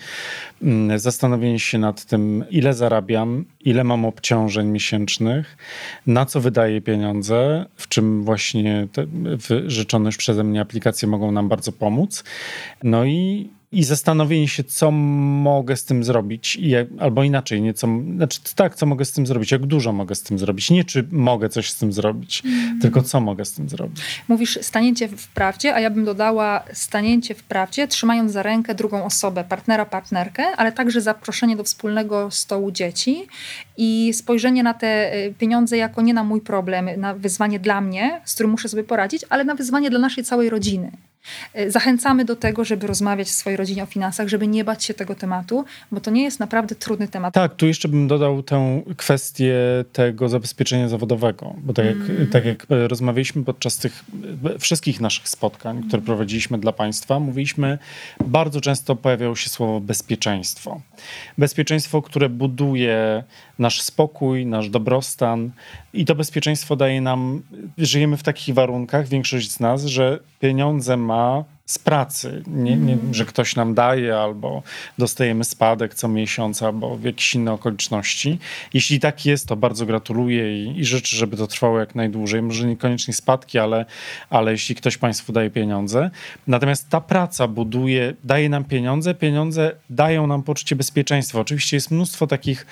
mm, 0.62 1.00
zastanowienie 1.00 1.60
się 1.60 1.78
nad 1.78 2.06
tym, 2.06 2.46
ile 2.50 2.74
zarabiam, 2.74 3.46
ile 3.62 3.84
mam 3.84 4.06
obciążeń 4.06 4.68
miesięcznych, 4.68 5.58
na 6.08 6.26
co 6.26 6.42
wydaję 6.42 6.82
pieniądze, 6.82 7.66
w 7.76 7.88
czym 7.88 8.24
właśnie 8.24 8.88
te 8.92 9.06
już 10.06 10.18
przeze 10.18 10.44
mnie 10.44 10.62
aplikacje 10.62 11.08
mogą 11.08 11.32
nam 11.32 11.50
bardzo 11.50 11.72
pomóc. 11.72 12.24
No 12.84 13.06
i 13.06 13.50
i 13.72 13.84
zastanowienie 13.84 14.48
się, 14.48 14.64
co 14.64 14.92
mogę 14.92 15.76
z 15.76 15.86
tym 15.86 16.04
zrobić, 16.04 16.56
i 16.56 16.76
albo 17.00 17.24
inaczej, 17.24 17.62
nie 17.62 17.74
co, 17.74 17.88
znaczy 18.16 18.40
tak, 18.56 18.76
co 18.76 18.86
mogę 18.86 19.06
z 19.06 19.12
tym 19.12 19.28
zrobić, 19.28 19.52
jak 19.52 19.66
dużo 19.66 19.94
mogę 19.94 20.16
z 20.16 20.24
tym 20.24 20.40
zrobić. 20.40 20.72
Nie 20.72 20.84
czy 20.84 21.08
mogę 21.12 21.50
coś 21.50 21.72
z 21.72 21.76
tym 21.76 21.94
zrobić, 21.94 22.44
mm. 22.46 22.80
tylko 22.82 23.02
co 23.02 23.22
mogę 23.22 23.46
z 23.46 23.54
tym 23.54 23.70
zrobić. 23.70 24.02
Mówisz 24.28 24.60
stanięcie 24.62 25.08
w 25.08 25.28
prawdzie, 25.28 25.76
a 25.76 25.80
ja 25.80 25.90
bym 25.90 26.06
dodała 26.06 26.64
stanięcie 26.74 27.36
w 27.36 27.44
prawdzie, 27.44 27.88
trzymając 27.88 28.32
za 28.32 28.44
rękę 28.44 28.76
drugą 28.76 29.06
osobę, 29.06 29.44
partnera, 29.44 29.86
partnerkę, 29.86 30.44
ale 30.58 30.72
także 30.72 31.02
zaproszenie 31.02 31.56
do 31.56 31.64
wspólnego 31.64 32.32
stołu 32.32 32.72
dzieci 32.72 33.28
i 33.78 34.14
spojrzenie 34.14 34.64
na 34.64 34.74
te 34.74 35.16
y, 35.16 35.34
pieniądze 35.34 35.78
jako 35.78 36.02
nie 36.02 36.14
na 36.14 36.24
mój 36.24 36.42
problem, 36.42 36.90
na 36.98 37.14
wyzwanie 37.14 37.60
dla 37.60 37.82
mnie, 37.82 38.22
z 38.26 38.34
którym 38.34 38.52
muszę 38.52 38.70
sobie 38.70 38.84
poradzić, 38.84 39.26
ale 39.30 39.44
na 39.44 39.56
wyzwanie 39.56 39.90
dla 39.90 40.00
naszej 40.00 40.24
całej 40.24 40.50
rodziny. 40.50 40.92
E, 41.54 41.72
zachęcamy 41.72 42.26
do 42.26 42.36
tego, 42.36 42.66
żeby 42.66 42.88
rozmawiać 42.88 43.28
w 43.28 43.32
swojej 43.32 43.58
rodzinie 43.58 43.84
o 43.84 43.86
finansach, 43.86 44.28
żeby 44.28 44.48
nie 44.48 44.64
bać 44.64 44.84
się 44.84 44.94
tego 44.94 45.16
tematu, 45.16 45.66
bo 45.92 46.02
to 46.02 46.12
nie 46.12 46.24
jest 46.24 46.40
naprawdę 46.40 46.76
trudny 46.76 47.08
temat. 47.08 47.34
Tak, 47.34 47.56
tu 47.56 47.68
jeszcze 47.68 47.88
bym 47.88 48.08
dodał 48.08 48.44
tę 48.44 48.82
kwestię 48.98 49.56
tego 49.94 50.30
zabezpieczenia 50.30 50.90
zawodowego, 50.90 51.56
bo 51.58 51.74
tak 51.74 51.86
jak, 51.86 51.96
mm. 51.96 52.28
tak 52.28 52.46
jak 52.46 52.66
e, 52.70 52.88
rozmawialiśmy 52.88 53.44
podczas 53.44 53.78
tych 53.78 54.04
e, 54.56 54.60
wszystkich 54.60 55.02
naszych 55.02 55.30
spotkań, 55.30 55.84
które 55.88 56.02
prowadziliśmy 56.02 56.58
dla 56.58 56.72
Państwa, 56.72 57.20
mówiliśmy, 57.20 57.78
bardzo 58.26 58.62
często 58.62 58.96
pojawiało 58.96 59.36
się 59.36 59.50
słowo 59.50 59.80
bezpieczeństwo. 59.80 60.82
Bezpieczeństwo, 61.38 62.02
które 62.02 62.30
buduje 62.30 63.24
nasz 63.60 63.82
spokój, 63.82 64.46
nasz 64.46 64.70
dobrostan 64.70 65.52
i 65.94 66.06
to 66.06 66.16
bezpieczeństwo 66.16 66.76
daje 66.76 67.02
nam, 67.02 67.42
żyjemy 67.78 68.18
w 68.18 68.24
takich 68.24 68.56
warunkach, 68.56 69.08
większość 69.08 69.52
z 69.52 69.60
nas, 69.60 69.86
że 69.86 70.20
pieniądze 70.40 70.98
ma 70.98 71.44
z 71.68 71.80
pracy, 71.80 72.44
nie, 72.48 72.78
nie, 72.78 72.98
że 73.12 73.26
ktoś 73.26 73.56
nam 73.56 73.74
daje 73.74 74.18
albo 74.18 74.64
dostajemy 74.98 75.44
spadek 75.44 75.94
co 75.94 76.08
miesiąc 76.08 76.64
albo 76.64 76.96
w 76.96 77.04
jakieś 77.04 77.36
inne 77.36 77.54
okoliczności. 77.54 78.40
Jeśli 78.74 79.00
tak 79.00 79.26
jest, 79.26 79.48
to 79.48 79.56
bardzo 79.56 79.86
gratuluję 79.86 80.64
i, 80.64 80.80
i 80.80 80.86
życzę, 80.86 81.18
żeby 81.18 81.38
to 81.38 81.48
trwało 81.48 81.80
jak 81.80 81.96
najdłużej. 81.96 82.42
Może 82.42 82.68
niekoniecznie 82.68 83.14
spadki, 83.14 83.60
ale, 83.60 83.86
ale 84.30 84.52
jeśli 84.52 84.76
ktoś 84.76 84.98
Państwu 84.98 85.34
daje 85.34 85.50
pieniądze. 85.50 86.10
Natomiast 86.48 86.90
ta 86.90 87.02
praca 87.02 87.48
buduje, 87.48 88.14
daje 88.24 88.50
nam 88.50 88.64
pieniądze, 88.64 89.14
pieniądze 89.14 89.72
dają 89.90 90.28
nam 90.28 90.44
poczucie 90.44 90.76
bezpieczeństwa. 90.76 91.40
Oczywiście 91.40 91.78
jest 91.78 91.92
mnóstwo 91.92 92.28
takich, 92.28 92.66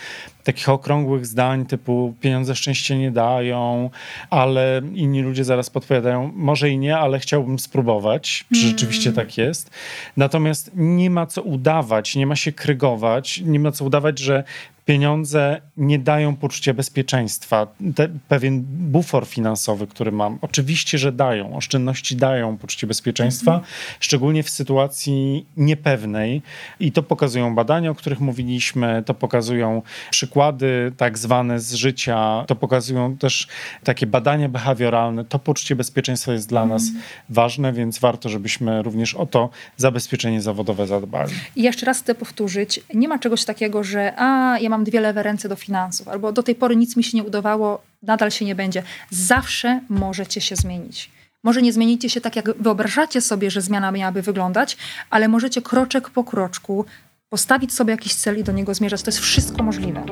takich 0.43 0.70
okrągłych 0.70 1.26
zdań 1.26 1.66
typu 1.66 2.16
pieniądze 2.22 2.56
szczęście 2.56 2.98
nie 2.98 3.12
dają, 3.12 3.89
ale 4.30 4.82
inni 4.93 5.22
ludzie 5.22 5.43
zaraz 5.43 5.70
podpowiadają, 5.70 6.32
może 6.36 6.70
i 6.70 6.78
nie, 6.78 6.98
ale 6.98 7.20
chciałbym 7.20 7.60
spróbować, 7.60 8.46
czy 8.54 8.84
rzeczywiście 8.86 9.13
tak 9.13 9.38
jest. 9.38 9.69
Natomiast 10.17 10.71
nie 10.75 11.09
ma 11.09 11.25
co 11.25 11.41
udawać, 11.41 12.15
nie 12.15 12.27
ma 12.27 12.36
się 12.36 12.51
krygować, 12.51 13.41
nie 13.45 13.59
ma 13.59 13.71
co 13.71 13.86
udawać, 13.86 14.19
że 14.19 14.43
pieniądze 14.86 15.61
nie 15.77 15.99
dają 15.99 16.36
poczucia 16.36 16.73
bezpieczeństwa. 16.73 17.67
Te, 17.95 18.09
pewien 18.27 18.63
bufor 18.67 19.27
finansowy, 19.27 19.88
który 19.88 20.11
mam, 20.11 20.38
oczywiście, 20.41 20.97
że 20.97 21.11
dają. 21.11 21.57
Oszczędności 21.57 22.15
dają 22.15 22.57
poczucie 22.57 22.88
bezpieczeństwa, 22.88 23.53
mhm. 23.53 23.71
szczególnie 23.99 24.43
w 24.43 24.49
sytuacji 24.49 25.45
niepewnej. 25.57 26.41
I 26.79 26.91
to 26.91 27.03
pokazują 27.03 27.55
badania, 27.55 27.91
o 27.91 27.95
których 27.95 28.19
mówiliśmy, 28.19 29.03
to 29.05 29.13
pokazują 29.13 29.81
przykłady 30.11 30.91
tak 30.97 31.17
zwane 31.17 31.59
z 31.59 31.73
życia, 31.73 32.43
to 32.47 32.55
pokazują 32.55 33.17
też 33.17 33.47
takie 33.83 34.07
badania 34.07 34.49
behawioralne. 34.49 35.25
To 35.25 35.39
poczucie 35.39 35.75
bezpieczeństwa 35.75 36.33
jest 36.33 36.49
dla 36.49 36.61
mhm. 36.61 36.81
nas 36.81 36.91
ważne, 37.29 37.73
więc 37.73 37.99
warto, 37.99 38.29
żebyśmy 38.29 38.81
również 38.81 39.13
o 39.13 39.25
to 39.25 39.49
zabezpieczenie 39.77 40.41
zawodowe 40.41 40.88
zadbali. 40.88 41.33
I 41.55 41.63
jeszcze 41.63 41.86
raz 41.86 41.99
chcę 41.99 42.15
powtórzyć, 42.15 42.79
nie 42.93 43.07
ma 43.07 43.19
czegoś 43.19 43.45
takiego, 43.45 43.83
że 43.83 44.13
a, 44.17 44.57
ja 44.59 44.69
mam 44.69 44.74
dwie 44.84 45.01
lewe 45.01 45.23
ręce 45.23 45.49
do 45.49 45.55
finansów, 45.55 46.07
albo 46.07 46.32
do 46.32 46.43
tej 46.43 46.55
pory 46.55 46.76
nic 46.76 46.95
mi 46.95 47.03
się 47.03 47.17
nie 47.17 47.23
udawało, 47.23 47.82
nadal 48.03 48.32
się 48.32 48.45
nie 48.45 48.55
będzie. 48.55 48.84
Zawsze 49.09 49.82
możecie 49.89 50.41
się 50.41 50.55
zmienić. 50.55 51.11
Może 51.43 51.61
nie 51.61 51.73
zmienicie 51.73 52.09
się 52.09 52.21
tak, 52.21 52.36
jak 52.36 52.57
wyobrażacie 52.61 53.21
sobie, 53.21 53.51
że 53.51 53.61
zmiana 53.61 53.91
miałaby 53.91 54.21
wyglądać, 54.21 54.78
ale 55.09 55.28
możecie 55.28 55.61
kroczek 55.61 56.09
po 56.09 56.23
kroczku 56.23 56.86
postawić 57.30 57.73
sobie 57.73 57.91
jakiś 57.91 58.15
cel 58.15 58.39
i 58.39 58.43
do 58.43 58.51
niego 58.51 58.73
zmierzać. 58.73 59.01
To 59.01 59.07
jest 59.07 59.19
wszystko 59.19 59.63
możliwe. 59.63 60.05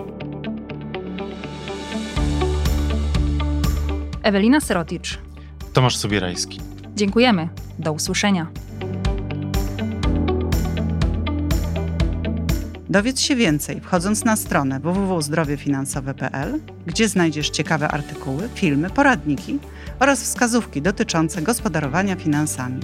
Ewelina 4.23 4.61
Seroticz. 4.61 5.19
Tomasz 5.73 5.97
Sobierajski. 5.97 6.59
Dziękujemy. 6.95 7.49
Do 7.79 7.93
usłyszenia. 7.93 8.47
Dowiedz 12.93 13.19
się 13.19 13.35
więcej 13.35 13.81
wchodząc 13.81 14.25
na 14.25 14.35
stronę 14.35 14.79
www.zdrowiefinansowe.pl, 14.79 16.59
gdzie 16.85 17.09
znajdziesz 17.09 17.49
ciekawe 17.49 17.87
artykuły, 17.87 18.49
filmy, 18.55 18.89
poradniki 18.89 19.59
oraz 19.99 20.23
wskazówki 20.23 20.81
dotyczące 20.81 21.41
gospodarowania 21.41 22.15
finansami. 22.15 22.79